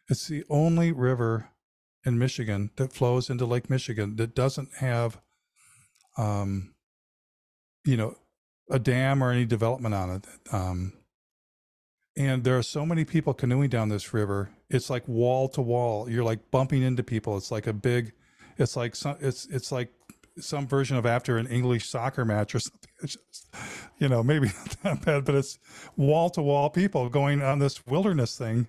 It's 0.08 0.26
the 0.28 0.44
only 0.50 0.92
river 0.92 1.48
in 2.04 2.18
Michigan 2.18 2.70
that 2.76 2.92
flows 2.92 3.30
into 3.30 3.46
Lake 3.46 3.70
Michigan 3.70 4.16
that 4.16 4.34
doesn't 4.34 4.74
have, 4.78 5.20
um, 6.16 6.74
you 7.84 7.96
know, 7.96 8.16
a 8.70 8.78
dam 8.78 9.22
or 9.22 9.30
any 9.30 9.44
development 9.44 9.94
on 9.94 10.10
it. 10.10 10.24
Um, 10.52 10.92
and 12.16 12.44
there 12.44 12.58
are 12.58 12.62
so 12.62 12.84
many 12.84 13.04
people 13.04 13.34
canoeing 13.34 13.70
down 13.70 13.88
this 13.88 14.12
river. 14.12 14.50
It's 14.68 14.90
like 14.90 15.06
wall 15.06 15.48
to 15.50 15.62
wall. 15.62 16.08
You're 16.08 16.24
like 16.24 16.50
bumping 16.50 16.82
into 16.82 17.02
people. 17.02 17.36
It's 17.36 17.50
like 17.50 17.66
a 17.66 17.72
big, 17.72 18.12
it's 18.58 18.76
like 18.76 18.96
some, 18.96 19.16
it's 19.20 19.46
it's 19.46 19.72
like 19.72 19.92
some 20.38 20.66
version 20.66 20.96
of 20.96 21.06
after 21.06 21.38
an 21.38 21.46
English 21.46 21.88
soccer 21.88 22.24
match 22.24 22.54
or 22.54 22.60
something. 22.60 22.90
Just, 23.02 23.18
you 23.98 24.08
know, 24.08 24.22
maybe 24.22 24.46
not 24.66 24.82
that 24.82 25.04
bad, 25.04 25.24
but 25.24 25.34
it's 25.34 25.58
wall 25.96 26.30
to 26.30 26.42
wall 26.42 26.70
people 26.70 27.08
going 27.08 27.42
on 27.42 27.58
this 27.58 27.86
wilderness 27.86 28.36
thing. 28.36 28.66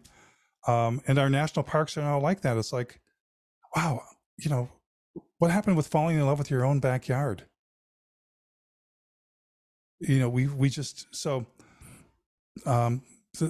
Um, 0.68 1.02
and 1.08 1.18
our 1.18 1.30
national 1.30 1.64
parks 1.64 1.98
are 1.98 2.02
now 2.02 2.20
like 2.20 2.42
that. 2.42 2.58
It's 2.58 2.72
like 2.72 3.00
wow, 3.76 4.02
you 4.38 4.50
know, 4.50 4.70
what 5.38 5.52
happened 5.52 5.78
with 5.78 5.88
falling 5.88 6.18
in 6.18 6.26
love 6.26 6.40
with 6.40 6.52
your 6.52 6.66
own 6.66 6.80
backyard? 6.80 7.46
You 10.00 10.20
know, 10.20 10.30
we 10.30 10.48
we 10.48 10.70
just 10.70 11.08
so 11.12 11.46
um 12.66 13.02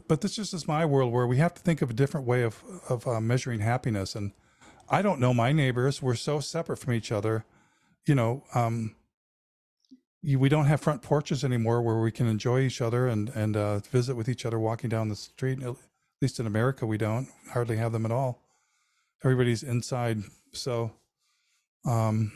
but 0.07 0.21
this 0.21 0.35
just 0.35 0.53
is 0.53 0.67
my 0.67 0.85
world 0.85 1.11
where 1.11 1.27
we 1.27 1.37
have 1.37 1.53
to 1.53 1.61
think 1.61 1.81
of 1.81 1.89
a 1.89 1.93
different 1.93 2.27
way 2.27 2.43
of 2.43 2.63
of 2.89 3.07
uh, 3.07 3.21
measuring 3.21 3.61
happiness 3.61 4.15
and 4.15 4.31
I 4.89 5.01
don't 5.01 5.19
know 5.19 5.33
my 5.33 5.51
neighbors. 5.53 6.01
We're 6.01 6.15
so 6.15 6.39
separate 6.41 6.77
from 6.77 6.93
each 6.93 7.11
other. 7.11 7.45
You 8.05 8.15
know, 8.15 8.43
um, 8.53 8.95
you, 10.21 10.39
we 10.39 10.49
don't 10.49 10.65
have 10.65 10.81
front 10.81 11.01
porches 11.01 11.43
anymore 11.43 11.81
where 11.81 12.01
we 12.01 12.11
can 12.11 12.27
enjoy 12.27 12.61
each 12.61 12.81
other 12.81 13.07
and 13.07 13.29
and 13.29 13.57
uh, 13.57 13.79
visit 13.79 14.15
with 14.15 14.29
each 14.29 14.45
other 14.45 14.59
walking 14.59 14.89
down 14.89 15.09
the 15.09 15.15
street. 15.15 15.63
At 15.63 15.75
least 16.21 16.39
in 16.39 16.47
America, 16.47 16.85
we 16.85 16.97
don't 16.97 17.29
hardly 17.51 17.77
have 17.77 17.91
them 17.91 18.05
at 18.05 18.11
all 18.11 18.41
everybody's 19.23 19.63
inside. 19.63 20.23
So 20.53 20.91
Um, 21.85 22.31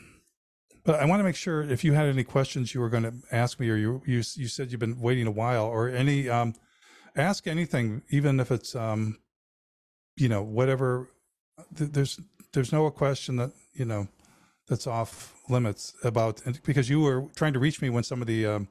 but 0.83 0.95
I 0.99 1.05
want 1.05 1.19
to 1.19 1.23
make 1.23 1.35
sure 1.35 1.63
if 1.63 1.83
you 1.83 1.93
had 1.93 2.07
any 2.07 2.23
questions 2.23 2.73
you 2.73 2.81
were 2.81 2.89
going 2.89 3.03
to 3.03 3.13
ask 3.31 3.59
me, 3.59 3.69
or 3.69 3.75
you 3.75 4.01
you 4.05 4.17
you 4.35 4.47
said 4.47 4.71
you've 4.71 4.79
been 4.79 4.99
waiting 4.99 5.27
a 5.27 5.31
while, 5.31 5.65
or 5.65 5.89
any 5.89 6.29
um, 6.29 6.53
ask 7.15 7.47
anything, 7.47 8.01
even 8.09 8.39
if 8.39 8.51
it's 8.51 8.75
um, 8.75 9.19
you 10.17 10.29
know 10.29 10.43
whatever. 10.43 11.09
Th- 11.77 11.91
there's 11.91 12.19
there's 12.53 12.71
no 12.71 12.89
question 12.91 13.37
that 13.37 13.51
you 13.73 13.85
know 13.85 14.07
that's 14.67 14.87
off 14.87 15.33
limits 15.49 15.93
about 16.03 16.41
because 16.63 16.89
you 16.89 17.01
were 17.01 17.27
trying 17.35 17.53
to 17.53 17.59
reach 17.59 17.81
me 17.81 17.89
when 17.89 18.03
some 18.03 18.21
of 18.21 18.27
the 18.27 18.45
um, 18.45 18.67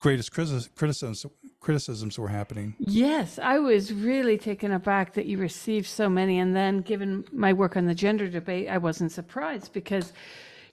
greatest 0.00 0.32
criticisms 0.32 1.26
criticisms 1.60 2.18
were 2.18 2.28
happening. 2.28 2.74
Yes, 2.78 3.38
I 3.38 3.58
was 3.60 3.92
really 3.92 4.36
taken 4.36 4.72
aback 4.72 5.14
that 5.14 5.26
you 5.26 5.38
received 5.38 5.86
so 5.86 6.08
many, 6.08 6.38
and 6.38 6.54
then 6.54 6.80
given 6.80 7.24
my 7.32 7.52
work 7.52 7.76
on 7.76 7.86
the 7.86 7.94
gender 7.94 8.28
debate, 8.28 8.68
I 8.68 8.78
wasn't 8.78 9.12
surprised 9.12 9.72
because 9.72 10.12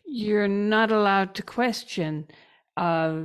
you're 0.06 0.48
not 0.48 0.92
allowed 0.92 1.36
to 1.36 1.44
question. 1.44 2.28
Uh, 2.76 3.22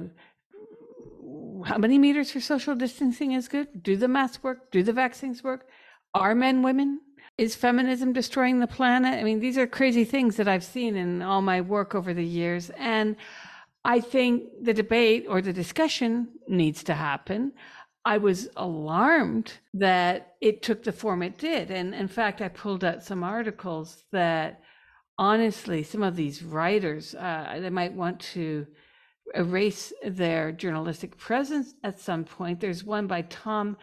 how 1.65 1.79
many 1.79 1.99
meters 1.99 2.31
for 2.31 2.41
social 2.41 2.75
distancing 2.75 3.33
is 3.33 3.49
good? 3.49 3.83
Do 3.83 3.97
the 3.97 4.09
masks 4.09 4.43
work? 4.43 4.71
Do 4.71 4.83
the 4.83 4.93
vaccines 4.93 5.43
work? 5.43 5.69
Are 6.15 6.35
men 6.35 6.63
women? 6.63 7.01
Is 7.37 7.57
feminism 7.57 8.13
destroying 8.13 8.61
the 8.61 8.67
planet? 8.67 9.15
I 9.15 9.25
mean, 9.25 9.41
these 9.41 9.59
are 9.59 9.67
crazy 9.67 10.05
things 10.05 10.37
that 10.37 10.47
I've 10.47 10.63
seen 10.63 10.95
in 10.97 11.23
all 11.23 11.43
my 11.43 11.61
work 11.61 11.95
over 11.95 12.15
the 12.15 12.25
years. 12.25 12.71
And 12.77 13.17
I 13.85 14.01
think 14.01 14.45
the 14.63 14.75
debate 14.75 15.27
or 15.29 15.43
the 15.43 15.53
discussion 15.53 16.29
needs 16.47 16.85
to 16.85 16.95
happen. 16.95 17.53
I 18.05 18.19
was 18.19 18.49
alarmed 18.57 19.55
that 19.73 20.37
it 20.41 20.63
took 20.63 20.85
the 20.85 20.93
form 20.93 21.23
it 21.23 21.39
did. 21.39 21.71
And 21.71 21.95
in 21.95 22.09
fact, 22.09 22.41
I 22.41 22.49
pulled 22.49 22.85
out 22.85 23.03
some 23.03 23.25
articles 23.25 24.05
that 24.13 24.61
honestly, 25.19 25.83
some 25.83 26.03
of 26.03 26.17
these 26.17 26.43
writers, 26.43 27.15
uh, 27.15 27.59
they 27.61 27.71
might 27.71 27.95
want 27.95 28.21
to 28.21 28.67
erase 29.35 29.93
their 30.05 30.53
journalistic 30.53 31.17
presence 31.17 31.75
at 31.83 32.01
some 32.01 32.25
point. 32.25 32.61
There's 32.61 32.85
one 32.85 33.07
by 33.07 33.23
Tom 33.23 33.77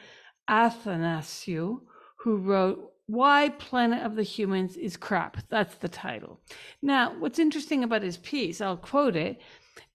Athanasiou 0.50 1.82
who 2.18 2.38
wrote 2.38 2.92
why 3.08 3.50
Planet 3.50 4.04
of 4.06 4.16
the 4.16 4.24
Humans 4.24 4.78
is 4.78 4.96
Crap. 4.96 5.38
That's 5.50 5.76
the 5.76 5.90
title. 5.90 6.40
Now, 6.82 7.14
what's 7.20 7.40
interesting 7.40 7.84
about 7.84 8.04
his 8.04 8.18
piece, 8.18 8.62
I'll 8.62 8.78
quote 8.78 9.16
it, 9.16 9.42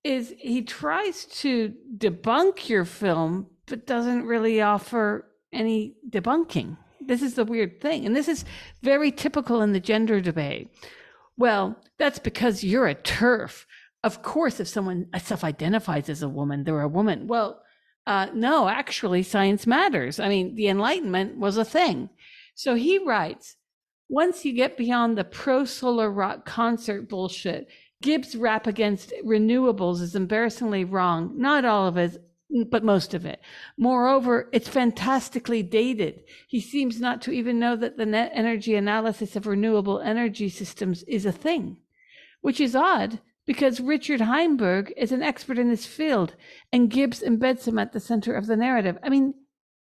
is 0.04 0.34
he 0.38 0.62
tries 0.62 1.24
to 1.26 1.74
debunk 1.96 2.68
your 2.68 2.84
film, 2.84 3.46
but 3.66 3.86
doesn't 3.86 4.26
really 4.26 4.60
offer 4.60 5.26
any 5.52 5.96
debunking. 6.08 6.76
This 7.00 7.22
is 7.22 7.34
the 7.34 7.44
weird 7.44 7.80
thing. 7.80 8.04
And 8.04 8.14
this 8.14 8.28
is 8.28 8.44
very 8.82 9.10
typical 9.10 9.62
in 9.62 9.72
the 9.72 9.80
gender 9.80 10.20
debate. 10.20 10.70
Well, 11.36 11.76
that's 11.98 12.18
because 12.18 12.64
you're 12.64 12.88
a 12.88 12.94
TERF. 12.94 13.64
Of 14.06 14.22
course, 14.22 14.60
if 14.60 14.68
someone 14.68 15.08
self 15.18 15.42
identifies 15.42 16.08
as 16.08 16.22
a 16.22 16.28
woman, 16.28 16.62
they're 16.62 16.80
a 16.80 16.86
woman. 16.86 17.26
Well, 17.26 17.60
uh, 18.06 18.28
no, 18.32 18.68
actually, 18.68 19.24
science 19.24 19.66
matters. 19.66 20.20
I 20.20 20.28
mean, 20.28 20.54
the 20.54 20.68
Enlightenment 20.68 21.38
was 21.38 21.56
a 21.56 21.64
thing. 21.64 22.10
So 22.54 22.76
he 22.76 22.98
writes 22.98 23.56
once 24.08 24.44
you 24.44 24.52
get 24.52 24.76
beyond 24.76 25.18
the 25.18 25.24
pro 25.24 25.64
solar 25.64 26.08
rock 26.08 26.44
concert 26.44 27.08
bullshit, 27.08 27.66
Gibbs' 28.00 28.36
rap 28.36 28.68
against 28.68 29.12
renewables 29.24 30.00
is 30.00 30.14
embarrassingly 30.14 30.84
wrong. 30.84 31.32
Not 31.36 31.64
all 31.64 31.88
of 31.88 31.96
it, 31.96 32.16
but 32.70 32.84
most 32.84 33.12
of 33.12 33.26
it. 33.26 33.40
Moreover, 33.76 34.48
it's 34.52 34.68
fantastically 34.68 35.64
dated. 35.64 36.22
He 36.46 36.60
seems 36.60 37.00
not 37.00 37.20
to 37.22 37.32
even 37.32 37.58
know 37.58 37.74
that 37.74 37.96
the 37.96 38.06
net 38.06 38.30
energy 38.32 38.76
analysis 38.76 39.34
of 39.34 39.48
renewable 39.48 39.98
energy 39.98 40.48
systems 40.48 41.02
is 41.08 41.26
a 41.26 41.32
thing, 41.32 41.78
which 42.40 42.60
is 42.60 42.76
odd 42.76 43.18
because 43.46 43.80
Richard 43.80 44.20
Heinberg 44.20 44.92
is 44.96 45.12
an 45.12 45.22
expert 45.22 45.58
in 45.58 45.68
this 45.68 45.86
field 45.86 46.34
and 46.72 46.90
Gibbs 46.90 47.22
embeds 47.22 47.66
him 47.66 47.78
at 47.78 47.92
the 47.92 48.00
center 48.00 48.34
of 48.34 48.46
the 48.46 48.56
narrative. 48.56 48.98
I 49.02 49.08
mean, 49.08 49.34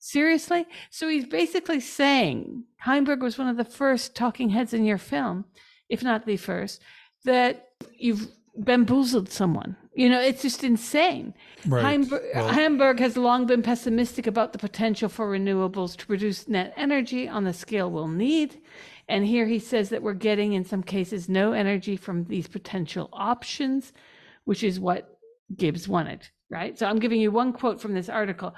Seriously? 0.05 0.67
So 0.91 1.09
he's 1.09 1.27
basically 1.27 1.79
saying 1.79 2.65
Heinberg 2.79 3.23
was 3.23 3.39
one 3.39 3.47
of 3.47 3.57
the 3.57 3.65
first 3.65 4.17
talking 4.17 4.49
heads 4.49 4.75
in 4.75 4.85
your 4.85 4.99
film, 4.99 5.45
if 5.89 6.03
not 6.03 6.27
the 6.27 6.37
first, 6.37 6.83
that 7.25 7.69
you've 7.97 8.27
bamboozled 8.57 9.29
someone. 9.29 9.77
You 9.95 10.09
know, 10.09 10.21
it's 10.21 10.43
just 10.43 10.65
insane. 10.65 11.35
Right. 11.65 11.85
Heinberg, 11.85 12.21
well, 12.35 12.49
Heinberg 12.49 12.99
has 12.99 13.17
long 13.17 13.47
been 13.47 13.63
pessimistic 13.63 14.27
about 14.27 14.53
the 14.53 14.59
potential 14.59 15.09
for 15.09 15.31
renewables 15.31 15.97
to 15.99 16.07
produce 16.07 16.49
net 16.49 16.75
energy 16.77 17.29
on 17.29 17.45
the 17.45 17.53
scale 17.53 17.89
we'll 17.89 18.09
need. 18.09 18.61
And 19.09 19.27
here 19.27 19.47
he 19.47 19.59
says 19.59 19.89
that 19.91 20.03
we're 20.03 20.15
getting, 20.15 20.53
in 20.53 20.65
some 20.65 20.83
cases, 20.83 21.29
no 21.29 21.53
energy 21.53 21.97
from 21.97 22.25
these 22.25 22.49
potential 22.49 23.09
options, 23.13 23.93
which 24.45 24.63
is 24.63 24.81
what 24.81 25.19
Gibbs 25.57 25.89
wanted, 25.89 26.29
right? 26.51 26.79
So 26.79 26.87
I'm 26.87 26.99
giving 26.99 27.21
you 27.21 27.31
one 27.31 27.53
quote 27.53 27.81
from 27.81 27.95
this 27.95 28.09
article 28.09 28.55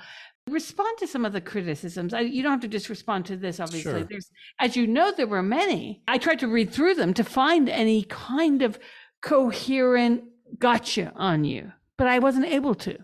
respond 0.48 0.98
to 0.98 1.06
some 1.06 1.24
of 1.24 1.32
the 1.32 1.40
criticisms. 1.40 2.12
I, 2.12 2.20
you 2.20 2.42
don't 2.42 2.52
have 2.52 2.60
to 2.60 2.68
just 2.68 2.88
respond 2.88 3.26
to 3.26 3.36
this, 3.36 3.60
obviously. 3.60 3.92
Sure. 3.92 4.04
There's, 4.04 4.30
as 4.58 4.76
you 4.76 4.86
know, 4.86 5.12
there 5.16 5.26
were 5.26 5.42
many. 5.42 6.02
I 6.06 6.18
tried 6.18 6.40
to 6.40 6.48
read 6.48 6.70
through 6.70 6.94
them 6.94 7.14
to 7.14 7.24
find 7.24 7.68
any 7.68 8.04
kind 8.04 8.62
of 8.62 8.78
coherent 9.22 10.24
gotcha 10.58 11.12
on 11.16 11.44
you, 11.44 11.72
but 11.96 12.06
I 12.06 12.18
wasn't 12.18 12.46
able 12.46 12.74
to. 12.76 12.98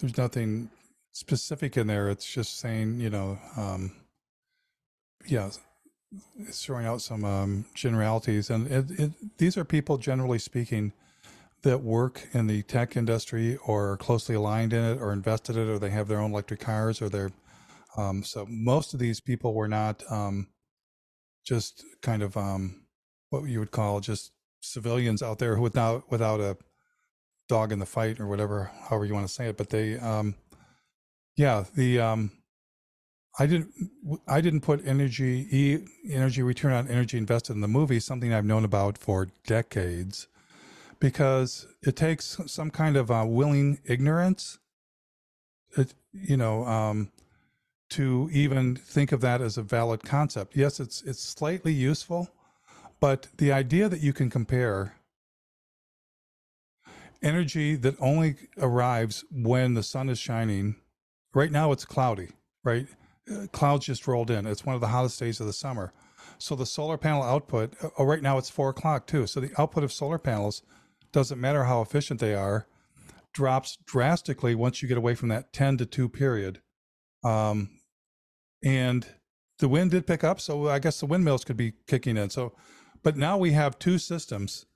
There's 0.00 0.16
nothing 0.16 0.70
specific 1.12 1.76
in 1.76 1.86
there. 1.86 2.08
It's 2.08 2.26
just 2.26 2.58
saying, 2.58 3.00
you 3.00 3.10
know, 3.10 3.38
um, 3.56 3.92
yeah, 5.26 5.50
throwing 6.50 6.86
out 6.86 7.00
some 7.00 7.24
um, 7.24 7.66
generalities. 7.74 8.50
And 8.50 8.66
it, 8.70 8.90
it, 8.98 9.38
these 9.38 9.56
are 9.56 9.64
people, 9.64 9.98
generally 9.98 10.38
speaking, 10.38 10.92
that 11.62 11.82
work 11.82 12.28
in 12.32 12.46
the 12.46 12.62
tech 12.62 12.96
industry 12.96 13.56
or 13.66 13.92
are 13.92 13.96
closely 13.96 14.34
aligned 14.36 14.72
in 14.72 14.84
it 14.84 15.00
or 15.00 15.12
invested 15.12 15.56
in 15.56 15.68
it 15.68 15.72
or 15.72 15.78
they 15.78 15.90
have 15.90 16.06
their 16.06 16.20
own 16.20 16.30
electric 16.30 16.60
cars 16.60 17.02
or 17.02 17.08
they're 17.08 17.32
um, 17.96 18.22
so 18.22 18.46
most 18.48 18.94
of 18.94 19.00
these 19.00 19.20
people 19.20 19.54
were 19.54 19.66
not 19.66 20.02
um, 20.10 20.48
just 21.44 21.82
kind 22.02 22.22
of 22.22 22.36
um, 22.36 22.82
what 23.30 23.44
you 23.48 23.58
would 23.58 23.70
call 23.72 23.98
just 24.00 24.32
civilians 24.60 25.22
out 25.22 25.40
there 25.40 25.58
without 25.58 26.08
without 26.10 26.40
a 26.40 26.56
dog 27.48 27.72
in 27.72 27.78
the 27.80 27.86
fight 27.86 28.20
or 28.20 28.26
whatever 28.26 28.70
however 28.88 29.04
you 29.04 29.14
want 29.14 29.26
to 29.26 29.32
say 29.32 29.48
it 29.48 29.56
but 29.56 29.70
they 29.70 29.98
um, 29.98 30.36
yeah 31.36 31.64
the 31.74 31.98
um, 31.98 32.30
I 33.38 33.46
didn't 33.46 33.70
I 34.26 34.40
didn't 34.40 34.62
put 34.62 34.86
energy 34.86 35.46
e, 35.50 35.84
energy 36.10 36.42
return 36.42 36.72
on 36.72 36.88
energy 36.88 37.18
invested 37.18 37.52
in 37.52 37.60
the 37.60 37.68
movie 37.68 38.00
something 38.00 38.32
I've 38.32 38.44
known 38.44 38.64
about 38.64 38.96
for 38.96 39.28
decades 39.46 40.26
because 41.00 41.66
it 41.82 41.96
takes 41.96 42.38
some 42.46 42.70
kind 42.70 42.96
of 42.96 43.10
uh, 43.10 43.24
willing 43.26 43.78
ignorance, 43.84 44.58
it, 45.76 45.92
you 46.12 46.36
know, 46.36 46.64
um, 46.66 47.12
to 47.90 48.28
even 48.32 48.74
think 48.74 49.12
of 49.12 49.20
that 49.20 49.40
as 49.40 49.58
a 49.58 49.62
valid 49.62 50.02
concept. 50.02 50.56
Yes, 50.56 50.80
it's 50.80 51.02
it's 51.02 51.22
slightly 51.22 51.72
useful, 51.72 52.30
but 53.00 53.28
the 53.36 53.52
idea 53.52 53.88
that 53.88 54.00
you 54.00 54.12
can 54.12 54.30
compare 54.30 54.96
energy 57.22 57.76
that 57.76 57.96
only 58.00 58.36
arrives 58.58 59.24
when 59.30 59.74
the 59.74 59.82
sun 59.82 60.08
is 60.08 60.18
shining. 60.18 60.76
Right 61.34 61.52
now, 61.52 61.70
it's 61.70 61.84
cloudy. 61.84 62.30
Right, 62.64 62.88
clouds 63.52 63.86
just 63.86 64.06
rolled 64.06 64.30
in. 64.30 64.46
It's 64.46 64.64
one 64.64 64.74
of 64.74 64.80
the 64.80 64.88
hottest 64.88 65.18
days 65.18 65.40
of 65.40 65.46
the 65.46 65.52
summer. 65.52 65.92
So 66.38 66.54
the 66.54 66.66
solar 66.66 66.98
panel 66.98 67.22
output. 67.22 67.74
Uh, 67.82 67.90
oh, 67.98 68.04
right 68.04 68.22
now 68.22 68.38
it's 68.38 68.50
four 68.50 68.70
o'clock 68.70 69.06
too. 69.06 69.26
So 69.26 69.40
the 69.40 69.52
output 69.58 69.84
of 69.84 69.92
solar 69.92 70.18
panels 70.18 70.62
doesn't 71.12 71.40
matter 71.40 71.64
how 71.64 71.80
efficient 71.80 72.20
they 72.20 72.34
are, 72.34 72.66
drops 73.32 73.78
drastically 73.86 74.54
once 74.54 74.82
you 74.82 74.88
get 74.88 74.98
away 74.98 75.14
from 75.14 75.28
that 75.28 75.52
10 75.52 75.78
to 75.78 75.86
2 75.86 76.08
period. 76.08 76.60
Um, 77.24 77.70
and 78.64 79.06
the 79.58 79.68
wind 79.68 79.92
did 79.92 80.06
pick 80.06 80.22
up, 80.24 80.40
so 80.40 80.68
I 80.68 80.78
guess 80.78 81.00
the 81.00 81.06
windmills 81.06 81.44
could 81.44 81.56
be 81.56 81.74
kicking 81.86 82.16
in. 82.16 82.30
So, 82.30 82.54
but 83.02 83.16
now 83.16 83.38
we 83.38 83.52
have 83.52 83.78
two 83.78 83.98
systems, 83.98 84.66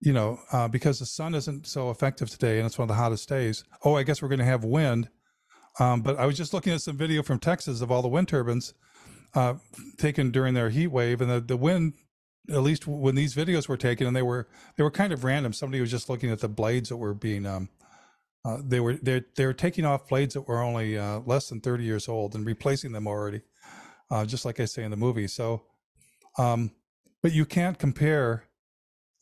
you 0.00 0.12
know, 0.12 0.40
uh, 0.52 0.68
because 0.68 0.98
the 0.98 1.06
sun 1.06 1.34
isn't 1.34 1.66
so 1.66 1.90
effective 1.90 2.30
today 2.30 2.58
and 2.58 2.66
it's 2.66 2.78
one 2.78 2.84
of 2.84 2.88
the 2.88 3.00
hottest 3.00 3.28
days. 3.28 3.64
Oh, 3.84 3.94
I 3.94 4.02
guess 4.02 4.20
we're 4.20 4.28
going 4.28 4.40
to 4.40 4.44
have 4.44 4.64
wind. 4.64 5.08
Um, 5.78 6.00
but 6.00 6.18
I 6.18 6.26
was 6.26 6.36
just 6.36 6.54
looking 6.54 6.72
at 6.72 6.80
some 6.80 6.96
video 6.96 7.22
from 7.22 7.38
Texas 7.38 7.80
of 7.80 7.90
all 7.90 8.02
the 8.02 8.08
wind 8.08 8.28
turbines 8.28 8.74
uh, 9.34 9.54
taken 9.98 10.30
during 10.30 10.54
their 10.54 10.70
heat 10.70 10.88
wave, 10.88 11.20
and 11.20 11.30
the, 11.30 11.40
the 11.40 11.56
wind 11.56 11.94
at 12.48 12.62
least 12.62 12.86
when 12.86 13.14
these 13.14 13.34
videos 13.34 13.68
were 13.68 13.76
taken, 13.76 14.06
and 14.06 14.16
they 14.16 14.22
were 14.22 14.48
they 14.76 14.82
were 14.82 14.90
kind 14.90 15.12
of 15.12 15.24
random. 15.24 15.52
Somebody 15.52 15.80
was 15.80 15.90
just 15.90 16.08
looking 16.08 16.30
at 16.30 16.40
the 16.40 16.48
blades 16.48 16.88
that 16.88 16.96
were 16.96 17.14
being 17.14 17.44
um, 17.44 17.68
uh, 18.44 18.58
they 18.64 18.80
were 18.80 18.94
they 18.94 19.22
they 19.36 19.44
were 19.44 19.52
taking 19.52 19.84
off 19.84 20.08
blades 20.08 20.34
that 20.34 20.42
were 20.42 20.62
only 20.62 20.96
uh, 20.96 21.20
less 21.20 21.48
than 21.48 21.60
30 21.60 21.84
years 21.84 22.08
old 22.08 22.34
and 22.34 22.46
replacing 22.46 22.92
them 22.92 23.06
already, 23.06 23.42
uh, 24.10 24.24
just 24.24 24.44
like 24.44 24.60
I 24.60 24.64
say 24.64 24.84
in 24.84 24.90
the 24.90 24.96
movie. 24.96 25.26
So, 25.26 25.64
um, 26.38 26.70
but 27.22 27.32
you 27.32 27.44
can't 27.44 27.78
compare 27.78 28.44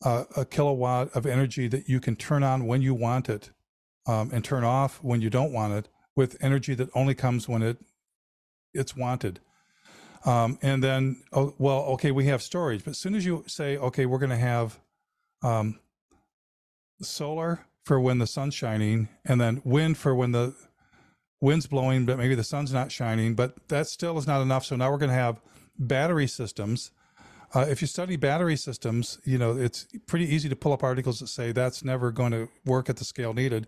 a 0.03 0.45
kilowatt 0.45 1.09
of 1.15 1.25
energy 1.25 1.67
that 1.67 1.89
you 1.89 1.99
can 1.99 2.15
turn 2.15 2.43
on 2.43 2.67
when 2.67 2.79
you 2.79 2.93
want 2.93 3.27
it 3.27 3.49
um, 4.05 4.29
and 4.31 4.45
turn 4.45 4.63
off 4.63 5.01
when 5.01 5.19
you 5.19 5.31
don't 5.31 5.51
want 5.51 5.73
it 5.73 5.89
with 6.15 6.37
energy 6.41 6.73
that 6.75 6.89
only 6.93 7.15
comes 7.15 7.47
when 7.47 7.61
it 7.61 7.77
it's 8.73 8.95
wanted. 8.95 9.39
Um, 10.25 10.57
and 10.61 10.83
then, 10.83 11.23
oh, 11.31 11.53
well, 11.57 11.81
okay, 11.93 12.11
we 12.11 12.25
have 12.25 12.41
storage. 12.41 12.83
But 12.83 12.91
as 12.91 12.97
soon 12.97 13.15
as 13.15 13.25
you 13.25 13.43
say, 13.47 13.77
okay, 13.77 14.05
we're 14.05 14.17
going 14.17 14.31
to 14.31 14.37
have 14.37 14.79
um, 15.43 15.79
solar 17.01 17.65
for 17.83 17.99
when 17.99 18.17
the 18.17 18.27
sun's 18.27 18.55
shining, 18.55 19.07
and 19.23 19.39
then 19.39 19.61
wind 19.63 19.97
for 19.97 20.15
when 20.15 20.31
the 20.31 20.55
wind's 21.39 21.67
blowing, 21.67 22.05
but 22.05 22.17
maybe 22.17 22.33
the 22.33 22.43
sun's 22.43 22.73
not 22.73 22.91
shining. 22.91 23.35
But 23.35 23.67
that 23.67 23.87
still 23.87 24.17
is 24.17 24.25
not 24.25 24.41
enough. 24.41 24.65
So 24.65 24.75
now 24.75 24.91
we're 24.91 24.97
going 24.97 25.09
to 25.09 25.15
have 25.15 25.39
battery 25.77 26.27
systems. 26.27 26.91
Uh, 27.53 27.65
if 27.69 27.81
you 27.81 27.87
study 27.87 28.15
battery 28.15 28.55
systems, 28.57 29.19
you 29.23 29.37
know 29.37 29.55
it's 29.55 29.87
pretty 30.07 30.25
easy 30.25 30.49
to 30.49 30.55
pull 30.55 30.73
up 30.73 30.83
articles 30.83 31.19
that 31.19 31.27
say 31.27 31.51
that's 31.51 31.83
never 31.83 32.11
going 32.11 32.31
to 32.31 32.49
work 32.65 32.89
at 32.89 32.97
the 32.97 33.05
scale 33.05 33.33
needed. 33.33 33.67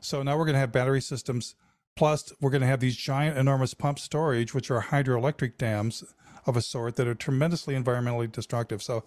So 0.00 0.22
now 0.22 0.38
we're 0.38 0.46
going 0.46 0.54
to 0.54 0.60
have 0.60 0.72
battery 0.72 1.02
systems. 1.02 1.54
Plus, 1.98 2.32
we're 2.40 2.50
going 2.50 2.60
to 2.60 2.66
have 2.68 2.78
these 2.78 2.94
giant, 2.94 3.36
enormous 3.36 3.74
pump 3.74 3.98
storage, 3.98 4.54
which 4.54 4.70
are 4.70 4.80
hydroelectric 4.80 5.58
dams 5.58 6.04
of 6.46 6.56
a 6.56 6.62
sort 6.62 6.94
that 6.94 7.08
are 7.08 7.14
tremendously 7.16 7.74
environmentally 7.74 8.30
destructive. 8.30 8.84
So, 8.84 9.02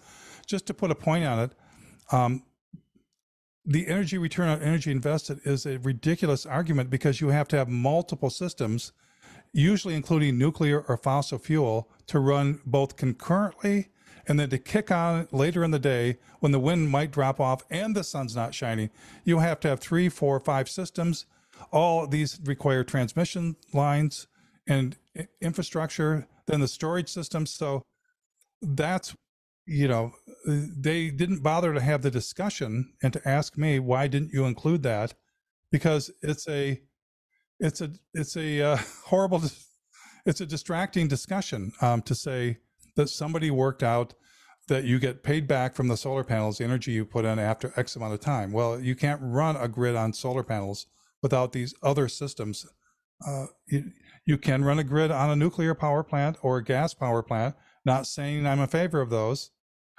just 0.46 0.66
to 0.66 0.74
put 0.74 0.90
a 0.90 0.94
point 0.94 1.24
on 1.24 1.38
it, 1.38 1.52
um, 2.10 2.42
the 3.64 3.86
energy 3.86 4.18
return 4.18 4.50
on 4.50 4.60
energy 4.60 4.90
invested 4.90 5.40
is 5.44 5.64
a 5.64 5.78
ridiculous 5.78 6.44
argument 6.44 6.90
because 6.90 7.18
you 7.18 7.28
have 7.28 7.48
to 7.48 7.56
have 7.56 7.66
multiple 7.66 8.28
systems, 8.28 8.92
usually 9.54 9.94
including 9.94 10.36
nuclear 10.36 10.82
or 10.82 10.98
fossil 10.98 11.38
fuel, 11.38 11.88
to 12.08 12.20
run 12.20 12.60
both 12.66 12.96
concurrently 12.96 13.88
and 14.28 14.38
then 14.38 14.50
to 14.50 14.58
kick 14.58 14.90
on 14.90 15.28
later 15.32 15.64
in 15.64 15.70
the 15.70 15.78
day 15.78 16.18
when 16.40 16.52
the 16.52 16.60
wind 16.60 16.90
might 16.90 17.10
drop 17.10 17.40
off 17.40 17.64
and 17.70 17.96
the 17.96 18.04
sun's 18.04 18.36
not 18.36 18.54
shining. 18.54 18.90
You 19.24 19.38
have 19.38 19.60
to 19.60 19.68
have 19.68 19.80
three, 19.80 20.10
four, 20.10 20.38
five 20.40 20.68
systems. 20.68 21.24
All 21.70 22.06
these 22.06 22.38
require 22.44 22.84
transmission 22.84 23.56
lines 23.72 24.26
and 24.66 24.96
infrastructure, 25.40 26.26
then 26.46 26.60
the 26.60 26.68
storage 26.68 27.08
systems. 27.08 27.50
So 27.50 27.82
that's 28.60 29.14
you 29.66 29.86
know, 29.86 30.12
they 30.44 31.10
didn't 31.10 31.42
bother 31.42 31.72
to 31.72 31.80
have 31.80 32.02
the 32.02 32.10
discussion 32.10 32.92
and 33.02 33.12
to 33.12 33.28
ask 33.28 33.56
me 33.56 33.78
why 33.78 34.08
didn't 34.08 34.32
you 34.32 34.44
include 34.44 34.82
that 34.82 35.14
because 35.70 36.10
it's 36.20 36.48
a 36.48 36.80
it's 37.60 37.80
a 37.80 37.90
it's 38.12 38.36
a 38.36 38.60
uh, 38.60 38.76
horrible 39.06 39.42
it's 40.26 40.40
a 40.40 40.46
distracting 40.46 41.08
discussion 41.08 41.72
um, 41.80 42.02
to 42.02 42.14
say 42.14 42.58
that 42.96 43.08
somebody 43.08 43.50
worked 43.50 43.82
out 43.82 44.14
that 44.68 44.84
you 44.84 44.98
get 44.98 45.22
paid 45.22 45.48
back 45.48 45.74
from 45.74 45.88
the 45.88 45.96
solar 45.96 46.24
panels 46.24 46.58
the 46.58 46.64
energy 46.64 46.92
you 46.92 47.04
put 47.04 47.24
in 47.24 47.38
after 47.38 47.72
x 47.76 47.96
amount 47.96 48.14
of 48.14 48.20
time 48.20 48.52
well 48.52 48.80
you 48.80 48.94
can't 48.94 49.20
run 49.22 49.56
a 49.56 49.68
grid 49.68 49.96
on 49.96 50.12
solar 50.12 50.42
panels 50.42 50.86
without 51.22 51.52
these 51.52 51.74
other 51.82 52.08
systems 52.08 52.66
uh, 53.26 53.46
you, 53.66 53.90
you 54.24 54.38
can 54.38 54.64
run 54.64 54.78
a 54.78 54.84
grid 54.84 55.10
on 55.10 55.30
a 55.30 55.36
nuclear 55.36 55.74
power 55.74 56.02
plant 56.02 56.36
or 56.42 56.58
a 56.58 56.64
gas 56.64 56.94
power 56.94 57.22
plant 57.22 57.54
not 57.84 58.06
saying 58.06 58.46
I'm 58.46 58.60
in 58.60 58.68
favor 58.68 59.00
of 59.00 59.10
those. 59.10 59.50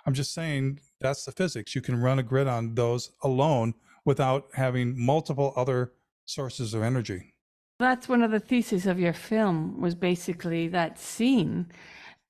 I'm 0.06 0.14
just 0.14 0.34
saying 0.34 0.80
that's 1.00 1.26
the 1.26 1.32
physics. 1.32 1.76
You 1.76 1.82
can 1.82 2.02
run 2.02 2.20
a 2.20 2.24
grid 2.24 2.48
on 2.48 2.76
those 2.76 3.12
alone 3.24 3.74
without 4.06 4.48
having 4.54 5.00
multiple 5.00 5.54
other 5.56 5.94
sources 6.26 6.74
of 6.74 6.84
energy. 6.84 7.34
That's 7.80 8.08
one 8.08 8.22
of 8.22 8.32
the 8.32 8.40
theses 8.40 8.86
of 8.86 9.00
your 9.00 9.14
film 9.14 9.82
was 9.82 9.96
basically 9.96 10.68
that 10.70 11.00
scene 11.00 11.68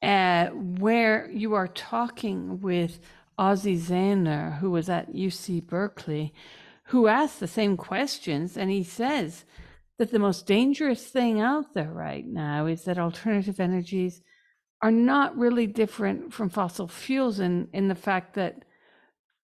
uh, 0.02 0.48
where 0.48 1.30
you 1.32 1.54
are 1.54 1.68
talking 1.68 2.60
with 2.62 3.00
Ozzie 3.38 3.78
Zehner, 3.78 4.60
who 4.60 4.72
was 4.72 4.90
at 4.90 5.14
UC 5.14 5.66
Berkeley, 5.66 6.34
who 6.94 7.08
asked 7.08 7.40
the 7.40 7.48
same 7.48 7.76
questions, 7.76 8.56
and 8.56 8.70
he 8.70 8.84
says 8.84 9.46
that 9.98 10.12
the 10.12 10.20
most 10.20 10.46
dangerous 10.46 11.08
thing 11.08 11.42
out 11.42 11.74
there 11.74 11.92
right 11.92 12.24
now 12.24 12.68
is 12.68 12.84
that 12.84 13.00
alternative 13.00 13.60
energies 13.60 14.22
are 14.80 14.92
not 14.92 15.36
really 15.36 15.66
different 15.66 16.32
from 16.32 16.50
fossil 16.50 16.88
fuels 16.88 17.40
in, 17.40 17.68
in 17.74 17.88
the 17.88 17.96
fact 17.96 18.36
that 18.36 18.64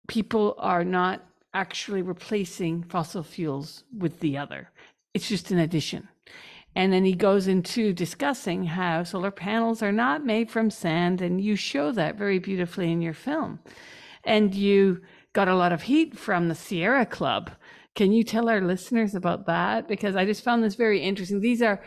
people 0.07 0.53
are 0.59 0.83
not 0.83 1.25
actually 1.55 2.03
replacing 2.03 2.83
fossil 2.83 3.23
fuels 3.23 3.83
with 3.97 4.19
the 4.19 4.37
other. 4.37 4.69
It's 5.15 5.27
just 5.27 5.49
an 5.49 5.57
addition. 5.57 6.07
And 6.75 6.93
then 6.93 7.03
he 7.03 7.15
goes 7.15 7.47
into 7.47 7.93
discussing 7.93 8.63
how 8.63 9.03
solar 9.03 9.31
panels 9.31 9.81
are 9.81 9.91
not 9.91 10.23
made 10.23 10.51
from 10.51 10.69
sand, 10.69 11.19
and 11.19 11.41
you 11.41 11.55
show 11.55 11.93
that 11.93 12.15
very 12.15 12.37
beautifully 12.37 12.91
in 12.91 13.01
your 13.01 13.15
film. 13.15 13.57
And 14.23 14.53
you 14.53 15.01
got 15.33 15.47
a 15.47 15.55
lot 15.55 15.73
of 15.73 15.83
heat 15.83 16.17
from 16.17 16.47
the 16.47 16.55
Sierra 16.55 17.05
Club 17.05 17.51
can 17.99 18.13
you 18.13 18.23
tell 18.23 18.47
our 18.47 18.61
listeners 18.61 19.13
about 19.13 19.47
that? 19.47 19.87
Because 19.89 20.15
I 20.15 20.23
just 20.23 20.41
found 20.43 20.63
this 20.63 20.75
very 20.75 21.01
interesting. 21.01 21.41
These 21.41 21.61
are 21.61 21.81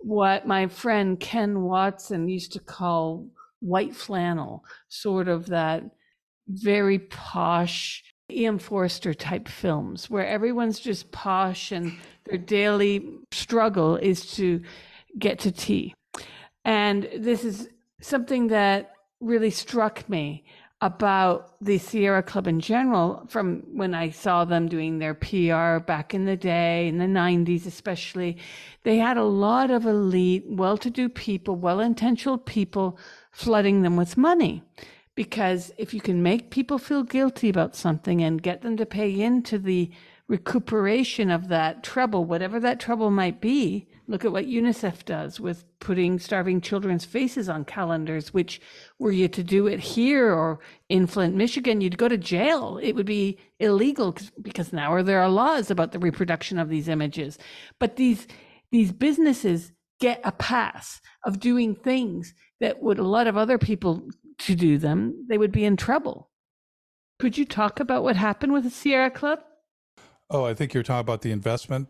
what 0.00 0.46
my 0.46 0.66
friend 0.66 1.18
Ken 1.18 1.62
Watson 1.62 2.28
used 2.28 2.52
to 2.52 2.60
call 2.60 3.28
white 3.60 3.94
flannel, 3.94 4.62
sort 4.88 5.26
of 5.26 5.46
that 5.46 5.84
very 6.48 6.98
posh 6.98 8.04
E.M. 8.30 8.58
Forster 8.58 9.14
type 9.14 9.48
films 9.48 10.10
where 10.10 10.26
everyone's 10.26 10.80
just 10.80 11.10
posh 11.12 11.72
and 11.72 11.96
their 12.26 12.38
daily 12.38 13.20
struggle 13.32 13.96
is 13.96 14.34
to 14.34 14.60
get 15.18 15.38
to 15.40 15.50
tea. 15.50 15.94
And 16.64 17.08
this 17.18 17.42
is 17.42 17.68
something 18.02 18.48
that 18.48 18.92
really 19.20 19.50
struck 19.50 20.08
me 20.08 20.44
about 20.84 21.54
the 21.62 21.78
Sierra 21.78 22.22
Club 22.22 22.46
in 22.46 22.60
general 22.60 23.24
from 23.26 23.62
when 23.72 23.94
I 23.94 24.10
saw 24.10 24.44
them 24.44 24.68
doing 24.68 24.98
their 24.98 25.14
PR 25.14 25.78
back 25.78 26.12
in 26.12 26.26
the 26.26 26.36
day, 26.36 26.86
in 26.88 26.98
the 26.98 27.06
90s 27.06 27.64
especially. 27.64 28.36
They 28.82 28.98
had 28.98 29.16
a 29.16 29.24
lot 29.24 29.70
of 29.70 29.86
elite, 29.86 30.44
well 30.46 30.76
to 30.76 30.90
do 30.90 31.08
people, 31.08 31.56
well 31.56 31.80
intentioned 31.80 32.44
people 32.44 32.98
flooding 33.32 33.80
them 33.80 33.96
with 33.96 34.18
money. 34.18 34.62
Because 35.14 35.72
if 35.78 35.94
you 35.94 36.02
can 36.02 36.22
make 36.22 36.50
people 36.50 36.76
feel 36.76 37.02
guilty 37.02 37.48
about 37.48 37.74
something 37.74 38.22
and 38.22 38.42
get 38.42 38.60
them 38.60 38.76
to 38.76 38.84
pay 38.84 39.18
into 39.18 39.58
the 39.58 39.90
recuperation 40.28 41.30
of 41.30 41.48
that 41.48 41.82
trouble, 41.82 42.26
whatever 42.26 42.60
that 42.60 42.78
trouble 42.78 43.10
might 43.10 43.40
be, 43.40 43.88
Look 44.06 44.24
at 44.24 44.32
what 44.32 44.46
UNICEF 44.46 45.04
does 45.06 45.40
with 45.40 45.64
putting 45.80 46.18
starving 46.18 46.60
children's 46.60 47.06
faces 47.06 47.48
on 47.48 47.64
calendars, 47.64 48.34
which 48.34 48.60
were 48.98 49.12
you 49.12 49.28
to 49.28 49.42
do 49.42 49.66
it 49.66 49.80
here 49.80 50.30
or 50.30 50.60
in 50.90 51.06
Flint, 51.06 51.34
Michigan, 51.34 51.80
you'd 51.80 51.96
go 51.96 52.08
to 52.08 52.18
jail. 52.18 52.78
It 52.82 52.92
would 52.92 53.06
be 53.06 53.38
illegal 53.60 54.14
because 54.42 54.74
now 54.74 55.00
there 55.02 55.20
are 55.20 55.30
laws 55.30 55.70
about 55.70 55.92
the 55.92 55.98
reproduction 55.98 56.58
of 56.58 56.68
these 56.68 56.88
images. 56.88 57.38
But 57.80 57.96
these 57.96 58.26
these 58.70 58.92
businesses 58.92 59.72
get 60.00 60.20
a 60.24 60.32
pass 60.32 61.00
of 61.24 61.40
doing 61.40 61.74
things 61.74 62.34
that 62.60 62.82
would 62.82 62.98
a 62.98 63.04
lot 63.04 63.26
of 63.26 63.36
other 63.36 63.56
people 63.56 64.08
to 64.40 64.54
do 64.54 64.78
them, 64.78 65.26
they 65.28 65.38
would 65.38 65.52
be 65.52 65.64
in 65.64 65.76
trouble. 65.76 66.28
Could 67.18 67.38
you 67.38 67.44
talk 67.44 67.80
about 67.80 68.02
what 68.02 68.16
happened 68.16 68.52
with 68.52 68.64
the 68.64 68.70
Sierra 68.70 69.10
Club? 69.10 69.40
Oh, 70.28 70.44
I 70.44 70.54
think 70.54 70.74
you're 70.74 70.82
talking 70.82 71.00
about 71.00 71.22
the 71.22 71.30
investment 71.30 71.88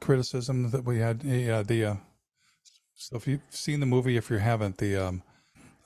criticism 0.00 0.70
that 0.70 0.84
we 0.84 0.98
had. 0.98 1.22
Yeah, 1.22 1.62
the 1.62 1.84
uh, 1.84 1.94
so 2.94 3.16
if 3.16 3.26
you've 3.26 3.42
seen 3.50 3.80
the 3.80 3.86
movie, 3.86 4.16
if 4.16 4.30
you 4.30 4.38
haven't, 4.38 4.78
the 4.78 4.96
um, 4.96 5.22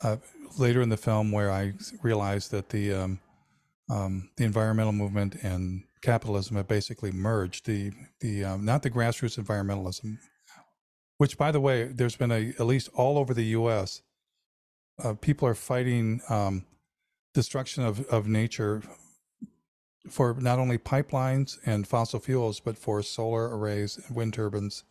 uh, 0.02 0.16
later 0.58 0.82
in 0.82 0.88
the 0.88 0.96
film 0.96 1.32
where 1.32 1.50
I 1.50 1.74
realized 2.02 2.50
that 2.50 2.70
the 2.70 2.94
um, 2.94 3.20
um, 3.90 4.30
the 4.36 4.44
environmental 4.44 4.92
movement 4.92 5.36
and 5.42 5.84
capitalism 6.02 6.56
have 6.56 6.68
basically 6.68 7.12
merged. 7.12 7.66
The 7.66 7.92
the 8.20 8.44
um, 8.44 8.64
not 8.64 8.82
the 8.82 8.90
grassroots 8.90 9.38
environmentalism, 9.38 10.18
which 11.18 11.36
by 11.36 11.52
the 11.52 11.60
way, 11.60 11.84
there's 11.84 12.16
been 12.16 12.32
a 12.32 12.54
at 12.58 12.66
least 12.66 12.88
all 12.94 13.18
over 13.18 13.34
the 13.34 13.44
U.S. 13.46 14.02
Uh, 15.02 15.14
people 15.14 15.46
are 15.48 15.54
fighting 15.54 16.20
um, 16.28 16.64
destruction 17.34 17.84
of, 17.84 18.00
of 18.06 18.26
nature 18.26 18.82
for 20.08 20.34
not 20.34 20.58
only 20.58 20.78
pipelines 20.78 21.58
and 21.64 21.86
fossil 21.86 22.20
fuels, 22.20 22.60
but 22.60 22.76
for 22.76 23.02
solar 23.02 23.56
arrays 23.56 23.98
and 23.98 24.16
wind 24.16 24.34
turbines, 24.34 24.84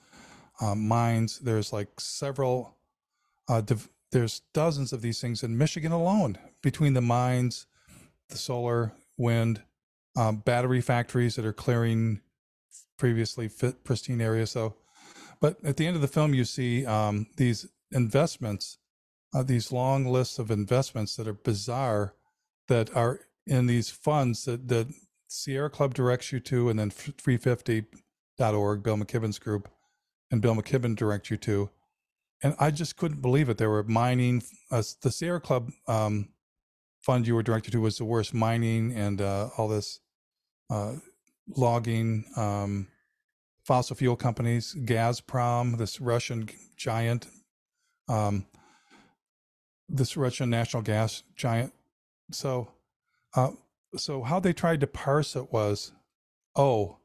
um, 0.62 0.88
mines. 0.88 1.40
There's 1.40 1.74
like 1.74 2.00
several, 2.00 2.78
uh, 3.48 3.62
div- 3.62 3.90
there's 4.12 4.42
dozens 4.54 4.94
of 4.94 5.02
these 5.02 5.20
things 5.20 5.44
in 5.44 5.58
Michigan 5.58 5.92
alone 5.92 6.38
between 6.62 6.94
the 6.94 7.02
mines, 7.02 7.66
the 8.30 8.38
solar, 8.38 8.94
wind, 9.18 9.62
um, 10.16 10.38
battery 10.38 10.82
factories 10.82 11.36
that 11.36 11.46
are 11.46 11.54
clearing 11.54 12.22
previously 12.98 13.48
fit, 13.48 13.84
pristine 13.84 14.22
areas. 14.22 14.52
So, 14.52 14.76
but 15.40 15.58
at 15.64 15.78
the 15.78 15.88
end 15.88 15.96
of 15.96 16.02
the 16.02 16.08
film, 16.08 16.34
you 16.34 16.46
see 16.46 16.86
um, 16.86 17.28
these 17.38 17.68
investments, 17.92 18.78
uh, 19.34 19.44
these 19.44 19.72
long 19.72 20.06
lists 20.06 20.40
of 20.40 20.52
investments 20.52 21.16
that 21.16 21.28
are 21.28 21.34
bizarre, 21.34 22.14
that 22.68 22.96
are 22.96 23.22
in 23.52 23.66
these 23.66 23.90
funds 23.90 24.46
that, 24.46 24.70
that 24.70 24.88
Sierra 25.28 25.70
Club 25.70 25.94
directs 25.94 26.32
you 26.32 26.40
to, 26.40 26.70
and 26.70 26.80
then 26.80 26.90
350.org, 26.90 28.84
Bill 28.84 28.98
McKibben's 28.98 29.40
group, 29.40 29.68
and 30.32 30.42
Bill 30.42 30.56
McKibben 30.56 30.96
directs 30.96 31.30
you 31.30 31.36
to. 31.38 31.70
And 32.42 32.56
I 32.60 32.72
just 32.72 32.96
couldn't 32.96 33.22
believe 33.22 33.50
it. 33.50 33.58
They 33.58 33.68
were 33.68 33.84
mining. 33.84 34.42
Uh, 34.72 34.82
the 35.02 35.12
Sierra 35.12 35.42
Club 35.42 35.70
um, 35.86 36.30
fund 37.02 37.28
you 37.28 37.36
were 37.36 37.44
directed 37.44 37.72
to 37.72 37.82
was 37.82 37.98
the 37.98 38.06
worst 38.06 38.34
mining 38.34 38.94
and 38.94 39.22
uh, 39.22 39.50
all 39.58 39.68
this 39.68 40.00
uh, 40.70 40.94
logging, 41.58 42.24
um, 42.38 42.88
fossil 43.66 43.98
fuel 43.98 44.16
companies, 44.16 44.74
Gazprom, 44.86 45.78
this 45.78 46.00
Russian 46.00 46.48
giant, 46.78 47.28
um, 48.08 48.46
this 49.90 50.16
Russian 50.16 50.50
national 50.50 50.84
gas 50.84 51.24
giant. 51.36 51.74
So 52.32 52.70
uh, 53.36 53.52
so 53.96 54.24
how 54.24 54.40
they 54.40 54.54
tried 54.54 54.82
to 54.82 54.88
parse 54.88 55.36
it 55.36 55.52
was, 55.52 55.92
oh, 56.56 56.98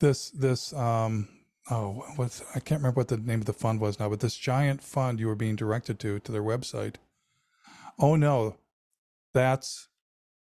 this 0.00 0.30
this 0.30 0.72
um 0.74 1.28
oh 1.70 2.04
what's 2.16 2.42
I 2.54 2.60
can't 2.60 2.80
remember 2.80 3.00
what 3.00 3.08
the 3.08 3.16
name 3.16 3.40
of 3.40 3.46
the 3.46 3.52
fund 3.52 3.80
was 3.80 3.98
now, 3.98 4.08
but 4.08 4.20
this 4.20 4.36
giant 4.36 4.82
fund 4.82 5.20
you 5.20 5.26
were 5.26 5.34
being 5.34 5.56
directed 5.56 5.98
to 6.00 6.18
to 6.20 6.32
their 6.32 6.42
website. 6.42 6.96
Oh 7.98 8.16
no, 8.16 8.56
that's 9.34 9.88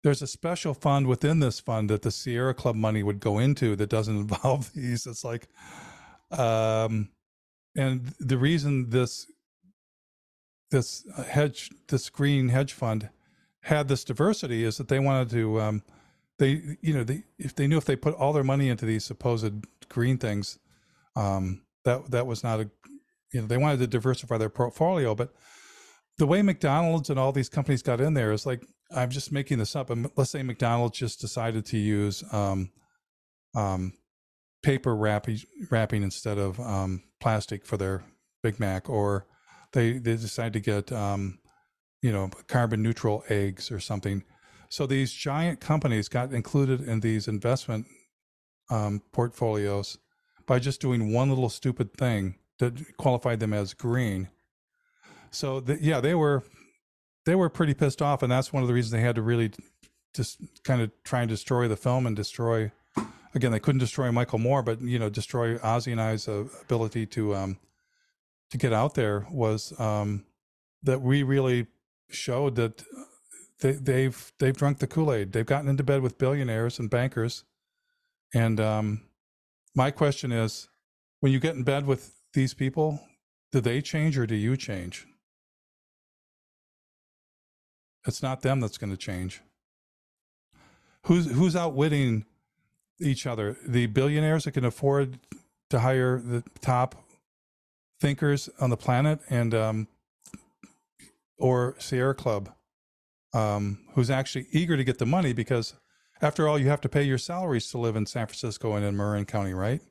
there's 0.04 0.22
a 0.22 0.28
special 0.28 0.74
fund 0.76 1.08
within 1.08 1.40
this 1.40 1.60
fund 1.60 1.90
that 1.90 2.04
the 2.04 2.12
Sierra 2.12 2.54
Club 2.54 2.76
money 2.76 3.02
would 3.02 3.20
go 3.20 3.40
into 3.40 3.76
that 3.76 3.90
doesn't 3.90 4.18
involve 4.32 4.72
these. 4.74 5.08
It's 5.08 5.24
like, 5.24 5.48
um, 6.32 7.10
and 7.76 8.14
the 8.20 8.38
reason 8.38 8.90
this 8.92 9.28
this 10.72 11.06
hedge 11.28 11.70
this 11.88 12.10
green 12.10 12.50
hedge 12.50 12.74
fund 12.74 13.10
had 13.66 13.88
this 13.88 14.04
diversity 14.04 14.64
is 14.64 14.78
that 14.78 14.90
they 14.90 15.00
wanted 15.00 15.30
to 15.32 15.60
um, 15.60 15.84
they 16.38 16.62
you 16.82 16.94
know 16.94 17.04
they 17.04 17.24
if 17.40 17.56
they 17.56 17.66
knew 17.66 17.78
if 17.78 17.86
they 17.86 17.96
put 17.96 18.14
all 18.14 18.32
their 18.32 18.44
money 18.44 18.70
into 18.70 18.86
these 18.86 19.04
supposed 19.04 19.66
green 19.90 20.20
things 20.20 20.60
um, 21.16 21.64
that 21.84 22.12
that 22.12 22.28
was 22.28 22.44
not 22.44 22.60
a 22.60 22.70
you 23.34 23.42
know 23.42 23.48
they 23.48 23.58
wanted 23.58 23.80
to 23.80 23.88
diversify 23.88 24.38
their 24.38 24.50
portfolio. 24.50 25.16
But 25.16 25.34
the 26.20 26.28
way 26.28 26.44
mcdonald's 26.44 27.10
and 27.10 27.20
all 27.20 27.32
these 27.32 27.50
companies 27.50 27.82
got 27.82 28.00
in 28.00 28.14
there 28.14 28.32
is 28.32 28.46
like 28.46 28.66
i'm 28.96 29.10
just 29.10 29.32
making 29.32 29.58
this 29.58 29.76
up. 29.76 29.90
And 29.90 30.12
let's 30.16 30.30
say 30.30 30.44
mcdonald's 30.44 31.00
just 31.00 31.20
decided 31.20 31.66
to 31.68 31.78
use 31.78 32.24
um, 32.32 32.70
um, 33.56 33.94
paper 34.62 34.96
wrapping, 34.96 35.40
wrapping 35.72 36.04
instead 36.04 36.38
of 36.38 36.60
um, 36.60 37.02
plastic 37.20 37.66
for 37.66 37.78
their 37.78 38.04
big 38.44 38.60
mac 38.60 38.90
or 38.90 39.26
they 39.74 39.94
they 39.94 40.16
decide 40.18 40.54
to 40.54 40.60
get 40.60 40.92
um, 40.92 41.40
you 42.06 42.12
know 42.12 42.30
carbon 42.48 42.82
neutral 42.82 43.24
eggs 43.30 43.72
or 43.72 43.80
something 43.80 44.24
so 44.70 44.86
these 44.86 45.12
giant 45.14 45.60
companies 45.60 46.08
got 46.10 46.34
included 46.34 46.82
in 46.82 47.00
these 47.00 47.28
investment 47.28 47.86
um, 48.70 49.02
portfolios 49.12 49.98
by 50.46 50.60
just 50.60 50.82
doing 50.82 51.14
one 51.14 51.30
little 51.30 51.50
stupid 51.50 51.94
thing 51.94 52.36
that 52.60 52.98
qualified 52.98 53.40
them 53.40 53.54
as 53.54 53.74
green. 53.74 54.30
So 55.32 55.60
the, 55.60 55.78
yeah, 55.82 56.00
they 56.00 56.16
were 56.16 56.44
they 57.26 57.36
were 57.36 57.50
pretty 57.50 57.74
pissed 57.74 58.02
off, 58.02 58.24
and 58.24 58.32
that's 58.32 58.54
one 58.54 58.64
of 58.64 58.68
the 58.68 58.74
reasons 58.74 58.92
they 58.92 59.02
had 59.02 59.16
to 59.16 59.22
really 59.22 59.52
just 60.14 60.40
kind 60.64 60.82
of 60.82 60.92
try 61.04 61.22
and 61.22 61.30
destroy 61.30 61.68
the 61.68 61.76
film 61.76 62.06
and 62.06 62.16
destroy. 62.16 62.72
Again, 63.34 63.52
they 63.52 63.60
couldn't 63.60 63.80
destroy 63.80 64.12
Michael 64.12 64.40
Moore, 64.40 64.64
but 64.64 64.82
you 64.82 64.98
know, 64.98 65.10
destroy 65.10 65.60
Ozzie 65.62 65.92
and 65.92 66.02
I's 66.02 66.28
uh, 66.28 66.46
ability 66.62 67.06
to 67.08 67.36
um, 67.36 67.60
to 68.52 68.58
get 68.58 68.72
out 68.72 68.96
there 68.96 69.28
was 69.30 69.78
um, 69.80 70.26
that 70.84 71.02
we 71.02 71.24
really 71.24 71.68
showed 72.10 72.56
that 72.56 72.84
they, 73.62 73.74
they've 73.74 74.34
they've 74.40 74.56
drunk 74.56 74.80
the 74.80 74.88
Kool 74.88 75.14
Aid. 75.14 75.32
They've 75.32 75.46
gotten 75.46 75.70
into 75.70 75.84
bed 75.84 76.02
with 76.02 76.18
billionaires 76.18 76.80
and 76.80 76.90
bankers, 76.90 77.44
and 78.34 78.60
um, 78.60 79.02
my 79.76 79.92
question 79.92 80.32
is, 80.32 80.70
when 81.20 81.32
you 81.32 81.40
get 81.40 81.56
in 81.56 81.64
bed 81.64 81.86
with 81.86 82.16
these 82.34 82.54
people, 82.54 83.00
do 83.52 83.62
they 83.62 83.82
change 83.82 84.18
or 84.18 84.26
do 84.26 84.36
you 84.36 84.58
change? 84.58 85.08
It's 88.08 88.22
not 88.22 88.42
them 88.42 88.60
that's 88.60 88.78
going 88.78 88.92
to 88.92 88.98
change. 88.98 89.42
Who's 91.04 91.32
who's 91.32 91.56
outwitting 91.56 92.26
each 93.00 93.26
other? 93.26 93.58
The 93.66 93.88
billionaires 93.88 94.44
that 94.44 94.52
can 94.52 94.66
afford 94.66 95.20
to 95.70 95.80
hire 95.80 96.20
the 96.20 96.44
top 96.62 96.96
thinkers 98.00 98.50
on 98.60 98.70
the 98.70 98.78
planet, 98.78 99.20
and 99.30 99.54
um, 99.54 99.88
or 101.38 101.76
Sierra 101.80 102.16
Club 102.16 102.50
um, 103.36 103.80
who's 103.94 104.10
actually 104.10 104.48
eager 104.52 104.78
to 104.78 104.84
get 104.84 104.98
the 104.98 105.06
money 105.06 105.34
because, 105.34 105.74
after 106.22 106.48
all, 106.48 106.58
you 106.58 106.70
have 106.70 106.82
to 106.82 106.90
pay 106.90 107.04
your 107.04 107.18
salaries 107.18 107.70
to 107.72 107.78
live 107.78 107.98
in 107.98 108.06
San 108.06 108.26
Francisco 108.26 108.76
and 108.76 108.86
in 108.86 108.96
Marin 108.96 109.26
County, 109.26 109.54
right? 109.54 109.82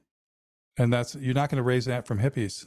And 0.78 0.92
that's 0.92 1.14
you're 1.14 1.34
not 1.34 1.50
going 1.50 1.58
to 1.58 1.62
raise 1.62 1.84
that 1.84 2.06
from 2.06 2.18
hippies. 2.18 2.64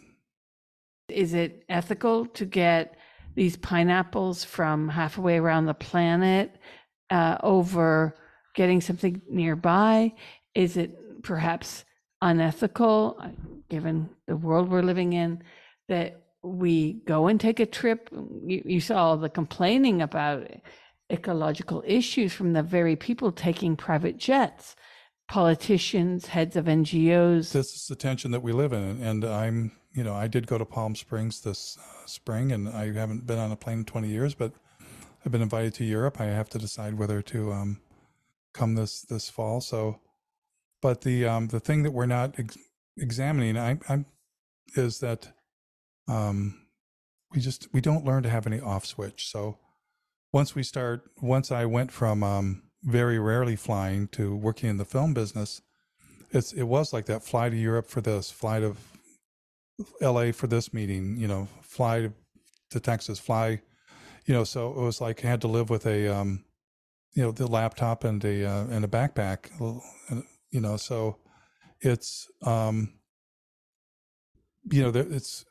Is 1.10 1.34
it 1.34 1.64
ethical 1.68 2.26
to 2.28 2.46
get 2.46 2.96
these 3.36 3.58
pineapples 3.58 4.44
from 4.44 4.88
halfway 4.88 5.38
around 5.38 5.66
the 5.66 5.74
planet 5.74 6.56
uh, 7.10 7.38
over 7.42 8.16
getting 8.56 8.80
something 8.80 9.22
nearby? 9.30 10.14
Is 10.54 10.78
it 10.78 11.24
perhaps 11.24 11.86
unethical, 12.22 13.18
uh, 13.20 13.30
given 13.70 14.10
the 14.28 14.36
world 14.36 14.70
we're 14.70 14.82
living 14.82 15.14
in, 15.14 15.42
that 15.88 16.27
we 16.48 17.02
go 17.06 17.28
and 17.28 17.40
take 17.40 17.60
a 17.60 17.66
trip. 17.66 18.10
You, 18.12 18.62
you 18.66 18.82
saw 18.82 19.10
all 19.10 19.18
the 19.18 19.30
complaining 19.30 20.02
about 20.02 20.48
ecological 21.12 21.84
issues 21.86 22.34
from 22.34 22.54
the 22.54 22.64
very 22.64 22.96
people 22.96 23.32
taking 23.32 23.76
private 23.76 24.18
jets, 24.18 24.76
politicians, 25.28 26.28
heads 26.28 26.56
of 26.56 26.66
NGOs. 26.66 27.52
This 27.52 27.74
is 27.74 27.88
the 27.88 27.96
tension 27.96 28.32
that 28.32 28.42
we 28.42 28.52
live 28.52 28.74
in. 28.74 29.02
And 29.02 29.24
I'm, 29.24 29.72
you 29.94 30.04
know, 30.04 30.14
I 30.14 30.28
did 30.28 30.48
go 30.48 30.58
to 30.58 30.66
Palm 30.66 30.96
Springs 30.96 31.42
this 31.42 31.78
uh, 31.80 32.06
spring 32.06 32.52
and 32.52 32.70
I 32.70 32.94
haven't 32.94 33.26
been 33.26 33.40
on 33.40 33.52
a 33.52 33.56
plane 33.56 33.80
in 33.80 33.86
20 33.86 34.08
years, 34.08 34.34
but 34.34 34.54
I've 35.26 35.32
been 35.32 35.42
invited 35.42 35.74
to 35.76 35.86
Europe. 35.86 36.20
I 36.20 36.26
have 36.26 36.50
to 36.50 36.58
decide 36.58 36.98
whether 36.98 37.22
to 37.22 37.52
um, 37.52 37.82
come 38.54 38.76
this, 38.76 39.02
this 39.02 39.30
fall. 39.30 39.62
So, 39.62 40.00
but 40.82 41.02
the, 41.02 41.26
um, 41.26 41.48
the 41.48 41.60
thing 41.60 41.84
that 41.84 41.92
we're 41.92 42.06
not 42.06 42.38
ex- 42.38 42.58
examining, 42.98 43.58
I, 43.58 43.80
I'm, 43.90 44.06
is 44.76 45.00
that 45.00 45.34
um, 46.08 46.68
we 47.34 47.42
just 47.42 47.68
we 47.74 47.82
don't 47.82 48.06
learn 48.06 48.24
to 48.24 48.30
have 48.30 48.48
any 48.48 48.60
off 48.60 48.86
switch. 48.86 49.30
So 49.30 49.58
once 50.32 50.56
we 50.56 50.64
start, 50.64 51.10
once 51.22 51.52
I 51.52 51.66
went 51.66 51.92
from 51.92 52.24
um, 52.24 52.64
very 52.84 53.20
rarely 53.20 53.56
flying 53.56 54.08
to 54.10 54.36
working 54.36 54.70
in 54.70 54.78
the 54.78 54.86
film 54.86 55.14
business, 55.14 55.62
it's 56.32 56.54
it 56.54 56.64
was 56.64 56.94
like 56.94 57.06
that. 57.06 57.24
Fly 57.24 57.50
to 57.50 57.56
Europe 57.56 57.88
for 57.88 58.02
this, 58.02 58.32
fly 58.32 58.60
to 58.60 58.76
L.A. 60.02 60.32
for 60.32 60.48
this 60.48 60.74
meeting. 60.74 61.18
You 61.18 61.28
know, 61.28 61.48
fly 61.62 62.10
to, 62.70 62.80
Texas, 62.80 63.20
fly. 63.20 63.62
You 64.26 64.34
know, 64.34 64.44
so 64.44 64.72
it 64.72 64.78
was 64.78 65.00
like 65.00 65.24
I 65.24 65.30
had 65.30 65.42
to 65.42 65.48
live 65.48 65.70
with 65.70 65.86
a, 65.86 66.10
um, 66.10 66.44
you 67.14 67.24
know, 67.24 67.32
the 67.32 67.48
laptop 67.48 68.04
and 68.04 68.24
a 68.26 68.46
uh, 68.46 68.66
and 68.70 68.84
a 68.84 68.88
backpack. 68.88 69.50
You 70.52 70.62
know, 70.62 70.78
so 70.78 71.18
it's 71.82 72.28
um, 72.44 72.94
you 74.70 74.84
know, 74.84 74.92
it's 75.00 75.46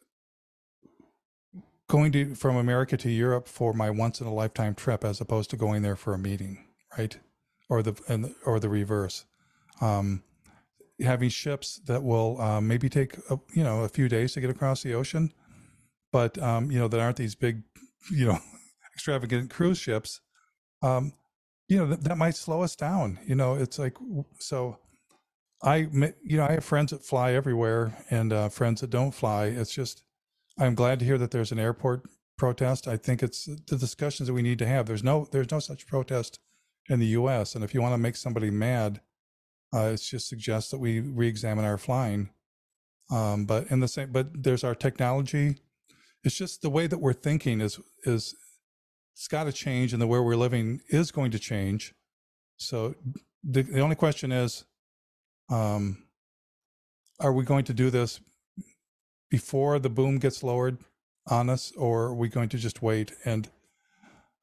going 1.88 2.12
to 2.12 2.34
from 2.34 2.56
America 2.56 2.96
to 2.96 3.10
Europe 3.10 3.48
for 3.48 3.72
my 3.72 3.90
once 3.90 4.20
in 4.20 4.26
a 4.26 4.34
lifetime 4.34 4.74
trip 4.74 5.04
as 5.04 5.20
opposed 5.20 5.50
to 5.50 5.56
going 5.56 5.82
there 5.82 5.96
for 5.96 6.14
a 6.14 6.18
meeting, 6.18 6.66
right? 6.98 7.18
Or 7.68 7.82
the 7.82 8.00
and 8.08 8.34
or 8.44 8.58
the 8.60 8.68
reverse. 8.68 9.24
Um, 9.80 10.22
having 11.00 11.28
ships 11.28 11.80
that 11.86 12.02
will 12.02 12.40
um, 12.40 12.66
maybe 12.66 12.88
take 12.88 13.16
a, 13.30 13.38
you 13.54 13.62
know 13.62 13.82
a 13.84 13.88
few 13.88 14.08
days 14.08 14.32
to 14.32 14.40
get 14.40 14.50
across 14.50 14.82
the 14.82 14.94
ocean, 14.94 15.32
but 16.12 16.40
um, 16.42 16.70
you 16.70 16.78
know 16.78 16.88
that 16.88 17.00
aren't 17.00 17.16
these 17.16 17.34
big, 17.34 17.62
you 18.10 18.26
know, 18.26 18.38
extravagant 18.94 19.50
cruise 19.50 19.78
ships. 19.78 20.20
Um, 20.82 21.12
you 21.68 21.78
know 21.78 21.86
that, 21.86 22.04
that 22.04 22.18
might 22.18 22.36
slow 22.36 22.62
us 22.62 22.76
down. 22.76 23.18
You 23.26 23.34
know, 23.34 23.54
it's 23.54 23.78
like 23.78 23.96
so. 24.38 24.78
I 25.62 25.88
you 26.22 26.36
know 26.36 26.44
I 26.44 26.52
have 26.52 26.64
friends 26.64 26.90
that 26.90 27.02
fly 27.02 27.32
everywhere 27.32 27.96
and 28.10 28.32
uh, 28.32 28.48
friends 28.50 28.82
that 28.82 28.90
don't 28.90 29.12
fly. 29.12 29.46
It's 29.46 29.74
just 29.74 30.02
I'm 30.58 30.74
glad 30.74 30.98
to 31.00 31.04
hear 31.04 31.18
that 31.18 31.30
there's 31.30 31.52
an 31.52 31.58
airport 31.58 32.02
protest. 32.38 32.88
I 32.88 32.96
think 32.96 33.22
it's 33.22 33.44
the 33.44 33.76
discussions 33.76 34.26
that 34.28 34.34
we 34.34 34.42
need 34.42 34.58
to 34.58 34.66
have. 34.66 34.86
There's 34.86 35.04
no 35.04 35.28
there's 35.30 35.50
no 35.50 35.58
such 35.58 35.86
protest 35.86 36.38
in 36.88 37.00
the 37.00 37.06
U.S. 37.08 37.54
And 37.54 37.64
if 37.64 37.74
you 37.74 37.82
want 37.82 37.94
to 37.94 37.98
make 37.98 38.16
somebody 38.16 38.50
mad, 38.50 39.00
uh, 39.74 39.92
it 39.94 39.98
just 39.98 40.28
suggests 40.28 40.70
that 40.70 40.78
we 40.78 41.00
re-examine 41.00 41.64
our 41.64 41.78
flying. 41.78 42.30
Um, 43.10 43.44
but 43.44 43.70
in 43.70 43.80
the 43.80 43.88
same, 43.88 44.12
but 44.12 44.42
there's 44.42 44.64
our 44.64 44.74
technology. 44.74 45.56
It's 46.24 46.36
just 46.36 46.62
the 46.62 46.70
way 46.70 46.86
that 46.86 46.98
we're 46.98 47.12
thinking 47.12 47.60
is 47.60 47.78
is 48.04 48.34
it's 49.14 49.28
got 49.28 49.44
to 49.44 49.52
change, 49.52 49.92
and 49.92 50.02
the 50.02 50.06
way 50.06 50.18
we're 50.18 50.36
living 50.36 50.80
is 50.88 51.10
going 51.10 51.30
to 51.32 51.38
change. 51.38 51.94
So 52.56 52.94
the 53.44 53.62
the 53.62 53.80
only 53.80 53.96
question 53.96 54.32
is, 54.32 54.64
um, 55.50 56.04
are 57.20 57.32
we 57.32 57.44
going 57.44 57.64
to 57.66 57.74
do 57.74 57.90
this 57.90 58.20
before 59.30 59.78
the 59.78 59.90
boom 59.90 60.18
gets 60.18 60.42
lowered 60.42 60.78
on 61.28 61.50
us, 61.50 61.72
or 61.76 62.04
are 62.04 62.14
we 62.14 62.28
going 62.28 62.48
to 62.50 62.58
just 62.58 62.82
wait? 62.82 63.12
And 63.24 63.48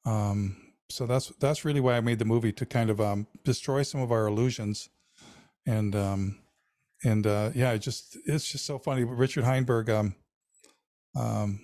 um, 0.05 0.57
so 0.89 1.05
that's 1.05 1.29
that's 1.39 1.65
really 1.65 1.79
why 1.79 1.95
I 1.95 2.01
made 2.01 2.19
the 2.19 2.25
movie 2.25 2.51
to 2.53 2.65
kind 2.65 2.89
of 2.89 2.99
um, 2.99 3.27
destroy 3.43 3.83
some 3.83 4.01
of 4.01 4.11
our 4.11 4.27
illusions, 4.27 4.89
and 5.65 5.95
um, 5.95 6.39
and 7.03 7.25
uh, 7.25 7.51
yeah, 7.55 7.71
it 7.71 7.79
just 7.79 8.17
it's 8.25 8.51
just 8.51 8.65
so 8.65 8.77
funny. 8.77 9.03
Richard 9.03 9.45
Heinberg, 9.45 9.89
um, 9.89 10.15
um, 11.15 11.61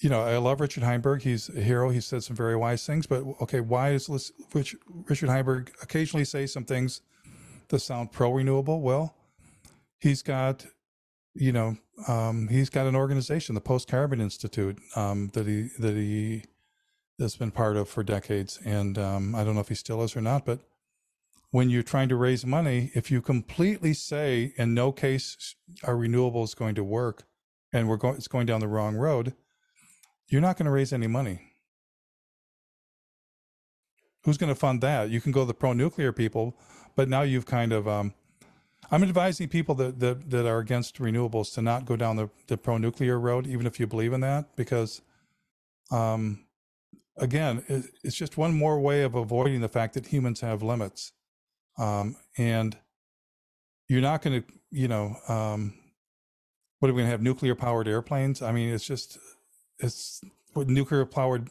you 0.00 0.08
know, 0.08 0.22
I 0.22 0.36
love 0.36 0.60
Richard 0.60 0.84
Heinberg. 0.84 1.22
He's 1.22 1.48
a 1.48 1.60
hero. 1.60 1.90
He 1.90 2.00
said 2.00 2.22
some 2.22 2.36
very 2.36 2.56
wise 2.56 2.86
things. 2.86 3.06
But 3.06 3.24
okay, 3.42 3.60
why 3.60 3.92
does 3.92 4.32
Richard 4.54 5.28
Heinberg 5.28 5.72
occasionally 5.82 6.24
say 6.24 6.46
some 6.46 6.64
things 6.64 7.00
that 7.68 7.80
sound 7.80 8.12
pro 8.12 8.30
renewable? 8.32 8.80
Well, 8.82 9.16
he's 9.98 10.22
got 10.22 10.66
you 11.36 11.52
know, 11.52 11.76
um, 12.06 12.48
he's 12.48 12.70
got 12.70 12.86
an 12.86 12.96
organization, 12.96 13.54
the 13.54 13.60
Post 13.60 13.88
Carbon 13.88 14.20
Institute, 14.20 14.78
um, 14.94 15.30
that 15.32 15.46
he 15.46 15.68
that 15.78 15.94
he 15.94 16.44
has 17.18 17.36
been 17.36 17.50
part 17.50 17.76
of 17.76 17.88
for 17.88 18.02
decades. 18.02 18.58
And 18.64 18.98
um, 18.98 19.34
I 19.34 19.44
don't 19.44 19.54
know 19.54 19.60
if 19.60 19.68
he 19.68 19.74
still 19.74 20.02
is 20.02 20.14
or 20.14 20.20
not, 20.20 20.44
but 20.44 20.60
when 21.50 21.70
you're 21.70 21.82
trying 21.82 22.08
to 22.10 22.16
raise 22.16 22.44
money, 22.44 22.90
if 22.94 23.10
you 23.10 23.22
completely 23.22 23.94
say 23.94 24.52
in 24.56 24.74
no 24.74 24.92
case 24.92 25.54
are 25.84 25.94
renewables 25.94 26.54
going 26.54 26.74
to 26.74 26.84
work 26.84 27.24
and 27.72 27.88
we're 27.88 27.96
going 27.96 28.16
it's 28.16 28.28
going 28.28 28.46
down 28.46 28.60
the 28.60 28.68
wrong 28.68 28.96
road, 28.96 29.34
you're 30.28 30.42
not 30.42 30.56
going 30.56 30.66
to 30.66 30.72
raise 30.72 30.92
any 30.92 31.06
money. 31.06 31.40
Who's 34.24 34.38
going 34.38 34.52
to 34.52 34.58
fund 34.58 34.80
that? 34.82 35.08
You 35.08 35.20
can 35.20 35.30
go 35.30 35.42
to 35.42 35.46
the 35.46 35.54
pro-nuclear 35.54 36.12
people, 36.12 36.58
but 36.96 37.08
now 37.08 37.22
you've 37.22 37.46
kind 37.46 37.72
of 37.72 37.86
um, 37.86 38.12
I'm 38.90 39.02
advising 39.02 39.48
people 39.48 39.74
that, 39.76 39.98
that, 40.00 40.30
that 40.30 40.46
are 40.46 40.58
against 40.58 40.98
renewables 40.98 41.52
to 41.54 41.62
not 41.62 41.84
go 41.84 41.96
down 41.96 42.16
the, 42.16 42.30
the 42.46 42.56
pro-nuclear 42.56 43.18
road, 43.18 43.46
even 43.46 43.66
if 43.66 43.80
you 43.80 43.86
believe 43.86 44.12
in 44.12 44.20
that, 44.20 44.54
because 44.56 45.02
um, 45.90 46.46
again, 47.16 47.64
it, 47.68 47.86
it's 48.04 48.16
just 48.16 48.36
one 48.36 48.54
more 48.54 48.78
way 48.80 49.02
of 49.02 49.14
avoiding 49.14 49.60
the 49.60 49.68
fact 49.68 49.94
that 49.94 50.06
humans 50.06 50.40
have 50.40 50.62
limits. 50.62 51.12
Um, 51.78 52.16
and 52.38 52.76
you're 53.88 54.00
not 54.00 54.22
going 54.22 54.42
to, 54.42 54.48
you 54.70 54.88
know, 54.88 55.16
um, 55.28 55.74
what 56.78 56.90
are 56.90 56.94
we 56.94 57.02
going 57.02 57.06
to 57.06 57.10
have 57.10 57.22
nuclear 57.22 57.54
powered 57.54 57.88
airplanes? 57.88 58.42
I 58.42 58.52
mean, 58.52 58.72
it's 58.72 58.86
just, 58.86 59.18
it's 59.78 60.20
with 60.54 60.68
nuclear 60.68 61.04
powered 61.04 61.50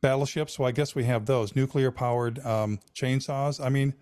battleships. 0.00 0.58
Well, 0.58 0.68
I 0.68 0.72
guess 0.72 0.94
we 0.94 1.04
have 1.04 1.26
those 1.26 1.54
nuclear 1.56 1.90
powered 1.90 2.44
um, 2.44 2.80
chainsaws. 2.94 3.64
I 3.64 3.68
mean, 3.68 3.94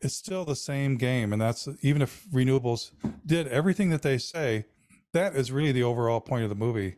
it's 0.00 0.16
still 0.16 0.44
the 0.44 0.56
same 0.56 0.96
game. 0.96 1.32
And 1.32 1.40
that's 1.40 1.68
even 1.82 2.02
if 2.02 2.26
renewables 2.32 2.92
did 3.24 3.48
everything 3.48 3.90
that 3.90 4.02
they 4.02 4.18
say, 4.18 4.66
that 5.12 5.34
is 5.34 5.50
really 5.52 5.72
the 5.72 5.82
overall 5.82 6.20
point 6.20 6.44
of 6.44 6.50
the 6.50 6.54
movie. 6.56 6.96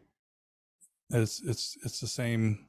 It's, 1.11 1.43
it's, 1.43 1.77
it's 1.85 2.01
the 2.01 2.07
same, 2.07 2.67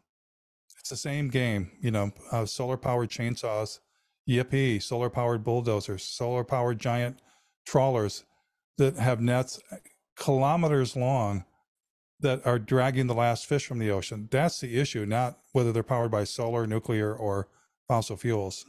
it's 0.80 0.90
the 0.90 0.98
same 0.98 1.30
game, 1.30 1.72
you 1.82 1.92
know, 1.92 2.12
uh, 2.32 2.46
solar 2.46 2.78
powered 2.78 3.10
chainsaws 3.10 3.80
yippee, 4.28 4.82
solar 4.82 5.10
powered 5.10 5.44
bulldozers, 5.44 6.04
solar 6.04 6.44
powered 6.44 6.80
giant 6.80 7.20
trawlers 7.66 8.24
that 8.78 8.96
have 8.96 9.22
nets 9.22 9.60
kilometers 10.16 10.96
long 10.96 11.46
that 12.20 12.46
are 12.46 12.60
dragging 12.60 13.08
the 13.08 13.14
last 13.14 13.46
fish 13.46 13.66
from 13.66 13.80
the 13.80 13.92
ocean. 13.92 14.28
That's 14.32 14.60
the 14.60 14.80
issue, 14.80 15.06
not 15.06 15.40
whether 15.54 15.72
they're 15.72 15.84
powered 15.84 16.12
by 16.12 16.24
solar, 16.24 16.68
nuclear, 16.68 17.14
or 17.14 17.48
fossil 17.88 18.16
fuels. 18.16 18.66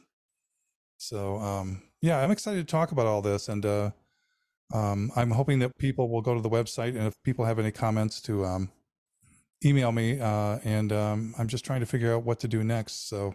So, 1.02 1.38
um, 1.38 1.82
yeah, 2.00 2.20
I'm 2.20 2.30
excited 2.30 2.64
to 2.64 2.70
talk 2.70 2.92
about 2.92 3.06
all 3.06 3.22
this, 3.22 3.48
and 3.48 3.66
uh, 3.66 3.90
um, 4.72 5.10
I'm 5.16 5.32
hoping 5.32 5.58
that 5.58 5.76
people 5.76 6.08
will 6.08 6.22
go 6.22 6.32
to 6.32 6.40
the 6.40 6.48
website, 6.48 6.90
and 6.90 7.08
if 7.08 7.20
people 7.24 7.44
have 7.44 7.58
any 7.58 7.72
comments, 7.72 8.20
to 8.22 8.44
um, 8.44 8.70
email 9.64 9.90
me. 9.90 10.20
Uh, 10.20 10.60
and 10.62 10.92
um, 10.92 11.34
I'm 11.36 11.48
just 11.48 11.64
trying 11.64 11.80
to 11.80 11.86
figure 11.86 12.14
out 12.14 12.22
what 12.22 12.38
to 12.40 12.48
do 12.48 12.62
next. 12.62 13.08
So, 13.08 13.34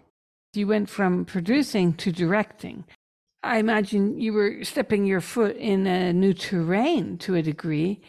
you 0.53 0.65
went 0.65 0.89
from 0.89 1.25
producing 1.25 1.93
to 1.95 2.09
directing. 2.13 2.85
I 3.43 3.57
imagine 3.57 4.17
you 4.17 4.31
were 4.31 4.63
stepping 4.63 5.03
your 5.03 5.19
foot 5.19 5.57
in 5.57 5.87
a 5.87 6.13
new 6.13 6.33
terrain 6.33 7.17
to 7.17 7.35
a 7.35 7.41
degree. 7.41 7.99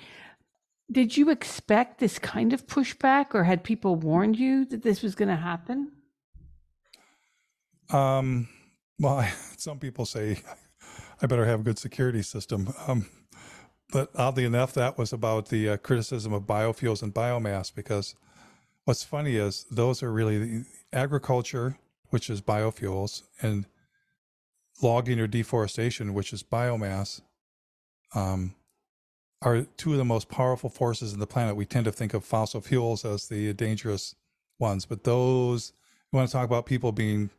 Did 0.91 1.17
you 1.17 1.31
expect 1.31 1.99
this 1.99 2.21
kind 2.21 2.53
of 2.53 2.69
pushback, 2.69 3.35
or 3.35 3.43
had 3.43 3.65
people 3.65 3.97
warned 3.97 4.37
you 4.37 4.67
that 4.67 4.85
this 4.85 5.03
was 5.03 5.17
going 5.17 5.31
to 5.31 5.37
happen? 5.37 5.91
Um, 7.91 8.49
well, 8.99 9.27
some 9.57 9.79
people 9.79 10.07
say 10.07 10.43
I 11.23 11.27
better 11.27 11.45
have 11.45 11.61
a 11.61 11.65
good 11.65 11.79
security 11.79 12.23
system. 12.23 12.73
Um, 12.87 13.07
but 13.91 14.11
oddly 14.15 14.45
enough, 14.45 14.75
that 14.75 14.99
was 14.99 15.13
about 15.13 15.49
the 15.49 15.71
uh, 15.71 15.77
criticism 15.79 16.33
of 16.33 16.43
biofuels 16.43 17.03
and 17.03 17.15
biomass 17.15 17.75
because 17.75 18.15
what's 18.85 19.03
funny 19.03 19.37
is 19.37 19.65
those 19.71 20.03
are 20.03 20.13
really 20.13 20.65
agriculture 20.93 21.79
which 22.11 22.31
is 22.31 22.41
biofuels, 22.41 23.23
and 23.43 23.67
logging 24.83 25.21
or 25.21 25.27
deforestation, 25.27 26.15
which 26.15 26.33
is 26.33 26.43
biomass, 26.43 27.21
um, 28.15 28.55
are 29.43 29.63
two 29.77 29.93
of 29.93 29.99
the 29.99 30.05
most 30.05 30.29
powerful 30.29 30.71
forces 30.71 31.13
in 31.13 31.21
the 31.21 31.27
planet. 31.27 31.57
We 31.57 31.67
tend 31.67 31.85
to 31.85 31.93
think 31.93 32.15
of 32.15 32.25
fossil 32.25 32.61
fuels 32.61 33.05
as 33.05 33.29
the 33.29 33.53
dangerous 33.53 34.15
ones, 34.59 34.87
but 34.87 35.05
those, 35.05 35.73
you 36.13 36.17
want 36.17 36.29
to 36.29 36.33
talk 36.33 36.47
about 36.47 36.67
people 36.67 36.93
being 36.93 37.31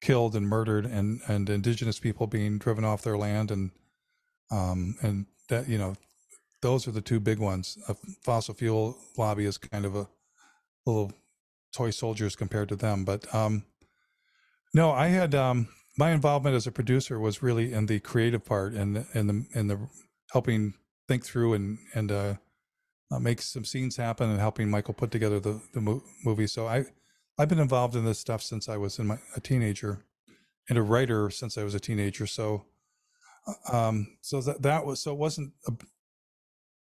killed 0.00 0.34
and 0.36 0.48
murdered 0.48 0.86
and, 0.86 1.20
and 1.28 1.50
indigenous 1.50 1.98
people 1.98 2.26
being 2.26 2.58
driven 2.58 2.84
off 2.84 3.02
their 3.02 3.18
land 3.18 3.50
and, 3.50 3.70
um, 4.50 4.96
and 5.02 5.26
that, 5.48 5.68
you 5.68 5.78
know, 5.78 5.94
those 6.62 6.88
are 6.88 6.92
the 6.92 7.00
two 7.00 7.20
big 7.20 7.38
ones. 7.38 7.78
A 7.88 7.96
fossil 8.22 8.54
fuel 8.54 8.96
lobby 9.16 9.44
is 9.44 9.58
kind 9.58 9.84
of 9.84 9.94
a 9.94 10.08
little 10.86 11.12
toy 11.72 11.90
soldiers 11.90 12.36
compared 12.36 12.68
to 12.68 12.76
them, 12.76 13.04
but, 13.04 13.32
um, 13.34 13.64
no, 14.74 14.90
I 14.90 15.08
had 15.08 15.34
um, 15.34 15.68
my 15.96 16.10
involvement 16.12 16.54
as 16.54 16.66
a 16.66 16.72
producer 16.72 17.18
was 17.18 17.42
really 17.42 17.72
in 17.72 17.86
the 17.86 18.00
creative 18.00 18.44
part 18.44 18.74
and 18.74 19.06
in 19.14 19.26
the 19.26 19.46
in 19.54 19.66
the 19.66 19.78
helping 20.32 20.74
think 21.08 21.24
through 21.24 21.54
and 21.54 21.78
and 21.94 22.12
uh, 22.12 22.34
uh, 23.10 23.18
make 23.18 23.40
some 23.40 23.64
scenes 23.64 23.96
happen 23.96 24.30
and 24.30 24.38
helping 24.38 24.70
Michael 24.70 24.94
put 24.94 25.10
together 25.10 25.40
the 25.40 25.60
the 25.74 25.80
mo- 25.80 26.02
movie. 26.24 26.46
So 26.46 26.66
I 26.66 26.84
I've 27.38 27.48
been 27.48 27.58
involved 27.58 27.94
in 27.94 28.04
this 28.04 28.18
stuff 28.18 28.42
since 28.42 28.68
I 28.68 28.76
was 28.76 28.98
in 28.98 29.06
my, 29.06 29.18
a 29.36 29.40
teenager, 29.40 30.04
and 30.68 30.76
a 30.76 30.82
writer 30.82 31.30
since 31.30 31.56
I 31.56 31.64
was 31.64 31.74
a 31.74 31.80
teenager. 31.80 32.26
So 32.26 32.64
uh, 33.46 33.76
um 33.88 34.18
so 34.20 34.40
that 34.40 34.62
that 34.62 34.84
was 34.84 35.00
so 35.00 35.12
it 35.12 35.18
wasn't 35.18 35.52
a, 35.66 35.72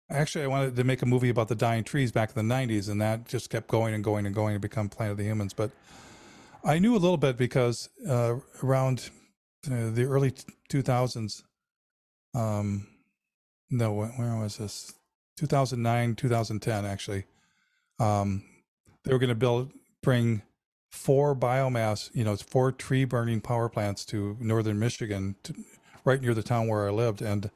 actually 0.10 0.44
I 0.44 0.48
wanted 0.48 0.76
to 0.76 0.84
make 0.84 1.02
a 1.02 1.06
movie 1.06 1.30
about 1.30 1.48
the 1.48 1.56
dying 1.56 1.84
trees 1.84 2.12
back 2.12 2.36
in 2.36 2.48
the 2.48 2.54
90s 2.54 2.90
and 2.90 3.02
that 3.02 3.28
just 3.28 3.50
kept 3.50 3.68
going 3.70 3.94
and 3.94 4.04
going 4.04 4.26
and 4.26 4.36
going 4.36 4.54
to 4.54 4.60
become 4.60 4.90
Planet 4.90 5.14
of 5.14 5.18
the 5.18 5.24
Humans 5.24 5.54
but 5.54 5.72
I 6.64 6.78
knew 6.78 6.96
a 6.96 7.00
little 7.00 7.18
bit 7.18 7.38
because 7.38 7.90
uh, 8.08 8.36
around 8.62 9.10
uh, 9.66 9.90
the 9.92 10.06
early 10.06 10.32
2000s, 10.72 11.44
um, 12.36 12.88
no, 13.72 13.94
where 13.94 14.36
was 14.38 14.58
this? 14.58 14.94
2009, 15.38 16.16
2010, 16.16 16.86
actually. 16.86 17.26
Um, 18.00 18.44
they 19.04 19.12
were 19.12 19.20
going 19.20 19.30
to 19.30 19.36
build, 19.36 19.72
bring 20.02 20.44
four 20.90 21.36
biomass, 21.36 22.10
you 22.14 22.24
know, 22.24 22.36
four 22.36 22.72
tree 22.72 23.06
burning 23.06 23.42
power 23.42 23.70
plants 23.70 24.06
to 24.06 24.38
northern 24.40 24.80
Michigan, 24.80 25.36
to, 25.44 25.54
right 26.04 26.22
near 26.22 26.34
the 26.34 26.44
town 26.44 26.68
where 26.68 26.88
I 26.88 26.92
lived. 26.92 27.22
And 27.22 27.50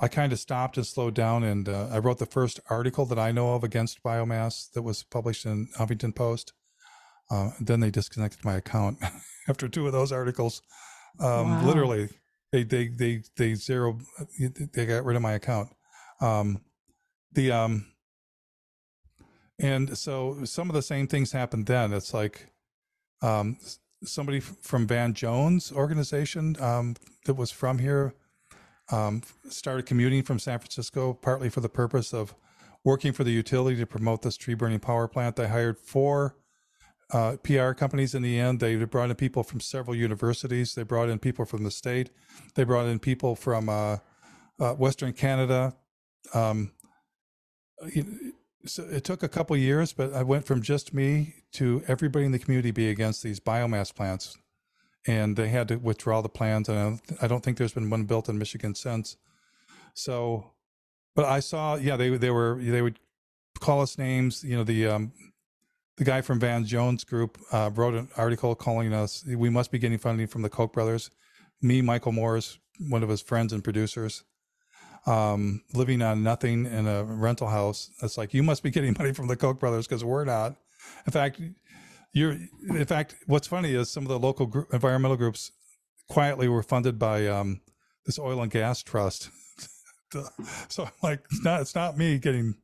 I 0.00 0.08
kind 0.08 0.32
of 0.32 0.38
stopped 0.38 0.76
and 0.76 0.86
slowed 0.86 1.14
down. 1.14 1.44
And 1.44 1.68
uh, 1.68 1.88
I 1.90 1.98
wrote 1.98 2.18
the 2.18 2.26
first 2.26 2.60
article 2.68 3.06
that 3.06 3.18
I 3.18 3.32
know 3.32 3.54
of 3.54 3.64
against 3.64 4.02
biomass 4.02 4.70
that 4.72 4.82
was 4.82 5.04
published 5.04 5.46
in 5.46 5.68
Huffington 5.76 6.14
Post. 6.14 6.52
Uh, 7.30 7.50
then 7.60 7.80
they 7.80 7.90
disconnected 7.90 8.44
my 8.44 8.54
account 8.54 8.98
after 9.48 9.68
two 9.68 9.86
of 9.86 9.92
those 9.92 10.12
articles. 10.12 10.62
Um, 11.18 11.50
wow. 11.50 11.64
Literally, 11.64 12.08
they 12.52 12.62
they 12.62 12.88
they 12.88 13.22
they 13.36 13.54
zero 13.54 13.98
they 14.72 14.86
got 14.86 15.04
rid 15.04 15.16
of 15.16 15.22
my 15.22 15.32
account. 15.32 15.70
Um, 16.20 16.60
the 17.32 17.50
um, 17.52 17.86
and 19.58 19.96
so 19.96 20.44
some 20.44 20.68
of 20.68 20.74
the 20.74 20.82
same 20.82 21.06
things 21.06 21.32
happened 21.32 21.66
then. 21.66 21.92
It's 21.92 22.12
like 22.12 22.48
um, 23.22 23.56
somebody 24.04 24.40
from 24.40 24.86
Van 24.86 25.14
Jones 25.14 25.72
organization 25.72 26.56
um, 26.60 26.96
that 27.24 27.34
was 27.34 27.50
from 27.50 27.78
here 27.78 28.14
um, 28.92 29.22
started 29.48 29.86
commuting 29.86 30.22
from 30.22 30.38
San 30.38 30.58
Francisco 30.58 31.12
partly 31.12 31.48
for 31.48 31.60
the 31.60 31.68
purpose 31.68 32.12
of 32.14 32.34
working 32.84 33.12
for 33.12 33.24
the 33.24 33.32
utility 33.32 33.76
to 33.78 33.86
promote 33.86 34.22
this 34.22 34.36
tree 34.36 34.54
burning 34.54 34.78
power 34.78 35.08
plant. 35.08 35.36
They 35.36 35.48
hired 35.48 35.78
four 35.78 36.36
uh, 37.12 37.36
PR 37.42 37.72
companies 37.72 38.14
in 38.14 38.22
the 38.22 38.38
end. 38.38 38.60
They 38.60 38.76
brought 38.84 39.10
in 39.10 39.16
people 39.16 39.42
from 39.42 39.60
several 39.60 39.96
universities. 39.96 40.74
They 40.74 40.82
brought 40.82 41.08
in 41.08 41.18
people 41.18 41.44
from 41.44 41.64
the 41.64 41.70
state. 41.70 42.10
They 42.54 42.64
brought 42.64 42.86
in 42.86 42.98
people 42.98 43.34
from 43.34 43.68
uh, 43.68 43.98
uh, 44.60 44.74
Western 44.74 45.12
Canada. 45.12 45.74
Um, 46.34 46.72
so 48.68 48.84
it 48.84 49.04
took 49.04 49.22
a 49.22 49.28
couple 49.28 49.56
years, 49.56 49.92
but 49.92 50.12
I 50.12 50.22
went 50.22 50.46
from 50.46 50.62
just 50.62 50.94
me 50.94 51.34
to 51.52 51.82
everybody 51.88 52.24
in 52.24 52.32
the 52.32 52.38
community 52.38 52.70
be 52.70 52.88
against 52.88 53.22
these 53.22 53.40
biomass 53.40 53.94
plants, 53.94 54.36
and 55.06 55.36
they 55.36 55.48
had 55.48 55.68
to 55.68 55.76
withdraw 55.76 56.20
the 56.20 56.28
plans. 56.28 56.68
And 56.68 57.00
I 57.20 57.26
don't 57.26 57.42
think 57.42 57.58
there's 57.58 57.74
been 57.74 57.90
one 57.90 58.04
built 58.04 58.28
in 58.28 58.38
Michigan 58.38 58.74
since. 58.74 59.16
So, 59.94 60.52
but 61.14 61.24
I 61.24 61.40
saw, 61.40 61.76
yeah, 61.76 61.96
they 61.96 62.10
they 62.16 62.30
were 62.30 62.58
they 62.60 62.82
would 62.82 62.98
call 63.60 63.80
us 63.80 63.98
names. 63.98 64.44
You 64.44 64.58
know, 64.58 64.64
the 64.64 64.86
um, 64.86 65.12
the 65.96 66.04
guy 66.04 66.20
from 66.20 66.38
Van 66.38 66.64
Jones 66.64 67.04
Group 67.04 67.38
uh, 67.52 67.70
wrote 67.74 67.94
an 67.94 68.08
article 68.16 68.54
calling 68.54 68.92
us, 68.92 69.24
we 69.26 69.48
must 69.48 69.70
be 69.70 69.78
getting 69.78 69.98
funding 69.98 70.26
from 70.26 70.42
the 70.42 70.50
Koch 70.50 70.72
brothers. 70.72 71.10
Me, 71.62 71.80
Michael 71.80 72.12
Moore's, 72.12 72.58
one 72.78 73.02
of 73.02 73.08
his 73.08 73.22
friends 73.22 73.52
and 73.52 73.64
producers, 73.64 74.24
um, 75.06 75.62
living 75.72 76.02
on 76.02 76.22
nothing 76.22 76.66
in 76.66 76.86
a 76.86 77.04
rental 77.04 77.48
house. 77.48 77.90
It's 78.02 78.18
like, 78.18 78.34
you 78.34 78.42
must 78.42 78.62
be 78.62 78.70
getting 78.70 78.94
money 78.98 79.12
from 79.12 79.28
the 79.28 79.36
Koch 79.36 79.58
brothers 79.58 79.86
because 79.86 80.04
we're 80.04 80.24
not. 80.24 80.56
In 81.06 81.12
fact, 81.12 81.40
you're, 82.12 82.36
in 82.68 82.84
fact, 82.86 83.14
what's 83.26 83.46
funny 83.46 83.74
is 83.74 83.90
some 83.90 84.04
of 84.04 84.08
the 84.08 84.18
local 84.18 84.66
environmental 84.72 85.16
groups 85.16 85.52
quietly 86.08 86.48
were 86.48 86.62
funded 86.62 86.98
by 86.98 87.26
um, 87.26 87.60
this 88.04 88.18
oil 88.18 88.40
and 88.42 88.50
gas 88.50 88.82
trust. 88.82 89.30
so 90.68 90.84
I'm 90.84 90.90
like, 91.02 91.20
it's 91.30 91.44
not, 91.44 91.60
it's 91.60 91.74
not 91.74 91.98
me 91.98 92.18
getting 92.18 92.54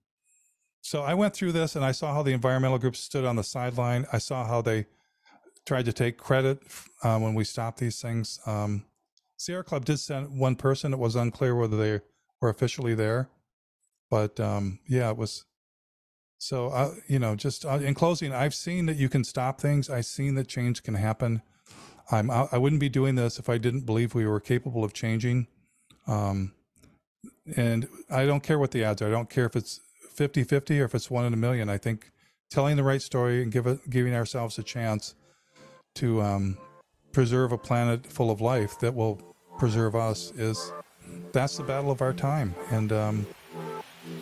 so 0.83 1.03
I 1.03 1.15
went 1.15 1.33
through 1.33 1.53
this 1.53 1.77
and 1.77 1.85
I 1.85 1.93
saw 1.93 2.13
how 2.13 2.23
the 2.23 2.33
environmental 2.33 2.79
groups 2.79 2.99
stood 2.99 3.25
on 3.25 3.37
the 3.37 3.45
sideline. 3.45 4.05
I 4.13 4.19
saw 4.19 4.45
how 4.45 4.63
they 4.63 4.87
tried 5.65 5.85
to 5.85 5.93
take 5.93 6.19
credit 6.19 6.61
uh, 7.05 7.19
when 7.19 7.35
we 7.35 7.45
stopped 7.45 7.79
these 7.79 8.03
things. 8.03 8.41
Um, 8.47 8.85
Sierra 9.37 9.63
Club 9.63 9.85
did 9.85 9.99
send 9.99 10.37
one 10.39 10.57
person. 10.57 10.93
It 10.93 10.99
was 10.99 11.15
unclear 11.15 11.55
whether 11.55 11.77
they 11.77 12.05
were 12.43 12.51
officially 12.51 12.95
there, 12.95 13.31
but 14.11 14.39
um, 14.39 14.81
yeah, 14.87 15.09
it 15.11 15.17
was. 15.17 15.47
So 16.39 16.69
uh, 16.69 16.95
you 17.07 17.21
know, 17.21 17.37
just 17.37 17.65
uh, 17.65 17.79
in 17.79 17.95
closing, 17.95 18.33
I've 18.35 18.55
seen 18.55 18.87
that 18.87 18.97
you 18.97 19.09
can 19.09 19.25
stop 19.25 19.61
things. 19.61 19.89
I've 19.89 20.07
seen 20.07 20.35
that 20.35 20.49
change 20.49 20.83
can 20.83 20.95
happen. 20.95 21.41
I'm 22.11 22.31
I 22.31 22.59
wouldn't 22.59 22.81
be 22.81 22.89
doing 22.89 23.15
this 23.15 23.39
if 23.39 23.49
I 23.49 23.59
didn't 23.59 23.87
believe 23.87 24.15
we 24.15 24.27
were 24.27 24.41
capable 24.41 24.83
of 24.85 24.93
changing. 24.93 25.47
Um, 26.09 26.53
and 27.57 27.89
I 28.11 28.27
don't 28.27 28.43
care 28.43 28.59
what 28.59 28.73
the 28.73 28.85
odds 28.85 29.01
are. 29.03 29.07
I 29.07 29.11
don't 29.11 29.31
care 29.31 29.47
if 29.47 29.55
it's 29.55 29.81
50-50 30.17 30.81
or 30.81 30.85
if 30.85 30.95
it's 30.95 31.11
one 31.11 31.25
in 31.25 31.33
a 31.33 31.37
million. 31.37 31.69
I 31.69 31.79
think 31.79 32.11
telling 32.51 32.77
the 32.77 32.83
right 32.83 33.01
story 33.01 33.43
and 33.43 33.53
give 33.53 33.81
giving 33.89 34.15
ourselves 34.15 34.59
a 34.59 34.63
chance 34.65 35.15
to 35.95 36.21
um, 36.21 36.59
preserve 37.13 37.53
a 37.53 37.59
planet 37.59 38.07
full 38.07 38.31
of 38.31 38.41
life 38.41 38.79
that 38.81 38.95
will 38.95 39.21
preserve 39.59 39.95
us 39.95 40.33
is 40.33 40.73
that's 41.33 41.57
the 41.57 41.65
battle 41.65 41.91
of 41.91 42.03
our 42.03 42.13
time. 42.13 42.55
And 42.71 42.93
um, 42.93 43.27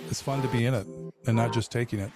it's 0.08 0.22
fun 0.22 0.42
to 0.42 0.48
be 0.48 0.66
in 0.66 0.74
it 0.74 0.86
and 1.26 1.36
not 1.36 1.52
just 1.52 1.70
taking 1.72 2.00
it. 2.00 2.10